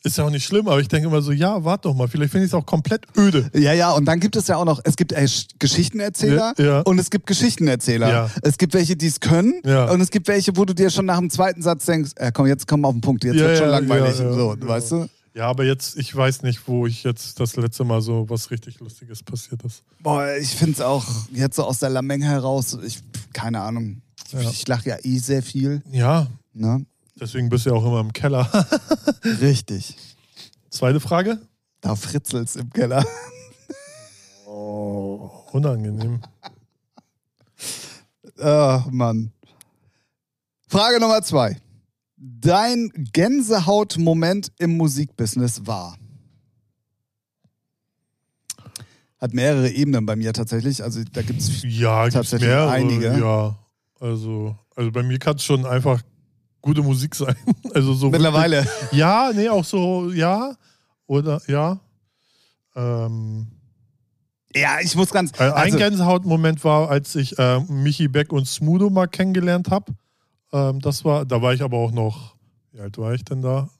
[0.04, 2.32] ist ja auch nicht schlimm, aber ich denke immer so, ja, warte doch mal, vielleicht
[2.32, 3.50] finde ich es auch komplett öde.
[3.54, 6.64] Ja, ja, und dann gibt es ja auch noch, es gibt äh, Sch- Geschichtenerzähler Ja,
[6.64, 6.80] ja.
[6.80, 8.08] und es gibt Geschichtenerzähler.
[8.10, 8.30] Ja.
[8.42, 11.18] Es gibt welche, die es können und es gibt welche, wo du dir schon nach
[11.18, 13.68] dem zweiten Satz denkst, äh, komm, jetzt komm auf den Punkt, jetzt Ja, wird schon
[13.68, 14.14] langweilig.
[14.16, 15.08] so, weißt du?
[15.34, 18.80] Ja, aber jetzt, ich weiß nicht, wo ich jetzt das letzte Mal so was richtig
[18.80, 19.82] Lustiges passiert ist.
[20.02, 22.98] Boah, ich finde es auch jetzt so aus der Lameng heraus, ich,
[23.32, 24.02] keine Ahnung.
[24.50, 25.82] Ich lache ja eh sehr viel.
[25.90, 26.84] Ja, Ne?
[27.20, 28.48] Deswegen bist du ja auch immer im Keller.
[29.40, 29.96] Richtig.
[30.70, 31.40] Zweite Frage?
[31.80, 33.04] Da fritzelt's im Keller.
[34.46, 36.20] Oh, unangenehm.
[38.40, 39.32] Ach, Mann.
[40.68, 41.56] Frage Nummer zwei.
[42.16, 45.96] Dein Gänsehautmoment im Musikbusiness war?
[49.18, 50.82] Hat mehrere Ebenen bei mir tatsächlich.
[50.82, 52.70] Also da gibt es Ja, Tatsächlich mehrere.
[52.70, 53.18] einige.
[53.18, 53.56] Ja,
[54.00, 56.02] also, also bei mir kann es schon einfach
[56.62, 57.36] gute Musik sein.
[57.74, 58.64] Also so mittlerweile.
[58.64, 60.54] Wirklich, ja, nee, auch so, ja.
[61.06, 61.80] Oder ja.
[62.76, 63.46] Ähm,
[64.54, 65.32] Ja, ich muss ganz.
[65.40, 69.92] ein Also, Gänsehautmoment war, als ich äh, Michi Beck und Smudo mal kennengelernt habe.
[70.52, 72.34] Ähm, das war, da war ich aber auch noch,
[72.72, 73.70] wie alt war ich denn da?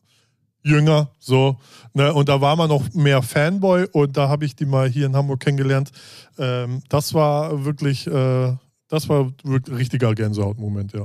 [0.62, 1.59] Jünger, so.
[1.93, 2.14] Ne?
[2.14, 5.16] Und da war man noch mehr Fanboy und da habe ich die mal hier in
[5.16, 5.91] Hamburg kennengelernt.
[6.39, 8.57] Ähm, das war wirklich, äh,
[8.89, 11.05] das war wirklich ein richtiger Gänsehautmoment, ja.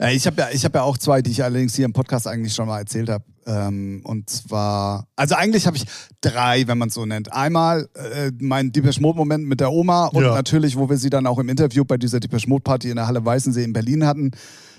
[0.00, 2.26] Äh, Ich habe ja, ich hab ja auch zwei, die ich allerdings hier im Podcast
[2.26, 3.24] eigentlich schon mal erzählt habe.
[3.46, 5.84] Ähm, und zwar, also eigentlich habe ich
[6.20, 7.32] drei, wenn man es so nennt.
[7.32, 10.34] Einmal äh, mein Depeche Mode-Moment mit der Oma und Ja.
[10.34, 13.24] natürlich, wo wir sie dann auch im Interview bei dieser Depeche Mode-Party in der Halle
[13.24, 14.32] Weißensee in Berlin hatten.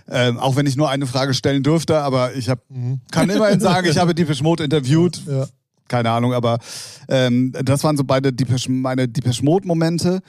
[0.09, 3.01] Ähm, auch wenn ich nur eine Frage stellen durfte, aber ich hab, Mhm.
[3.11, 5.21] kann immerhin sagen, ich habe Depeche Mode interviewt.
[5.27, 5.47] Ja.
[5.89, 6.59] keine Ahnung, aber
[7.07, 10.19] ähm, das waren so beide Depeche, meine Depeche Mode-Momente.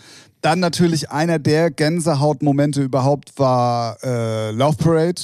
[0.41, 5.23] Dann natürlich einer der Gänsehaut-Momente überhaupt war äh, Love Parade.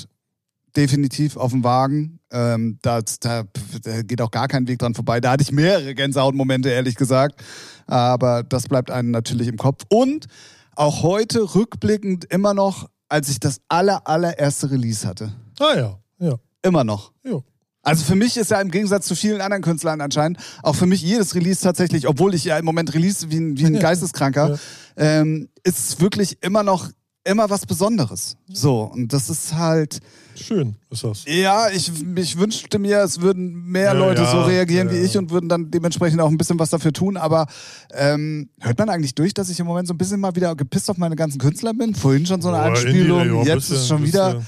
[0.77, 2.19] Definitiv auf dem Wagen.
[2.33, 3.45] Ähm, das, da,
[3.83, 5.21] da geht auch gar kein Weg dran vorbei.
[5.21, 7.43] Da hatte ich mehrere Gänsehaut-Momente, ehrlich gesagt.
[7.87, 9.85] Aber das bleibt einem natürlich im Kopf.
[9.89, 10.27] Und
[10.75, 15.33] auch heute rückblickend immer noch, als ich das aller, allererste Release hatte.
[15.61, 16.35] Ah ja, ja.
[16.63, 17.13] Immer noch.
[17.25, 17.39] ja.
[17.85, 21.03] Also für mich ist ja im Gegensatz zu vielen anderen Künstlern anscheinend auch für mich
[21.03, 25.21] jedes Release tatsächlich, obwohl ich ja im Moment release wie ein, wie ein Geisteskranker, Ja.
[25.21, 26.91] ähm, ist es wirklich immer noch
[27.27, 28.37] immer was Besonderes.
[28.53, 30.01] So und das ist halt
[30.35, 31.25] Schön ist das.
[31.27, 34.99] ja, ich, ich wünschte mir, es würden mehr Ja, Leute ja, so reagieren ja, wie
[34.99, 37.17] ich und würden dann dementsprechend auch ein bisschen was dafür tun.
[37.17, 37.47] Aber
[37.95, 40.91] ähm, hört man eigentlich durch, dass ich im Moment so ein bisschen mal wieder gepisst
[40.91, 41.95] auf meine ganzen Künstler bin?
[41.95, 44.35] Vorhin schon so eine Boah, Anspielung, jetzt bisschen, ist schon wieder.
[44.35, 44.47] bisschen.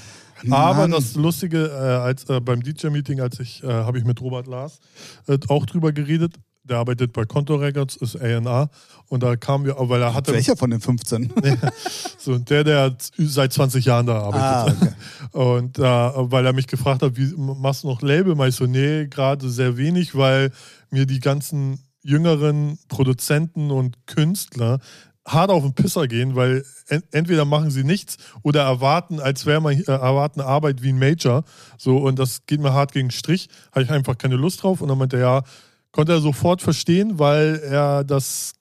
[0.49, 4.47] Aber das Lustige, äh, als äh, beim DJ-Meeting, als ich, äh, habe ich mit Robert
[4.47, 4.79] Lars
[5.27, 6.35] äh, auch drüber geredet.
[6.63, 8.69] Der arbeitet bei Conto Records, ist A&R.
[9.07, 11.31] Und da kamen wir, weil er hatte, Welcher von den 15?
[12.17, 14.77] so der, der seit 20 Jahren da arbeitet.
[14.81, 14.87] ah,
[15.31, 15.57] okay.
[15.57, 18.35] Und äh, weil er mich gefragt hat, wie machst du noch Label?
[18.35, 20.51] Mach ich so, nee, gerade sehr wenig, weil
[20.89, 24.79] mir die ganzen jüngeren Produzenten und Künstler
[25.27, 29.61] hart auf den Pisser gehen, weil en entweder machen sie nichts oder erwarten, als wäre
[29.61, 31.43] man äh, erwarten Arbeit wie ein Major.
[31.77, 33.49] So, und das geht mir hart gegen den Strich.
[33.73, 34.81] Habe ich einfach keine Lust drauf.
[34.81, 35.43] Und dann meinte er, ja,
[35.91, 38.53] konnte er sofort verstehen, weil er das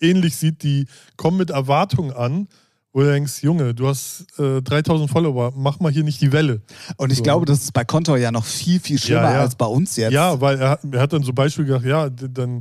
[0.00, 0.86] ähnlich sieht, die
[1.16, 2.48] kommen mit Erwartungen an,
[2.92, 6.60] wo du denkst, Junge, du hast äh, 3000 Follower, mach mal hier nicht die Welle.
[6.96, 7.24] Und ich So.
[7.24, 9.40] glaube, das ist bei Kontor ja noch viel, viel schlimmer Ja, ja.
[9.40, 10.12] als bei uns jetzt.
[10.12, 12.60] Ja, weil er, hat- er hat dann so Beispiel gesagt, ja, dann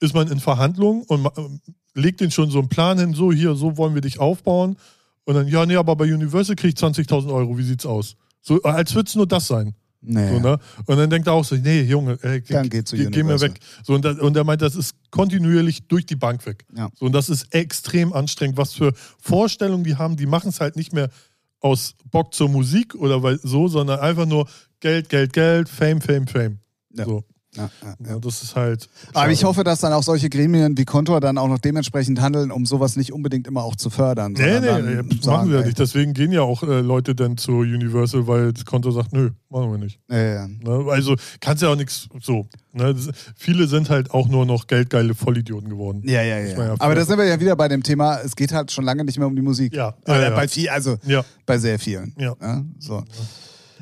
[0.00, 1.28] ist man in Verhandlungen und
[1.94, 4.76] legt den schon so einen Plan hin, so hier, so wollen wir dich aufbauen.
[5.24, 8.16] Und dann, ja, nee, aber bei Universal krieg ich 20.000 Euro, wie sieht's aus?
[8.40, 9.74] So, als würde es nur das sein.
[10.04, 10.30] Nee.
[10.30, 10.58] So, ne?
[10.86, 13.60] Und dann denkt er auch so, nee, Junge, ey, ge- geh ge- geh mir weg.
[13.84, 16.64] So, und, da, und er meint, das ist kontinuierlich durch die Bank weg.
[16.76, 16.90] Ja.
[16.98, 18.56] So, und das ist extrem anstrengend.
[18.56, 21.08] Was für Vorstellungen die haben, die machen es halt nicht mehr
[21.60, 24.48] aus Bock zur Musik oder weil so, sondern einfach nur
[24.80, 26.58] Geld, Geld, Geld, Fame, Fame, Fame.
[26.96, 27.04] Ja.
[27.04, 27.22] So.
[27.54, 28.10] Ja, ja, ja.
[28.14, 28.88] Ja, das ist halt.
[29.12, 29.48] Aber ich schade.
[29.48, 32.96] hoffe, dass dann auch solche Gremien wie Kontor dann auch noch dementsprechend handeln, um sowas
[32.96, 34.32] nicht unbedingt immer auch zu fördern.
[34.32, 35.78] Nee, nee, dann nee, sagen, machen wir ey, nicht.
[35.78, 39.70] Deswegen gehen ja auch äh, Leute dann zu Universal, weil das Konto sagt, nö, machen
[39.70, 40.00] wir nicht.
[40.10, 40.48] Ja, ja.
[40.48, 40.86] Ne?
[40.90, 42.48] Also kannst ja auch nichts so.
[42.72, 42.94] Ne?
[42.94, 46.02] Das, viele sind halt auch nur noch geldgeile Vollidioten geworden.
[46.06, 46.56] Ja, ja, ja.
[46.58, 49.04] ja Aber da sind wir ja wieder bei dem Thema, es geht halt schon lange
[49.04, 49.74] nicht mehr um die Musik.
[49.74, 50.30] Ja, Äh, ja, ja.
[50.30, 51.22] Bei viel, also Ja.
[51.44, 52.14] bei sehr vielen.
[52.18, 52.34] Ja.
[52.78, 53.04] so.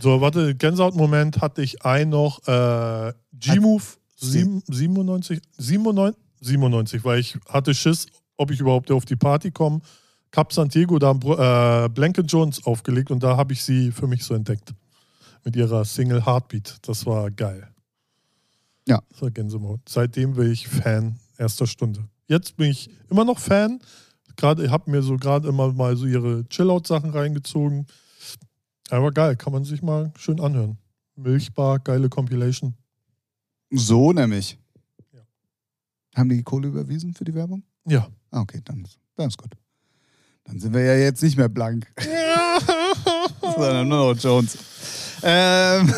[0.02, 2.46] So, warte, Gänsehaut-Moment hatte ich einen noch.
[2.48, 3.82] Äh, G-Move
[4.16, 9.80] sieben- 97, 97, 97, weil ich hatte Schiss, ob ich überhaupt auf die Party komme.
[10.30, 14.06] Cap San Diego, da haben äh, Blanket Jones aufgelegt und da habe ich sie für
[14.06, 14.72] mich so entdeckt.
[15.44, 16.76] Mit ihrer Single Heartbeat.
[16.82, 17.66] Das war geil.
[18.86, 19.00] Ja.
[19.10, 19.80] Das war Gänsehaut.
[19.88, 22.06] Seitdem bin ich Fan erster Stunde.
[22.28, 23.80] Jetzt bin ich immer noch Fan.
[24.36, 27.86] Gerade, ich habe mir so gerade immer mal so ihre Chillout-Sachen reingezogen.
[28.90, 30.78] Aber geil, kann man sich mal schön anhören.
[31.16, 32.74] Milchbar, geile Compilation.
[33.70, 34.58] So nämlich.
[35.12, 35.20] Ja.
[36.16, 37.62] Haben die Kohle überwiesen für die Werbung?
[37.86, 38.08] Ja.
[38.30, 39.52] Ah, okay, dann ist, dann ist gut.
[40.44, 41.86] Dann sind wir ja jetzt nicht mehr blank,
[43.40, 44.58] sondern nur noch Jones.
[45.22, 45.92] Ähm,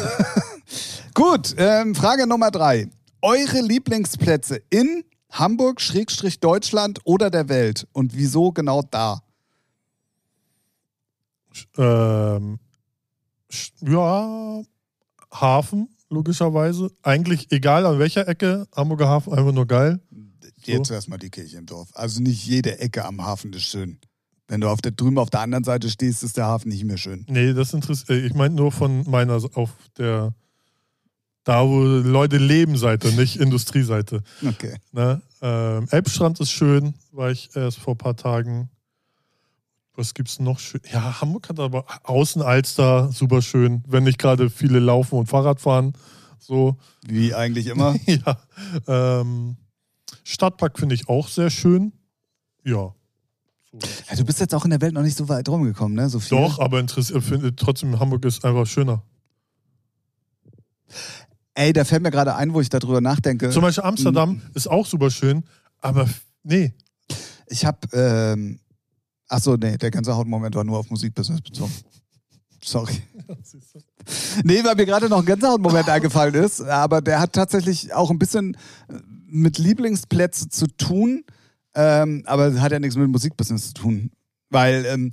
[1.14, 2.88] gut, ähm, Frage Nummer drei.
[3.22, 7.86] Eure Lieblingsplätze in Hamburg, Schrägstrich Deutschland oder der Welt?
[7.92, 9.22] Und wieso genau da?
[11.76, 12.58] ähm,
[13.80, 14.62] ja,
[15.32, 16.90] Hafen, logischerweise.
[17.02, 20.00] Eigentlich egal an welcher Ecke, Hamburger Hafen, einfach nur geil.
[20.64, 21.88] Jetzt erstmal die Kirche im Dorf.
[21.94, 23.98] Also nicht jede Ecke am Hafen ist schön.
[24.46, 26.98] Wenn du auf der, drüben auf der anderen Seite stehst, ist der Hafen nicht mehr
[26.98, 27.24] schön.
[27.28, 28.24] Nee, das interessiert.
[28.24, 30.34] Ich meine nur von meiner, auf der,
[31.44, 34.22] da wo Leute leben Seite, nicht Industrieseite.
[34.46, 34.76] Okay.
[34.92, 35.22] Ne?
[35.40, 38.68] Ähm, Elbstrand ist schön, war ich erst vor ein paar Tagen.
[39.94, 40.80] Was gibt's noch schön?
[40.90, 45.92] Ja, Hamburg hat aber Außenalster, super schön, wenn nicht gerade viele laufen und Fahrrad fahren.
[46.38, 47.94] So, Wie eigentlich immer.
[48.06, 48.38] ja.
[48.88, 49.56] Ähm,
[50.24, 51.92] Stadtpark finde ich auch sehr schön.
[52.64, 52.94] Ja.
[53.70, 53.78] So.
[54.10, 56.08] Ja, du bist jetzt auch in der Welt noch nicht so weit rumgekommen, ne?
[56.08, 56.38] So viel.
[56.38, 59.02] Doch, aber interessiert, finde trotzdem, Hamburg ist einfach schöner.
[61.54, 63.50] Ey, da fällt mir gerade ein, wo ich darüber nachdenke.
[63.50, 64.42] Zum Beispiel Amsterdam Mhm.
[64.54, 65.44] ist auch super schön,
[65.80, 66.08] aber
[66.42, 66.72] nee.
[67.48, 68.58] Ich hab, ähm,
[69.32, 71.72] ach so, nee, der ganze Hautmoment war nur auf Musikbusiness bezogen.
[72.62, 73.02] Sorry.
[74.44, 78.18] Nee, weil mir gerade noch ein Gänsehautmoment eingefallen ist, aber der hat tatsächlich auch ein
[78.18, 78.54] bisschen
[78.88, 78.94] äh,
[79.26, 81.24] mit Lieblingsplätze zu tun,
[81.74, 84.10] ähm, aber hat ja nichts mit Musikbusiness zu tun.
[84.50, 85.12] Weil ähm,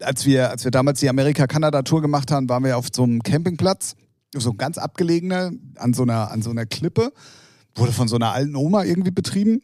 [0.00, 3.94] als, wir, als wir damals die Amerika-Kanada-Tour gemacht haben, waren wir auf so einem Campingplatz,
[4.34, 7.12] so ein ganz abgelegener, an so einer, an so einer Klippe.
[7.74, 9.60] wurde von so einer alten Oma irgendwie betrieben.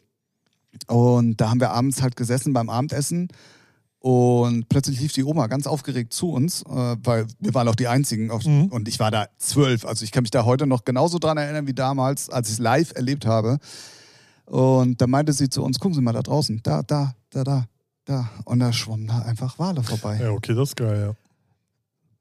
[0.87, 3.29] Und da haben wir abends halt gesessen beim Abendessen.
[4.05, 7.87] Und plötzlich lief die Oma ganz aufgeregt zu uns, äh, weil wir waren auch die
[7.87, 8.29] Einzigen.
[8.29, 8.65] Auf, Mhm.
[8.65, 9.83] Und ich war da zwölf.
[9.83, 12.59] Also ich kann mich da heute noch genauso dran erinnern wie damals, als ich es
[12.59, 13.57] live erlebt habe.
[14.45, 17.65] Und da meinte sie zu uns, gucken Sie mal da draußen, da, da, da, da,
[18.05, 18.29] da.
[18.43, 20.19] Und da schwammen da einfach Wale vorbei.
[20.21, 21.15] Ja, okay, das ist geil, ja.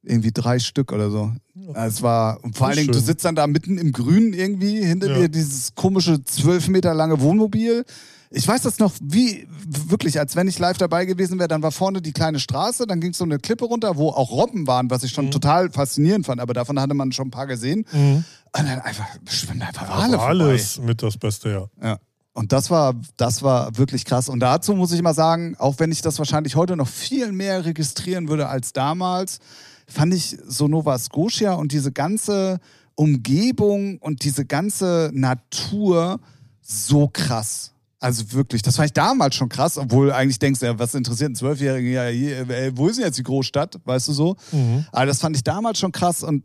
[0.06, 1.32] Irgendwie drei Stück oder so.
[1.54, 1.86] Ja.
[1.86, 4.84] Es war, und vor allen ist Dingen, du sitzt dann da mitten im Grün irgendwie,
[4.84, 5.18] hinter Ja.
[5.18, 7.84] dir dieses komische zwölf Meter lange Wohnmobil.
[8.30, 11.70] Ich weiß das noch wie, wirklich, als wenn ich live dabei gewesen wäre, dann war
[11.70, 14.90] vorne die kleine Straße, dann ging es so eine Klippe runter, wo auch Robben waren,
[14.90, 15.30] was ich schon Mhm.
[15.30, 17.86] total faszinierend fand, aber davon hatte man schon ein paar gesehen.
[17.92, 18.16] Mhm.
[18.16, 18.24] Und
[18.68, 20.44] dann einfach, schwimmen einfach Wale Aber vorbei.
[20.50, 21.66] alles mit das Beste, ja.
[21.88, 21.98] Ja.
[22.32, 24.28] Und das war, das war wirklich krass.
[24.28, 27.64] Und dazu muss ich mal sagen, auch wenn ich das wahrscheinlich heute noch viel mehr
[27.64, 29.38] registrieren würde als damals,
[29.86, 32.58] fand ich so Nova Scotia und diese ganze
[32.94, 36.20] Umgebung und diese ganze Natur
[36.62, 37.72] so krass.
[38.00, 41.28] Also wirklich, das fand ich damals schon krass, obwohl eigentlich denkst du, ja, was interessiert
[41.28, 41.90] einen Zwölfjährigen?
[41.92, 43.80] Ja, äh, wo ist denn jetzt die Großstadt?
[43.84, 44.36] Weißt du so?
[44.52, 44.84] Mhm.
[44.92, 46.22] Aber das fand ich damals schon krass.
[46.22, 46.44] Und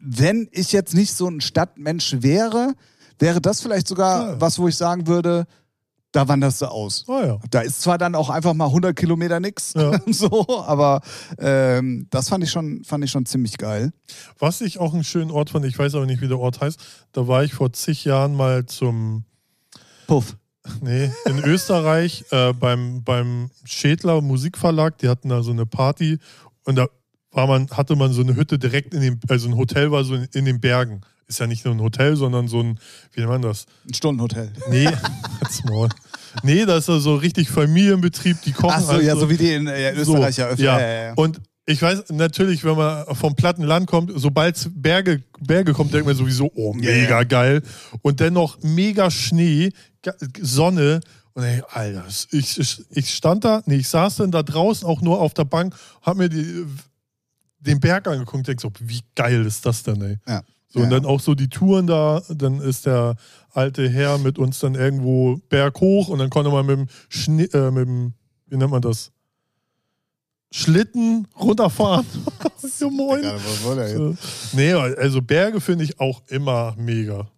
[0.00, 2.74] wenn ich jetzt nicht so ein Stadtmensch wäre,
[3.18, 4.40] wäre das vielleicht sogar Ja.
[4.40, 5.46] was, wo ich sagen würde,
[6.14, 7.04] da wanderst du aus.
[7.08, 7.38] Ah ja.
[7.50, 9.98] Da ist zwar dann auch einfach mal 100 Kilometer nix, Ja.
[10.06, 11.00] so, aber
[11.38, 13.92] ähm, das fand ich schon, fand ich schon ziemlich geil.
[14.38, 16.78] Was ich auch einen schönen Ort fand, ich weiß aber nicht, wie der Ort heißt,
[17.12, 19.24] da war ich vor zig Jahren mal zum,
[20.06, 20.36] Puff.
[20.80, 26.18] nee, in Österreich äh, beim, beim Schädler Musikverlag, die hatten da so eine Party
[26.64, 26.86] und da
[27.32, 30.14] war man, hatte man so eine Hütte direkt in dem, also ein Hotel war so
[30.14, 31.00] in, in den Bergen.
[31.26, 32.78] Ist ja nicht nur ein Hotel, sondern so ein,
[33.12, 33.66] wie nennt man das?
[33.88, 34.52] Ein Stundenhotel.
[34.70, 34.88] Nee,
[35.64, 35.88] Maul.
[36.42, 38.74] Nee, das ist ja so richtig Familienbetrieb, die kochen.
[38.76, 40.64] Ach so, halt ja, so wie die in äh, Österreich ja öfter.
[40.64, 40.80] ja.
[40.80, 41.12] Ja, ja.
[41.14, 45.94] Und ich weiß natürlich, wenn man vom platten Land kommt, sobald es Berge, Berge kommt,
[45.94, 47.24] denkt man sowieso, oh, mega ja.
[47.24, 47.62] geil.
[48.02, 49.70] Und dennoch mega Schnee,
[50.40, 51.00] Sonne.
[51.32, 55.00] Und ey, Alter, ich, ich, ich stand da, nee, ich saß dann da draußen auch
[55.00, 56.66] nur auf der Bank, hab mir die,
[57.60, 60.18] den Berg angeguckt denk so, wie geil ist das denn, ey?
[60.28, 60.42] Ja.
[60.74, 60.86] So, Ja.
[60.86, 63.14] und dann auch so die Touren da, dann ist der
[63.52, 67.70] alte Herr mit uns dann irgendwo berghoch und dann konnte man mit dem Schnee, äh,
[67.70, 68.12] mit dem,
[68.48, 69.12] wie nennt man das?
[70.50, 72.04] Schlitten runterfahren.
[72.80, 73.22] ja, moin.
[73.88, 74.14] So.
[74.52, 77.28] Nee, also Berge finde ich auch immer mega.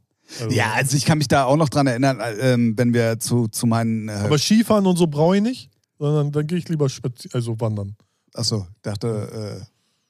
[0.40, 3.18] Also, Ja, also ich kann mich da auch noch dran erinnern, äh, ähm, wenn wir
[3.18, 4.08] zu, zu meinen.
[4.08, 7.58] Äh, Aber Skifahren und so brauche ich nicht, sondern dann gehe ich lieber spazi also
[7.60, 7.96] wandern.
[8.34, 9.64] achso, dachte äh,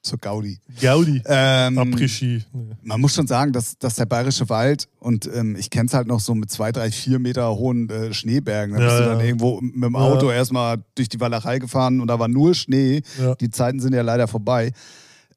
[0.07, 0.59] zur Gaudi.
[0.81, 1.23] Gaudi.
[1.27, 2.45] Ähm, Après-Ski.
[2.53, 2.74] Nee.
[2.83, 6.07] man muss schon sagen, dass, dass der Bayerische Wald und ähm, ich kenne es halt
[6.07, 8.77] noch so mit zwei, drei, vier Meter hohen äh, Schneebergen.
[8.77, 9.09] Da Ja, bist du ja.
[9.15, 10.01] dann irgendwo mit dem Ja.
[10.01, 13.03] Auto erstmal durch die Walachei gefahren und da war nur Schnee.
[13.20, 13.35] Ja.
[13.35, 14.73] Die Zeiten sind ja leider vorbei.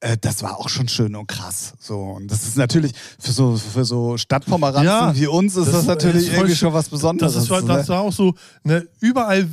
[0.02, 1.74] Äh, das war auch schon schön und krass.
[1.80, 5.74] So und das ist natürlich für so für so Stadtpomeranzen Ja, wie uns ist das,
[5.74, 7.34] das natürlich ist irgendwie schon was Besonderes.
[7.34, 7.94] Das, ist, was- das ne?
[7.96, 8.34] war auch so,
[8.64, 9.48] ne, überall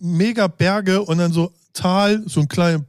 [0.00, 2.82] mega Berge und dann so Tal, so ein kleines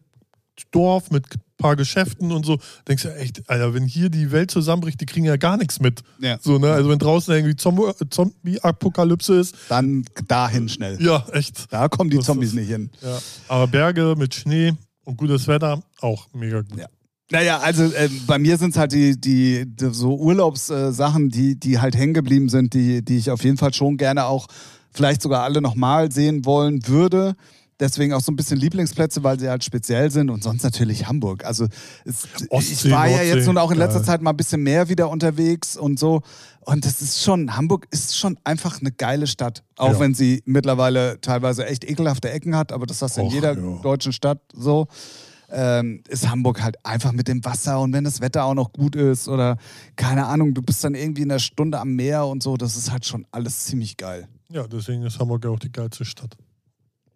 [0.71, 1.25] Dorf mit
[1.63, 2.59] paar Geschäften und so.
[2.87, 6.01] Denkst du, echt, Alter, wenn hier die Welt zusammenbricht, die kriegen ja gar nichts mit.
[6.19, 6.37] Ja.
[6.41, 6.71] So, ne?
[6.71, 11.01] Also wenn draußen irgendwie Zomb- Zombie-Apokalypse ist, Dann dahin schnell.
[11.01, 11.71] ja, echt.
[11.71, 12.89] Da kommen die Das Zombies ist- nicht hin.
[13.01, 13.19] Ja.
[13.47, 14.73] Aber Berge mit Schnee
[15.05, 16.77] und gutes Wetter, auch mega gut.
[16.79, 16.87] Ja.
[17.31, 21.79] Naja, also äh, bei mir sind es halt die, die, die so Urlaubssachen, die, die
[21.79, 24.47] halt hängen geblieben sind, die, die ich auf jeden Fall schon gerne auch
[24.91, 27.35] vielleicht sogar alle nochmal sehen wollen würde.
[27.79, 31.43] Deswegen auch so ein bisschen Lieblingsplätze, weil sie halt speziell sind und sonst natürlich Hamburg.
[31.45, 31.67] Also
[32.05, 34.05] es, Ostsee, ich war ja jetzt nun auch in letzter geil.
[34.05, 36.21] Zeit mal ein bisschen mehr wieder unterwegs und so.
[36.61, 39.63] Und das ist schon, Hamburg ist schon einfach eine geile Stadt.
[39.75, 39.99] Auch Ja.
[39.99, 43.79] wenn sie mittlerweile teilweise echt ekelhafte Ecken hat, aber das hast du in jeder ja.
[43.81, 44.87] deutschen Stadt so
[45.53, 48.95] ähm, ist Hamburg halt einfach mit dem Wasser und wenn das Wetter auch noch gut
[48.95, 49.57] ist oder
[49.95, 52.91] keine Ahnung, du bist dann irgendwie in einer Stunde am Meer und so, das ist
[52.91, 54.27] halt schon alles ziemlich geil.
[54.49, 56.35] Ja, deswegen ist Hamburg ja auch die geilste Stadt.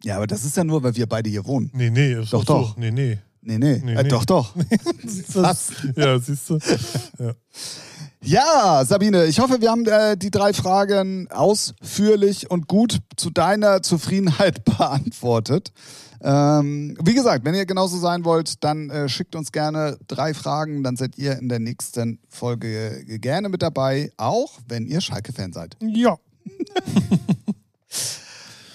[0.03, 1.71] Ja, aber das ist ja nur, weil wir beide hier wohnen.
[1.73, 2.75] Nee, nee, ist Doch, doch.
[2.75, 2.79] So.
[2.79, 3.17] Nee, nee.
[3.41, 4.09] Nee, nee, Nee, äh, nee.
[4.09, 4.53] doch, doch.
[5.33, 5.71] Was?
[5.95, 6.59] Ja, siehst du.
[7.19, 7.33] Ja.
[8.21, 13.81] Ja, Sabine, ich hoffe, wir haben äh, die drei Fragen ausführlich und gut zu deiner
[13.83, 15.71] Zufriedenheit beantwortet.
[16.19, 20.83] Ähm, wie gesagt, wenn ihr genauso sein wollt, dann äh, schickt uns gerne drei Fragen,
[20.83, 25.77] dann seid ihr in der nächsten Folge gerne mit dabei, auch wenn ihr Schalke-Fan seid.
[25.79, 26.17] ja.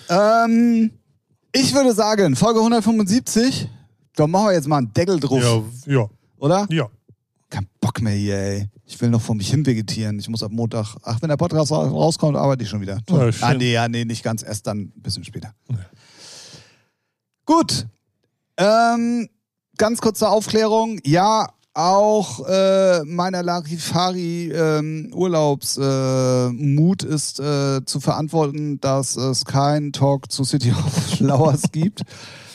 [0.09, 0.91] Ähm,
[1.53, 3.69] ich würde sagen, Folge 175,
[4.17, 5.43] da machen wir jetzt mal einen Deckel drauf,
[5.87, 6.09] Ja, ja,
[6.39, 6.67] oder?
[6.71, 6.89] ja.
[7.51, 8.69] Kein Bock mehr hier, ey.
[8.87, 10.19] Ich will noch vor mich hin vegetieren.
[10.19, 13.01] Ich muss ab Montag, ach, wenn der Podcast ra- rauskommt, arbeite ich schon wieder.
[13.11, 14.43] Ja, ah, nee, ja, nee, nicht ganz.
[14.43, 15.55] Erst dann ein bisschen später.
[15.71, 15.77] Ja.
[17.45, 17.87] Gut.
[18.57, 19.29] Ähm,
[19.77, 20.99] ganz kurze Aufklärung.
[21.05, 29.93] Ja, auch äh, meiner Larifari ähm, Urlaubsmut äh, ist äh, zu verantworten, dass es keinen
[29.93, 32.03] Talk zu City of Flowers gibt.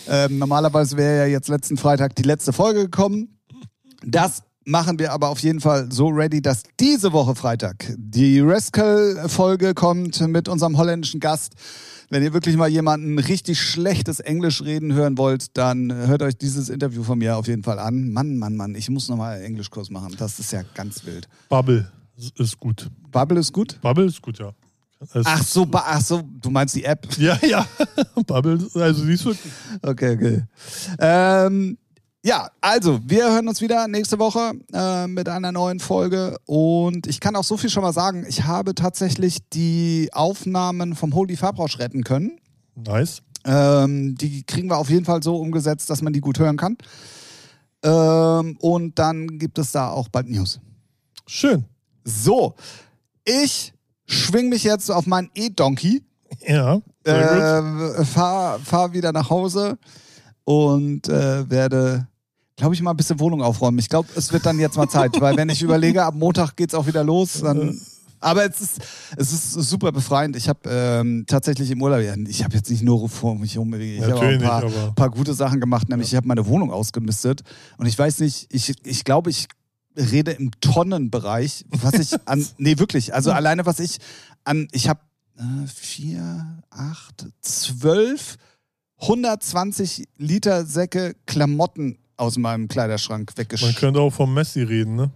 [0.07, 3.39] Ähm, normalerweise wäre ja jetzt letzten Freitag die letzte Folge gekommen.
[4.05, 9.73] Das machen wir aber auf jeden Fall so ready, dass diese Woche Freitag die Rascal-Folge
[9.73, 11.53] kommt mit unserem holländischen Gast.
[12.09, 16.69] Wenn ihr wirklich mal jemanden richtig schlechtes Englisch reden hören wollt, dann hört euch dieses
[16.69, 18.11] Interview von mir auf jeden Fall an.
[18.11, 20.15] Mann, Mann, Mann, ich muss nochmal Englischkurs machen.
[20.17, 21.27] Das ist ja ganz wild.
[21.49, 21.91] Bubble
[22.37, 22.89] ist gut.
[23.11, 23.79] Bubble ist gut?
[23.81, 24.53] Bubble ist gut, ja.
[24.99, 27.05] Es ach so, ach so, du meinst die App?
[27.17, 27.67] Ja, ja.
[28.25, 29.33] Bubble, also siehst du.
[29.81, 30.43] Okay, okay.
[30.99, 31.77] Ähm,
[32.27, 36.35] ja, also, wir hören uns wieder nächste Woche äh, mit einer neuen Folge.
[36.45, 38.25] Und ich kann auch so viel schon mal sagen.
[38.27, 42.37] Ich habe tatsächlich die Aufnahmen vom Holy Farbrausch retten können.
[42.75, 43.21] Nice.
[43.45, 46.75] Ähm, die kriegen wir auf jeden Fall so umgesetzt, dass man die gut hören kann.
[47.81, 50.59] Ähm, und dann gibt es da auch bald News.
[51.27, 51.63] Schön.
[52.03, 52.55] So,
[53.23, 53.73] ich
[54.05, 56.03] schwing mich jetzt auf meinen E-Donkey.
[56.45, 56.81] Ja.
[57.05, 59.77] Äh, fahr, fahr wieder nach Hause
[60.43, 62.07] und äh, werde
[62.57, 63.79] glaube ich, mal ein bisschen Wohnung aufräumen.
[63.79, 66.69] Ich glaube, es wird dann jetzt mal Zeit, weil wenn ich überlege, ab Montag geht
[66.69, 67.79] es auch wieder los, dann.
[68.19, 68.79] Aber es ist,
[69.15, 70.35] es ist super befreiend.
[70.35, 74.01] Ich habe ähm, tatsächlich im Urlaub, ich habe jetzt nicht nur vor mich herum, ich
[74.01, 76.13] habe ein paar, nicht, paar, gute Sachen gemacht, nämlich ja.
[76.13, 77.41] ich habe meine Wohnung ausgemistet
[77.77, 79.47] und ich weiß nicht, ich, ich glaube, ich
[79.95, 83.99] rede im Tonnenbereich, was ich an, nee, wirklich, also alleine was ich
[84.45, 85.01] an, ich habe
[85.37, 88.37] äh, vier, acht, zwölf
[88.99, 93.71] 120 Liter Säcke Klamotten aus meinem Kleiderschrank weggeschickt.
[93.71, 95.11] Man könnte auch vom Messi reden, ne?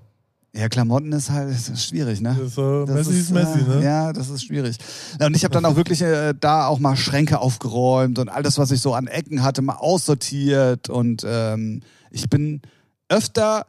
[0.54, 2.38] Ja, Klamotten ist halt ist schwierig, ne?
[2.38, 3.84] Das, äh, das Messi ist, ist Messi, ne?
[3.84, 4.78] Ja, das ist schwierig.
[5.20, 8.72] Und ich habe dann auch wirklich äh, da auch mal Schränke aufgeräumt und alles, was
[8.72, 10.90] ich so an Ecken hatte, mal aussortiert.
[10.90, 12.62] Und ähm, ich bin
[13.08, 13.66] öfter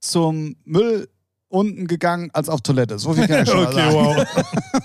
[0.00, 1.08] zum Müll
[1.48, 2.98] unten gegangen als auf Toilette.
[2.98, 4.26] So viel kann ich schon okay, mal sagen.
[4.26, 4.82] Wow.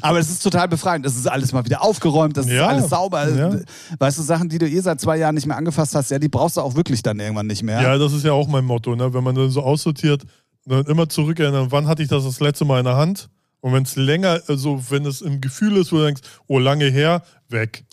[0.02, 1.06] Aber es ist total befreiend.
[1.06, 3.28] Es ist alles mal wieder aufgeräumt, es ja, ist alles sauber.
[3.28, 3.58] Ja.
[3.98, 6.28] Weißt du, Sachen, die du eh seit zwei Jahren nicht mehr angefasst hast, ja, die
[6.28, 7.80] brauchst du auch wirklich dann irgendwann nicht mehr.
[7.80, 9.12] Ja, das ist ja auch mein Motto, ne?
[9.12, 10.22] Wenn man dann so aussortiert,
[10.66, 13.28] dann immer zurückerinnern, wann hatte ich das das letzte Mal in der Hand?
[13.60, 16.86] Und wenn es länger, also wenn es im Gefühl ist, wo du denkst, oh, lange
[16.86, 17.84] her, weg.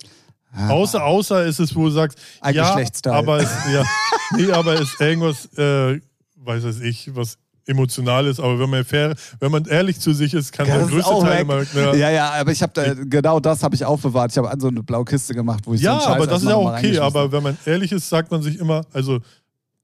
[0.56, 0.70] Ja.
[0.70, 3.84] Außer, außer ist es, wo du sagst, Ein ja, aber es, ja,
[4.38, 6.00] nee, aber ist irgendwas, äh,
[6.36, 10.52] weiß ich, was emotional ist, aber wenn man fair, wenn man ehrlich zu sich ist,
[10.52, 11.64] kann ja, der größte Teil immer.
[11.74, 11.96] Ja.
[11.96, 14.32] ja, ja, aber ich habe da genau das habe ich aufbewahrt.
[14.32, 16.44] Ich habe an so eine blaue Kiste gemacht, wo ich ja, so einen aber das
[16.44, 16.98] ist ja okay.
[17.00, 19.20] Aber wenn man ehrlich ist, sagt man sich immer, also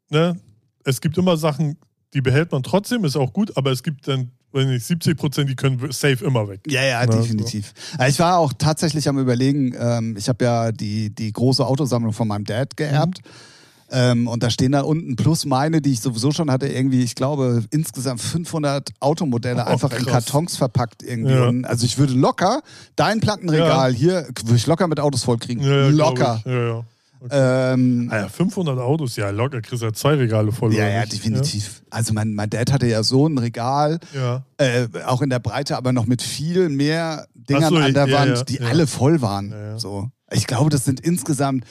[0.09, 0.37] ne,
[0.83, 1.77] es gibt immer Sachen,
[2.13, 5.49] die behält man trotzdem, ist auch gut, aber es gibt dann wenn nicht 70 Prozent,
[5.49, 6.61] die können safe immer weg.
[6.67, 7.73] Ja, ja, definitiv.
[7.97, 8.05] So.
[8.05, 12.27] Ich war auch tatsächlich am überlegen, ähm, ich habe ja die, die große Autosammlung von
[12.27, 13.21] meinem Dad geerbt.
[13.23, 13.29] Mhm.
[13.91, 17.15] Ähm, und da stehen da unten plus meine, die ich sowieso schon hatte, irgendwie, ich
[17.15, 19.99] glaube, insgesamt 500 Automodelle oh, einfach krass.
[19.99, 21.33] in Kartons verpackt irgendwie.
[21.33, 21.47] Ja.
[21.47, 22.61] Und, also ich würde locker
[22.95, 23.97] dein Plattenregal ja.
[23.97, 25.63] hier, würde ich locker mit Autos vollkriegen.
[25.63, 26.41] Ja, locker.
[26.45, 26.83] Ja, ja.
[27.21, 27.73] Okay.
[27.73, 30.73] Ähm, ah ja, 500 Autos, ja, locker kriegst du ja zwei Regale voll.
[30.73, 31.81] Ja, ja, definitiv.
[31.83, 31.97] Ja?
[31.97, 34.43] Also mein, mein Dad hatte ja so ein Regal, ja.
[34.57, 38.47] äh, auch in der Breite, aber noch mit viel mehr Dingern so, an der Wand,
[38.47, 39.53] die alle voll waren.
[39.77, 40.09] So.
[40.31, 41.65] Ich glaube, das sind insgesamt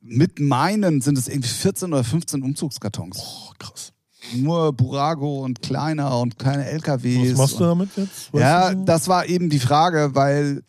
[0.00, 3.18] mit meinen sind es irgendwie 14 oder 15 Umzugskartons.
[3.18, 3.92] Oh, krass.
[4.34, 7.32] Nur Burago und kleiner und kleine LKWs.
[7.32, 8.32] Was machst du damit jetzt?
[8.32, 8.84] Weißt ja, so?
[8.84, 10.62] das war eben die Frage, weil,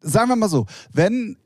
[0.00, 1.36] sagen wir mal so, wenn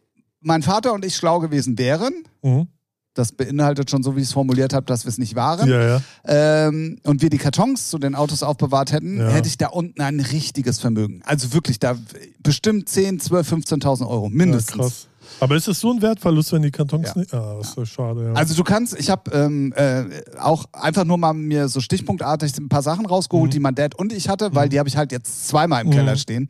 [0.40, 2.68] mein Vater und ich schlau gewesen wären, mhm.
[3.14, 5.98] das beinhaltet schon so, wie ich es formuliert habe, dass wir es nicht waren, ja,
[5.98, 6.00] ja.
[6.26, 9.28] Ähm, und wir die Kartons zu den Autos aufbewahrt hätten, ja.
[9.28, 11.22] hätte ich da unten ein richtiges Vermögen.
[11.24, 11.96] Also wirklich, da
[12.40, 14.76] bestimmt 10, 12, 15.000 Euro mindestens.
[14.76, 15.08] Krass.
[15.40, 17.18] Aber ist es so ein Wertverlust, wenn die Kartons ja.
[17.20, 17.34] nicht.
[17.34, 18.24] Ah, das ist ja schade.
[18.26, 18.32] Ja.
[18.32, 20.04] Also du kannst, ich habe ähm, äh,
[20.38, 23.52] auch einfach nur mal mir so stichpunktartig ein paar Sachen rausgeholt, mhm.
[23.52, 24.70] die mein Dad und ich hatte, weil mhm.
[24.70, 25.92] die habe ich halt jetzt zweimal im mhm.
[25.92, 26.48] Keller stehen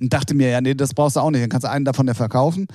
[0.00, 1.42] und dachte mir, ja, nee, das brauchst du auch nicht.
[1.42, 2.66] Dann kannst du einen davon ja verkaufen.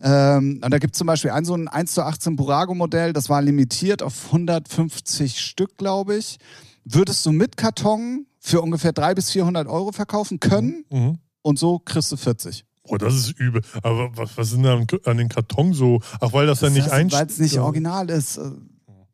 [0.00, 3.28] Ähm, und da gibt es zum Beispiel ein so ein 1 zu 18 Burago-Modell, das
[3.28, 6.38] war limitiert auf 150 Stück, glaube ich.
[6.84, 11.18] Würdest du mit Karton für ungefähr 300 bis 400 Euro verkaufen können mhm.
[11.42, 12.64] und so kriegst du 40.
[12.88, 13.62] Oh, das ist übel.
[13.82, 16.00] Aber was, was sind da an den Karton so?
[16.20, 17.20] Ach, weil das, das dann nicht einsteht.
[17.20, 18.40] Weil es nicht original ist.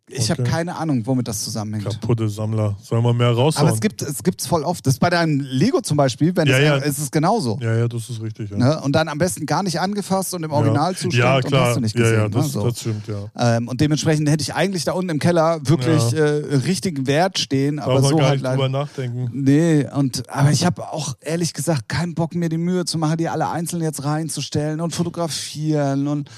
[0.06, 0.32] Ich okay.
[0.32, 1.86] habe keine Ahnung, womit das zusammenhängt.
[1.86, 2.76] Kaputte Sammler.
[2.82, 3.66] Soll man mehr raushauen?
[3.66, 4.86] Aber es gibt es gibt's voll oft.
[4.86, 6.76] Das ist bei deinem Lego zum Beispiel, wenn ja, es, ja.
[6.76, 7.58] ist es genauso.
[7.62, 8.50] Ja, ja, das ist richtig.
[8.50, 8.58] Ja.
[8.58, 8.80] Ne?
[8.82, 11.62] Und dann am besten gar nicht angefasst und im Originalzustand ja, klar.
[11.62, 12.16] und hast du nicht gesehen.
[12.16, 12.50] Ja, ja, das, ne?
[12.50, 12.68] so.
[12.68, 13.56] das stimmt, ja.
[13.56, 17.78] Ähm, und dementsprechend hätte ich eigentlich da unten im Keller wirklich äh, richtigen Wert stehen,
[17.78, 19.30] aber so gar halt nicht drüber nachdenken.
[19.32, 23.16] Nee, und aber ich habe auch ehrlich gesagt keinen Bock mir die Mühe zu machen,
[23.16, 26.30] die alle einzeln jetzt reinzustellen und fotografieren und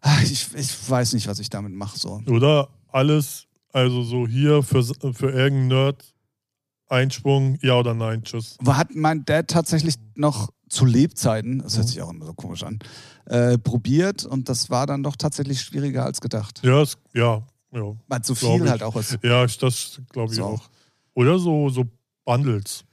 [0.00, 2.22] ach, ich, ich weiß nicht, was ich damit mache so.
[2.28, 6.14] Oder alles Also so hier für, für irgendeinen Nerd
[6.88, 8.58] Einsprung, ja oder nein, tschüss.
[8.66, 12.80] Hat mein Dad tatsächlich noch zu Lebzeiten, das hört sich auch immer so komisch an,
[13.26, 16.60] äh, probiert und das war dann doch tatsächlich schwieriger als gedacht.
[16.64, 17.42] Ja, es, ja,
[17.72, 17.94] ja.
[18.08, 19.18] Weil zu viel halt auch ist.
[19.22, 20.44] Ja, das glaube ich So.
[20.44, 20.68] auch.
[21.14, 21.84] Oder so, so
[22.24, 22.84] Bundles.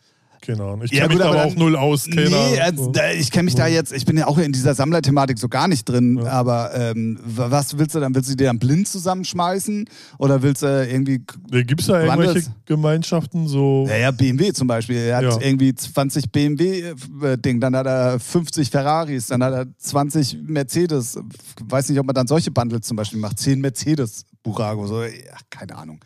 [0.41, 0.83] Keine Ahnung.
[0.83, 2.05] Ich Ja, kenne mich gut, da aber aber auch dann- null aus.
[2.05, 5.37] Keine Nee, also, ich kenne mich da jetzt, ich bin ja auch in dieser Sammlerthematik
[5.39, 6.31] so gar nicht drin, Ja.
[6.31, 8.13] aber ähm, was willst du dann?
[8.15, 9.89] Willst du dir dann blind zusammenschmeißen
[10.19, 11.19] oder willst du irgendwie,
[11.49, 12.51] Gibt es da irgendwelche Bundles?
[12.65, 13.47] Gemeinschaften?
[13.47, 15.37] So, naja, BMW zum Beispiel, er hat Ja.
[15.41, 21.17] irgendwie 20 BMW-Ding, dann hat er 50 Ferraris, dann hat er 20 Mercedes,
[21.63, 25.09] weiß nicht, ob man dann solche Bundles zum Beispiel macht, 10 Mercedes Burago, so, ja,
[25.49, 25.99] keine Ahnung.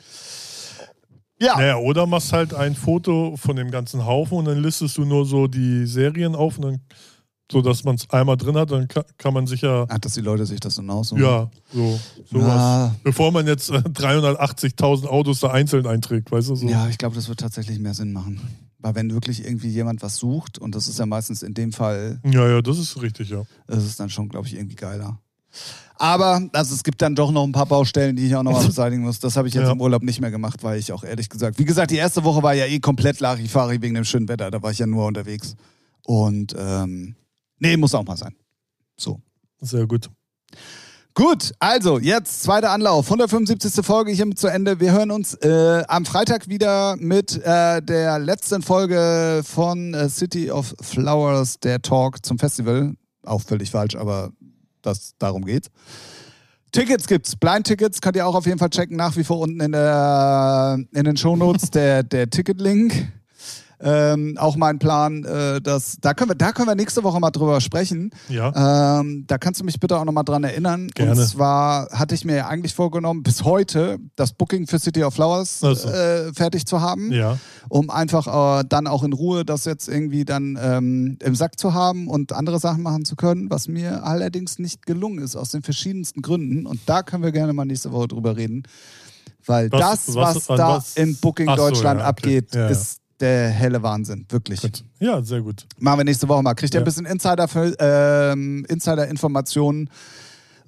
[1.41, 5.05] Ja, Naja, oder machst halt ein Foto von dem ganzen Haufen und dann listest du
[5.05, 6.81] nur so die Serien auf und dann,
[7.51, 10.21] so dass man es einmal drin hat, dann kann, man sich ja, Ach, dass die
[10.21, 11.21] Leute sich das so aussuchen.
[11.23, 11.99] ja, so,
[12.31, 12.91] sowas.
[13.03, 16.55] Bevor man jetzt äh, 380.000 Autos da einzeln einträgt, weißt du?
[16.55, 16.67] So.
[16.67, 18.39] Ja, ich glaube, das wird tatsächlich mehr Sinn machen.
[18.77, 22.19] Weil wenn wirklich irgendwie jemand was sucht, und das ist ja meistens in dem Fall,
[22.23, 23.41] ja, ja, das ist richtig, ja.
[23.67, 25.19] ist es dann schon, glaube ich, irgendwie geiler.
[25.95, 29.03] Aber also es gibt dann doch noch ein paar Baustellen, die ich auch nochmal beseitigen
[29.03, 29.19] muss.
[29.19, 29.71] Das habe ich jetzt Ja.
[29.71, 32.41] im Urlaub nicht mehr gemacht, weil ich auch ehrlich gesagt, wie gesagt, die erste Woche
[32.41, 34.49] war ja eh komplett Larifari wegen dem schönen Wetter.
[34.49, 35.55] Da war ich ja nur unterwegs.
[36.03, 37.15] Und ähm,
[37.59, 38.33] nee, muss auch mal sein.
[38.97, 39.19] So.
[39.59, 40.09] Sehr gut.
[41.13, 43.85] Gut, also jetzt zweiter Anlauf, 175.
[43.85, 44.79] Folge hiermit zu Ende.
[44.79, 50.49] Wir hören uns äh, am Freitag wieder mit äh, der letzten Folge von äh, City
[50.49, 52.95] of Flowers, der Talk zum Festival.
[53.23, 54.31] Auch völlig falsch, aber
[54.81, 55.69] das, darum geht's.
[56.71, 59.73] Tickets gibt's, Blind-Tickets könnt ihr auch auf jeden Fall checken, nach wie vor unten in,
[59.73, 63.11] der, in den Shownotes der, der Ticket-Link.
[63.83, 67.31] Ähm, auch mein Plan, äh, dass, da können wir, da können wir nächste Woche mal
[67.31, 68.11] drüber sprechen.
[68.29, 68.99] Ja.
[68.99, 70.87] Ähm, da kannst du mich bitte auch nochmal dran erinnern.
[70.93, 71.11] Gerne.
[71.19, 75.15] Und zwar hatte ich mir ja eigentlich vorgenommen, bis heute das Booking für City of
[75.15, 75.89] Flowers Ach so.
[75.89, 77.37] äh, fertig zu haben, ja.
[77.69, 81.73] um einfach äh, dann auch in Ruhe das jetzt irgendwie dann ähm, im Sack zu
[81.73, 85.63] haben und andere Sachen machen zu können, was mir allerdings nicht gelungen ist, aus den
[85.63, 86.65] verschiedensten Gründen.
[86.67, 88.63] Und da können wir gerne mal nächste Woche drüber reden.
[89.45, 92.09] Weil Was- das, was- was, da was- in Booking Ach so, Deutschland ja, okay.
[92.09, 92.67] abgeht, ja.
[92.67, 94.25] ist der helle Wahnsinn.
[94.29, 94.61] Wirklich.
[94.61, 94.83] Gut.
[94.99, 95.65] Ja, sehr gut.
[95.79, 96.53] Machen wir nächste Woche mal.
[96.55, 96.83] Kriegt ihr Ja.
[96.83, 97.47] ein bisschen Insider
[97.79, 99.89] ähm, Insider-Informationen.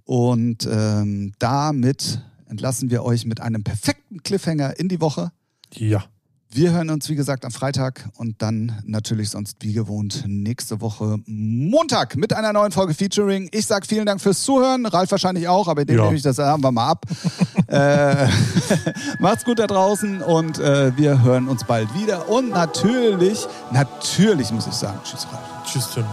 [0.06, 5.32] Und ähm, damit entlassen wir euch mit einem perfekten Cliffhanger in die Woche.
[5.74, 6.04] Ja.
[6.56, 11.18] Wir hören uns, wie gesagt, am Freitag und dann natürlich sonst wie gewohnt nächste Woche
[11.26, 13.50] Montag mit einer neuen Folge Featuring.
[13.52, 16.04] Ich sag vielen Dank fürs Zuhören, Ralf wahrscheinlich auch, aber den Ja.
[16.04, 17.06] nehme ich das haben wir mal ab.
[17.68, 18.28] äh,
[19.20, 22.30] macht's gut da draußen und äh, wir hören uns bald wieder.
[22.30, 25.66] Und natürlich, natürlich muss ich sagen, tschüss Ralf.
[25.66, 26.06] Tschüss, Tim.